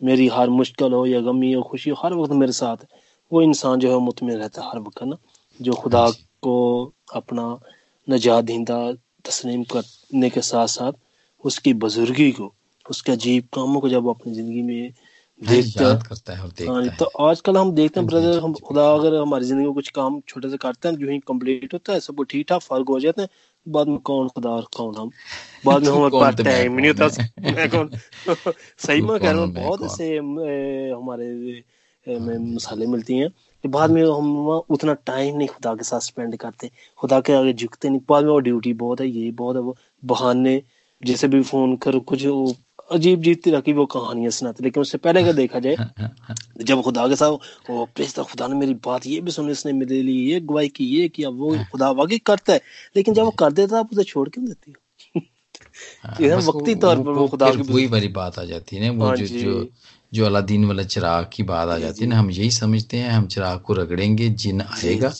मेरी 0.00 0.26
हर 0.28 0.48
मुश्किल 0.50 0.92
हो 0.92 1.04
या 1.06 1.20
गमी 1.20 1.52
हो 1.52 1.62
खुशी 1.62 1.90
हो 1.90 1.96
हर 2.02 2.14
वक्त 2.14 2.32
मेरे 2.32 2.52
साथ 2.52 2.76
है 2.76 3.00
वो 3.32 3.42
इंसान 3.42 3.80
जो 3.80 3.90
है 3.92 3.98
मुतमिन 3.98 4.36
रहता 4.38 4.62
है 4.62 4.68
हर 4.70 4.78
वक्त 4.78 5.02
ना? 5.02 5.16
जो 5.60 5.72
हाँ 5.72 5.82
खुदा 5.82 6.08
को 6.42 6.92
अपना 7.14 7.58
नजात 8.08 8.44
दींदा 8.44 8.92
तस्लीम 9.24 9.62
करने 9.64 10.30
के 10.30 10.40
साथ 10.40 10.66
साथ 10.66 10.92
उसकी 11.44 11.72
बुजुर्गी 11.74 12.30
को 12.32 12.52
उसके 12.90 13.12
अजीब 13.12 13.44
कामों 13.54 13.80
को 13.80 13.88
जब 13.88 14.02
वो 14.02 14.12
अपनी 14.12 14.32
ज़िंदगी 14.34 14.62
में 14.62 14.82
हाँ 14.82 15.11
देखता 15.42 15.84
है 15.84 15.90
याद 15.90 16.02
करता 16.02 16.34
है 16.34 16.42
और 16.42 16.50
हाँ 16.62 16.82
देखता 16.82 16.92
तो 16.92 17.04
आजकल 17.22 17.56
हम 17.56 17.72
देखते 17.74 18.00
हाँ 18.00 18.00
हैं 18.00 18.06
हाँ 18.06 18.08
ब्रदर 18.08 18.38
हम 18.40 18.54
हाँ। 18.54 18.60
खुदा 18.64 18.82
अगर 18.94 19.16
हमारी 19.16 19.44
ज़िंदगी 19.44 19.66
में 19.66 19.74
कुछ 19.74 19.88
काम 19.92 20.20
छोटे 20.28 20.50
से 20.50 20.56
करते 20.58 20.88
हैं 20.88 20.96
जो 20.96 21.08
ही 21.08 21.18
कंप्लीट 21.28 21.74
होता 21.74 21.92
है 21.92 22.00
सब 22.00 22.16
कुछ 22.16 22.30
ठीक 22.30 22.46
ठाक 22.48 22.62
फ़र्क 22.62 22.88
हो 22.88 23.00
जाते 23.00 23.22
हैं 23.22 23.28
बाद 23.66 23.88
में 23.88 23.98
कौन 24.02 24.28
खुदा 24.28 24.50
और 24.50 24.66
कौन 24.76 24.94
हम? 24.96 25.10
बाद 25.64 25.82
में 25.82 25.90
तू 25.90 25.96
हमारे 25.96 26.10
कौन 26.10 26.20
पास 26.20 26.34
तो 26.34 26.42
टाइम 26.44 26.74
नहीं 26.74 26.88
होता 26.88 27.08
मैं 27.56 27.68
कौन? 27.70 27.90
सही 28.78 29.00
में 29.02 29.18
कह 29.20 29.30
रहा 29.32 29.40
हूँ 29.40 29.52
बहुत 29.52 29.82
ऐसे 29.84 30.16
हमारे 30.16 31.26
में 32.06 32.18
हाँ। 32.18 32.38
मिसालें 32.38 32.86
मिलती 32.86 33.16
हैं 33.18 33.28
कि 33.64 33.68
बाद 33.68 33.90
में 33.90 34.02
हम 34.02 34.48
उतना 34.70 34.94
टाइम 35.06 35.36
नहीं 35.36 35.48
खुदा 35.48 35.74
के 35.74 35.84
साथ 35.84 36.00
स्पेंड 36.00 36.36
करते 36.36 36.70
खुदा 37.00 37.20
के 37.20 37.32
आगे 37.32 37.52
झुकते 37.54 37.88
नहीं 37.88 38.00
बाद 38.08 38.24
में 38.24 38.30
वो 38.32 38.38
ड्यूटी 38.40 38.72
बहुत 38.74 39.00
है 39.00 39.08
ये 39.08 39.30
बहुत 39.32 39.56
है 39.56 39.62
वो 39.62 39.76
बहाने 40.04 40.62
जैसे 41.02 41.28
भी 41.28 41.42
फ़ोन 41.42 41.76
कर 41.76 41.98
कुछ 42.04 42.24
वो 42.26 42.52
अजीब 42.90 43.18
अजीब 43.18 43.38
तरह 43.44 43.60
की 43.60 43.72
वो 43.72 43.86
कहानियाँ 43.86 44.30
सुनाते 44.30 44.64
लेकिन 44.64 44.80
उससे 44.80 44.98
पहले 44.98 45.20
अगर 45.20 45.32
देखा 45.32 45.58
जाए 45.58 45.76
जब 46.64 46.82
खुदा 46.82 47.08
के 47.08 47.16
साथ 47.16 47.30
वो 47.70 47.88
प्रेस 47.94 48.18
था 48.18 48.22
खुदा 48.22 48.48
ने 48.48 48.54
मेरी 48.54 48.74
बात 48.74 49.06
ये 49.06 49.20
भी 49.20 49.30
सुनी 49.30 49.52
इसने 49.52 49.72
मेरे 49.72 50.02
लिए 50.02 50.34
ये 50.34 50.40
गवाही 50.40 50.68
की 50.68 50.84
ये 50.84 51.08
किया 51.08 51.28
वो 51.28 51.58
खुदा 51.72 51.90
वाकई 51.90 52.18
करता 52.18 52.52
है। 52.52 52.60
लेकिन 52.96 53.14
जब 53.14 53.22
वो 53.22 53.30
कर 53.30 53.52
देता 53.52 53.76
है 53.76 53.80
आप 53.80 53.92
उसे 53.92 54.04
छोड़ 54.04 54.28
क्यों 54.28 54.46
देती 54.46 54.70
हो? 54.70 55.20
हाँ, 56.02 56.36
वक्ती 56.36 56.74
तौर 56.74 56.98
पर 56.98 57.10
वो 57.10 57.28
खुदा 57.28 57.50
की 57.50 57.72
वही 57.72 57.86
वाली 57.86 58.08
बात 58.08 58.38
आ 58.38 58.44
जाती 58.44 58.76
है 58.76 58.82
ना 58.82 58.98
वो 58.98 59.08
हाँ 59.08 59.16
जो 59.16 59.26
जी। 59.26 59.38
जो 59.38 59.68
जो 60.14 60.24
अलादीन 60.26 60.64
वाला 60.64 60.82
चिराग 60.82 61.30
की 61.32 61.42
बात 61.42 61.68
आ 61.68 61.78
जाती 61.78 62.04
है 62.04 62.10
ना 62.10 62.18
हम 62.18 62.30
यही 62.30 62.50
समझते 62.50 62.96
हैं 62.96 63.10
हम 63.10 63.26
चिराग 63.26 63.60
को 63.60 63.72
रगड़ेंगे 63.72 64.28
जिन 64.28 64.60
आएगा 64.60 65.12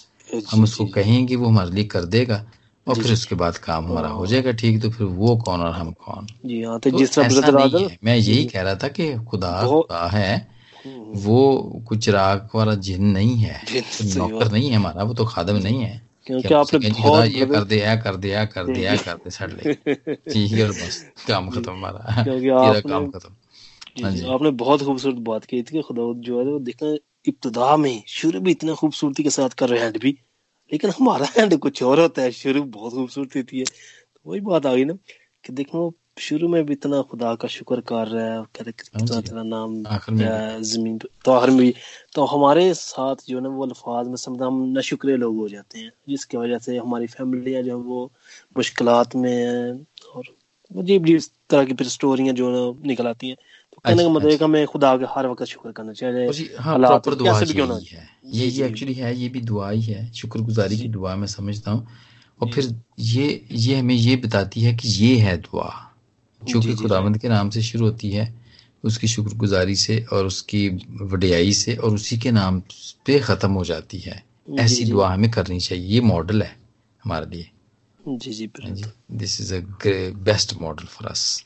हम 0.50 0.62
उसको 0.62 0.86
कहेंगे 0.86 1.36
वो 1.36 1.46
हमारे 1.46 1.70
लिए 1.70 1.84
कर 1.84 2.04
देगा। 2.04 2.46
और 2.88 3.02
फिर 3.02 3.12
उसके 3.12 3.34
बाद 3.34 3.56
काम 3.56 3.86
हमारा 3.86 4.08
हो 4.08 4.26
जाएगा 4.26 4.52
ठीक 4.52 4.82
तो 4.82 4.90
फिर 4.90 5.06
वो 5.06 5.36
कौन 5.36 5.60
और 5.60 5.72
हम 5.72 5.92
कौन? 5.92 6.26
जी 6.46 6.62
हाँ 6.62 6.80
तो, 6.80 6.90
तो 6.90 6.98
जिस 6.98 7.14
तरह 7.16 7.96
मैं 8.04 8.16
यही 8.16 8.44
कह 8.44 8.62
रहा 8.62 8.74
था 8.74 8.88
कि 8.88 9.14
खुदा 9.14 9.66
खुदा 9.68 10.08
है 10.08 10.52
हम्म। 10.84 11.18
वो 11.18 11.82
कुछ 11.88 12.08
राग 12.08 12.48
वाला 12.54 12.74
जिन 12.74 13.04
नहीं 13.04 13.36
है 13.36 13.62
नौकर 14.16 14.52
नहीं 14.52 14.70
है 14.70 14.76
हमारा 14.76 15.02
वो 15.02 15.14
तो 15.14 15.24
खादम 15.24 15.56
नहीं 15.56 15.80
है। 15.80 16.12
क्योंकि 16.26 16.54
आपने 16.54 16.90
बहुत 16.90 17.26
ये 17.26 17.46
कर 17.46 17.64
दिया 17.64 17.96
कर 17.96 18.16
दिया 18.16 18.44
कर 18.44 18.66
दिया 18.66 18.96
कर 18.96 19.14
दे 19.14 19.30
सड़ 19.30 19.50
ले। 19.52 19.74
ठीक 20.14 20.52
है 20.52 20.68
बस 20.68 21.06
काम 21.28 21.50
खत्म 21.50 21.72
हमारा। 21.72 22.22
तेरा 22.22 22.80
काम 22.80 23.10
खत्म। 23.10 23.34
हाँ 24.04 24.34
आपने 24.34 24.50
बहुत 24.50 24.82
खूबसूरत 24.82 25.16
बात 25.16 25.44
की 25.44 25.56
थी 25.56 25.72
कि 25.72 25.82
खुदा 25.82 26.20
जो 26.20 26.38
है 26.38 26.44
वो 26.44 26.58
देखना 26.58 26.96
इब्तदा 27.28 27.76
में 27.76 28.02
शुरू 28.08 28.40
भी 28.40 28.50
इतना 28.50 28.74
खूबसूरती 28.74 29.22
के 29.22 29.30
साथ 29.30 29.48
कर 29.48 29.68
रहे 29.68 29.80
हैं 29.80 29.92
भी। 29.92 30.18
लेकिन 30.72 30.90
हमारा 30.90 31.26
एंड 31.38 31.58
कुछ 31.58 31.82
और 31.82 32.00
होता 32.00 32.22
है। 32.22 32.30
शुरू 32.32 32.62
बहुत 32.64 32.92
खूबसूरती 32.92 33.42
थी 33.42 33.58
है। 33.58 33.64
तो 33.64 34.30
वही 34.30 34.40
बात 34.40 34.66
आ 34.66 34.74
गई 34.74 34.84
ना 34.84 34.94
कि 35.44 35.52
देखो 35.52 35.92
शुरू 36.18 36.48
में 36.48 36.64
भी 36.66 36.72
इतना 36.72 37.00
खुदा 37.02 37.34
का 37.34 37.48
शुक्र 37.48 37.80
कर 37.80 38.06
रहा 38.08 38.24
है 38.34 38.42
कहते 38.56 38.72
कितना 38.72 39.20
तेरा 39.20 39.42
नाम 39.42 39.82
ज़मीन 40.62 40.98
पे। 40.98 41.08
तो 41.24 41.32
आखिर 41.32 41.50
में 41.50 41.72
तो 42.14 42.24
हमारे 42.24 42.72
साथ 42.74 43.24
जो 43.28 43.36
है 43.36 43.42
ना 43.42 43.48
वो 43.48 43.66
अल्फाज 43.66 44.08
में 44.08 44.16
समझा 44.16 44.46
हम 44.46 44.62
न 44.78 44.80
शुक्रे 44.80 45.16
लोग 45.16 45.36
हो 45.36 45.48
जाते 45.48 45.78
हैं 45.78 45.92
जिसकी 46.08 46.36
वजह 46.36 46.58
से 46.58 46.76
हमारी 46.78 47.06
फैमिलियाँ 47.06 47.62
जो 47.62 47.76
है 47.78 47.82
वो 47.84 48.04
मुश्किल 48.56 48.88
में 49.16 49.30
है 49.30 49.72
और 50.14 50.24
अजीब 50.78 51.04
अजीब 51.04 51.20
तरह 51.50 51.64
की 51.64 51.74
फिर 51.74 51.88
स्टोरियाँ 51.88 52.34
जो 52.34 52.50
है 52.50 52.88
निकल 52.88 53.06
आती 53.06 53.28
हैं। 53.28 53.36
कहने 53.84 54.02
का 54.02 54.08
मतलब। 54.08 54.42
हमें 54.42 54.66
खुदा 54.66 54.96
के 54.96 55.04
हर 55.14 55.26
वक्त 55.26 55.44
शुक्र 55.44 55.72
करना 55.72 55.92
चाहिए। 55.92 56.56
हाँ, 56.58 56.78
प्रॉपर 56.78 57.14
दुआ 57.14 57.32
कैसे 57.32 57.46
भी 57.46 57.54
क्यों 57.54 57.66
ना 57.66 57.74
है। 57.74 58.08
ये 58.26 58.46
ये 58.46 58.66
एक्चुअली 58.66 58.94
है 58.94 59.14
ये 59.16 59.28
भी 59.28 59.40
दुआ 59.40 59.70
ही 59.70 59.82
है। 59.82 60.10
शुक्रगुजारी 60.12 60.78
की 60.78 60.88
दुआ 60.88 61.14
मैं 61.16 61.26
समझता 61.26 61.70
हूँ। 61.70 61.86
और 62.40 62.50
फिर 62.52 62.74
ये 62.98 63.46
ये 63.52 63.76
हमें 63.76 63.94
ये 63.94 64.16
बताती 64.16 64.60
है 64.60 64.74
कि 64.74 64.88
ये 64.88 65.16
है 65.16 65.36
दुआ 65.36 65.70
जो 66.42 66.60
कि 66.60 66.74
खुदावंद 66.74 67.18
के 67.18 67.28
नाम 67.28 67.50
से 67.50 67.62
शुरू 67.62 67.84
होती 67.84 68.10
है 68.10 68.32
उसकी 68.84 69.08
शुक्रगुजारी 69.08 69.76
से 69.76 70.04
और 70.12 70.26
उसकी 70.26 70.68
वडियाई 71.02 71.52
से 71.52 71.76
और 71.76 71.94
उसी 71.94 72.18
के 72.18 72.30
नाम 72.30 72.60
पे 73.06 73.18
ख़त्म 73.20 73.50
हो 73.52 73.64
जाती 73.64 73.98
है। 73.98 74.22
ऐसी 74.58 74.84
दुआ 74.84 75.08
हमें 75.08 75.30
करनी 75.30 75.60
चाहिए। 75.60 75.84
ये 75.84 76.00
मॉडल 76.00 76.42
है 76.42 76.56
हमारे 77.02 77.26
लिए। 77.26 77.48
जी 78.00 78.32
जी 78.32 78.50
this 79.12 79.40
is 79.40 79.54
a 79.54 79.60
best 80.22 80.54
model 80.60 80.86
for 80.86 81.08
us 81.10 81.44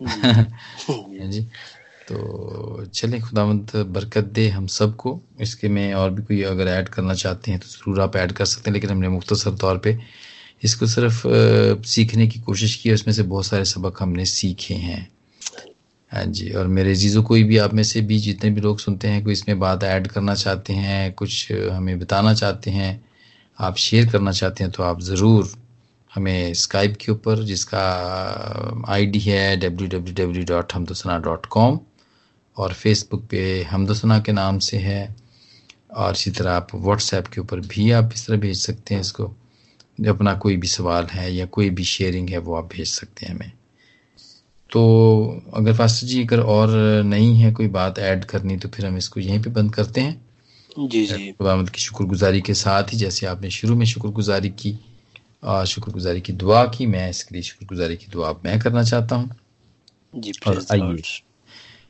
जी 0.00 1.40
तो 2.08 2.84
चलें, 2.86 3.20
खुदावंत, 3.20 3.76
बरकत 3.76 4.24
दे 4.24 4.48
हम 4.48 4.66
सबको। 4.66 5.20
इसके 5.40 5.68
में 5.68 5.94
और 5.94 6.10
भी 6.10 6.22
कोई 6.22 6.42
अगर 6.42 6.68
ऐड 6.68 6.88
करना 6.88 7.14
चाहते 7.14 7.50
हैं 7.50 7.60
तो 7.60 7.66
ज़रूर 7.66 8.00
आप 8.00 8.16
ऐड 8.16 8.32
कर 8.32 8.44
सकते 8.44 8.70
हैं, 8.70 8.74
लेकिन 8.74 8.90
हमने 8.90 9.08
मुख्तसर 9.08 9.54
तौर 9.56 9.78
पे 9.78 9.98
इसको 10.64 10.86
सिर्फ़ 10.86 11.22
सीखने 11.86 12.26
की 12.26 12.40
कोशिश 12.40 12.74
की 12.74 12.88
है, 12.88 12.94
उसमें 12.94 13.14
से 13.14 13.22
बहुत 13.22 13.46
सारे 13.46 13.64
सबक 13.64 14.02
हमने 14.02 14.24
सीखे 14.24 14.74
हैं। 14.74 15.08
हाँ 16.12 16.24
जी, 16.24 16.50
और 16.50 16.66
मेरे 16.66 16.94
जीजो 16.94 17.22
कोई 17.22 17.42
भी 17.44 17.58
आप 17.58 17.74
में 17.74 17.82
से 17.82 18.00
भी 18.00 18.18
जितने 18.18 18.50
भी 18.50 18.60
लोग 18.60 18.78
सुनते 18.78 19.08
हैं, 19.08 19.24
कोई 19.24 19.32
इसमें 19.32 19.58
बात 19.58 19.84
ऐड 19.84 20.06
करना 20.06 20.34
चाहते 20.34 20.72
हैं, 20.72 21.12
कुछ 21.12 21.52
हमें 21.52 21.98
बताना 21.98 22.34
चाहते 22.34 22.70
हैं, 22.70 23.04
आप 23.58 23.76
शेयर 23.76 24.10
करना 24.10 24.32
चाहते 24.32 24.64
हैं 24.64 24.72
तो 24.72 24.82
आप 24.82 25.00
ज़रूर 25.00 25.52
हमें 26.16 26.54
स्काइप 26.54 26.96
के 27.00 27.12
ऊपर 27.12 27.42
जिसका 27.44 27.84
आईडी 28.88 29.18
है 29.18 29.56
W 29.56 29.88
W 29.88 30.14
W 30.14 30.44
dot 30.44 30.72
Hamdosna 30.72 31.18
dot 31.18 31.46
com 31.46 31.78
और 32.56 32.72
फेसबुक 32.72 33.24
पे 33.30 33.62
हमदोसना 33.62 34.18
के 34.20 34.32
नाम 34.32 34.58
से 34.58 34.76
है 34.78 35.16
और 35.94 36.12
इसी 36.12 36.30
तरह 36.30 36.52
आप 36.52 36.74
व्हाट्सएप 36.74 37.26
के 37.26 37.40
ऊपर 37.40 37.60
भी 37.68 37.90
आप 37.90 38.10
इस 38.14 38.26
तरह 38.26 38.36
भेज 38.36 38.56
सकते 38.58 38.94
हैं 38.94 39.00
इसको। 39.00 39.24
अपना 40.08 40.34
कोई 40.34 40.56
भी 40.56 40.68
सवाल 40.68 41.06
है 41.06 41.34
या 41.34 41.46
कोई 41.46 41.70
भी 41.70 41.84
शेयरिंग 41.84 42.30
है 42.30 42.38
वो 42.38 42.54
आप 42.54 42.68
भेज 42.72 42.88
सकते 42.88 43.26
हैं 43.26 43.34
हमें। 43.34 43.52
तो 44.70 45.42
अगर 45.54 45.74
फास्टर 45.76 46.06
जी 46.06 46.24
अगर 46.24 46.40
और 46.40 46.70
नहीं 47.04 47.36
है 47.36 47.52
कोई 47.52 47.68
बात 47.68 47.98
ऐड 47.98 48.24
करनी 48.24 48.56
तो 48.56 48.68
फिर 48.68 48.86
हम 48.86 48.96
इसको 48.96 49.20
यहीं 49.20 49.42
पे 49.42 49.50
बंद 49.50 49.74
करते 49.74 50.00
हैं। 50.00 50.24
जी 50.88 51.06
जी। 51.06 51.32
खुदामद 51.32 51.70
की 51.70 51.80
शुक्रगुजारी 51.80 52.40
के 52.40 52.54
साथ 52.54 52.92
ही 52.92 52.98
जैसे 52.98 53.26
आपने 53.26 53.50
शुरू 53.50 53.74
में 53.76 53.86
शुक्रगुजारी 53.86 54.48
की 54.50 54.78
शुक्रगुजारी 55.46 56.20
की 56.20 56.32
दुआ 56.34 56.64
की 56.66 56.86
मैं 56.86 57.08
इसके 57.10 57.34
लिए 57.34 57.42
शुक्रगुजारी 57.42 57.96
की 57.96 58.06
दुआ 58.12 58.32
मैं 58.44 58.58
करना 58.60 58.82
चाहता 58.84 59.16
हूँ। 59.16 59.30
और 60.46 60.64
आइए 60.72 61.02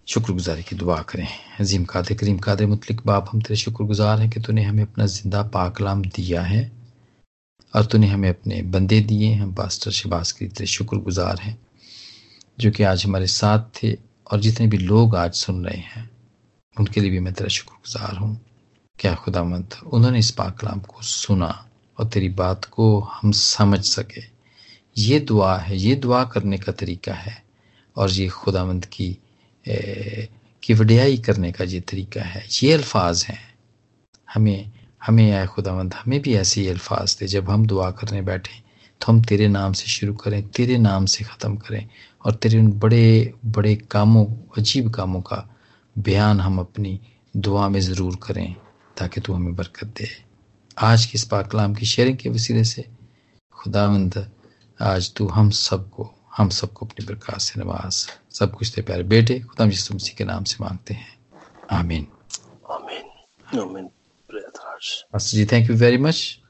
शुक्रगुजारी 0.08 0.62
की 0.62 0.76
दुआ 0.76 1.00
करें। 1.02 1.26
अजीम 1.60 1.84
कादे 1.84 2.14
करीम 2.14 2.38
कादे 2.38 2.66
मुतलिक 2.66 3.00
बाप 3.06 3.28
हम 3.32 3.40
तेरे 3.40 3.56
शुक्रगुजार 3.56 4.20
हैं 4.20 4.30
कि 4.30 4.40
तूने 4.40 4.62
हमें 4.62 4.82
अपना 4.82 5.06
ज़िंदा 5.06 5.42
पाकलाम 5.54 6.02
दिया 6.06 6.42
है 6.42 6.70
और 7.74 7.84
तूने 7.84 8.06
हमें 8.06 8.28
अपने 8.28 8.62
बंदे 8.62 9.00
दिए 9.02 9.32
हम 9.34 9.52
पास्टर 9.54 9.90
शबाज 9.90 10.32
के 10.32 10.46
तेरे 10.46 10.66
शुक्रगुजार 10.66 11.40
हैं 11.40 11.58
जो 12.60 12.70
कि 12.70 12.82
आज 12.82 13.04
हमारे 13.04 13.26
साथ 13.26 13.82
थे 13.82 13.92
और 14.32 14.40
जितने 14.40 14.66
भी 14.66 14.78
लोग 14.78 15.16
आज 15.16 15.34
सुन 15.34 15.64
रहे 15.66 15.78
हैं 15.78 16.10
उनके 16.76 17.00
लिए 17.00 17.10
भी 17.10 17.20
मैं 17.20 17.32
तेरा 17.34 17.48
शुक्रगुजार 17.48 18.16
हूँ। 18.16 18.38
क्या 18.98 19.14
खुदा 19.14 19.42
मंद 19.44 19.74
उन्होंने 19.86 20.18
इस 20.18 20.30
पाकलाम 20.30 20.80
को 20.80 21.02
सुना। 21.02 21.65
और 21.98 22.06
तेरी 22.06 22.28
बात 22.34 22.64
को 22.66 22.98
हम 23.12 23.32
समझ 23.32 23.80
सके। 23.84 24.22
ये 24.96 25.18
दुआ 25.20 25.56
है 25.58 25.76
ये 25.78 25.94
दुआ 25.96 26.22
करने 26.24 26.58
का 26.58 26.72
तरीका 26.74 27.14
है 27.14 27.36
और 27.96 28.10
ये 28.10 28.28
खुदावंद 28.28 28.84
की 28.86 29.16
ए, 29.64 30.28
की 30.62 30.74
वडियाई 30.74 31.16
करने 31.18 31.52
का 31.52 31.64
ये 31.64 31.80
तरीका 31.82 32.22
है। 32.22 32.44
ये 32.62 32.72
अल्फाज 32.72 33.24
हैं। 33.28 33.40
हमें 34.28 34.72
हमें 35.02 35.30
आए 35.32 35.46
खुदावंद 35.46 35.94
हमें 35.94 36.20
भी 36.22 36.34
ऐसे 36.36 36.60
ही 36.60 36.68
अल्फाज 36.68 37.20
थे 37.20 37.26
जब 37.28 37.50
हम 37.50 37.66
दुआ 37.66 37.90
करने 37.90 38.22
बैठे 38.22 38.60
तो 39.00 39.12
हम 39.12 39.22
तेरे 39.22 39.48
नाम 39.48 39.72
से 39.72 39.86
शुरू 39.86 40.14
करें 40.14 40.42
तेरे 40.48 40.76
नाम 40.78 41.06
से 41.06 41.24
ख़त्म 41.24 41.56
करें 41.56 41.88
और 42.24 42.34
तेरे 42.34 42.58
उन 42.58 42.70
बड़े 42.80 43.32
बड़े 43.46 43.74
कामों 43.90 44.24
अजीब 44.58 44.90
कामों 44.94 45.20
का 45.20 45.46
बयान 45.96 46.40
हम 46.40 46.58
अपनी 46.58 46.98
दुआ 47.36 47.68
में 47.68 47.80
ज़रूर 47.80 48.16
करें 48.22 48.54
ताकि 48.96 49.20
तू 49.20 49.32
हमें 49.32 49.54
बरकत 49.56 49.86
दे। 49.98 50.08
आज 50.78 51.06
की 51.06 51.12
इस 51.14 51.24
पाकलाम 51.24 51.74
की 51.74 51.86
शेयरिंग 51.86 52.18
के 52.18 52.28
वसीले 52.28 52.64
से 52.64 52.84
खुदावंद 53.52 54.30
आज 54.80 55.14
तू 55.14 55.28
हम 55.28 55.50
सबको 55.50 56.14
हम 56.36 56.48
सबको 56.48 56.86
अपनी 56.86 57.06
बरकत 57.06 57.38
से 57.38 57.60
नवाज़। 57.60 58.08
सब 58.30 58.56
कुछ 58.56 58.68
तेरे 58.68 58.82
प्यारे 58.82 59.02
बेटे 59.02 59.40
खुदा 59.40 59.64
यीशु 59.64 59.94
मसीह 59.94 60.14
के 60.14 60.24
नाम 60.24 60.44
से 60.44 60.56
मांगते 60.60 60.94
हैं। 60.94 61.18
आमीन। 61.70 62.06
आमीन। 62.70 63.60
आमीन। 63.60 63.90
जी 65.20 65.46
थैंक 65.46 65.70
यू 65.70 65.76
वेरी 65.76 65.98
मच 65.98 66.40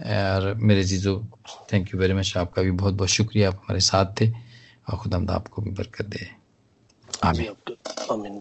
और 0.00 0.54
मेरे 0.54 0.84
जीजो 0.84 1.26
थैंक 1.72 1.94
यू 1.94 2.00
वेरी 2.00 2.14
मच 2.14 2.36
आपका 2.36 2.62
भी 2.62 2.70
बहुत 2.70 2.94
बहुत 2.94 3.08
शुक्रिया 3.08 3.48
आप 3.48 3.54
हमारे 3.54 3.80
साथ 3.80 4.06
थे। 4.20 4.30
और 4.90 4.96
खुदा 4.96 5.34
आपको 5.34 5.62
भी 5.62 5.70
बरकत 5.70 6.04
दे। 6.04 6.30
आमीन। 7.24 7.74
आमीन। 8.12 8.40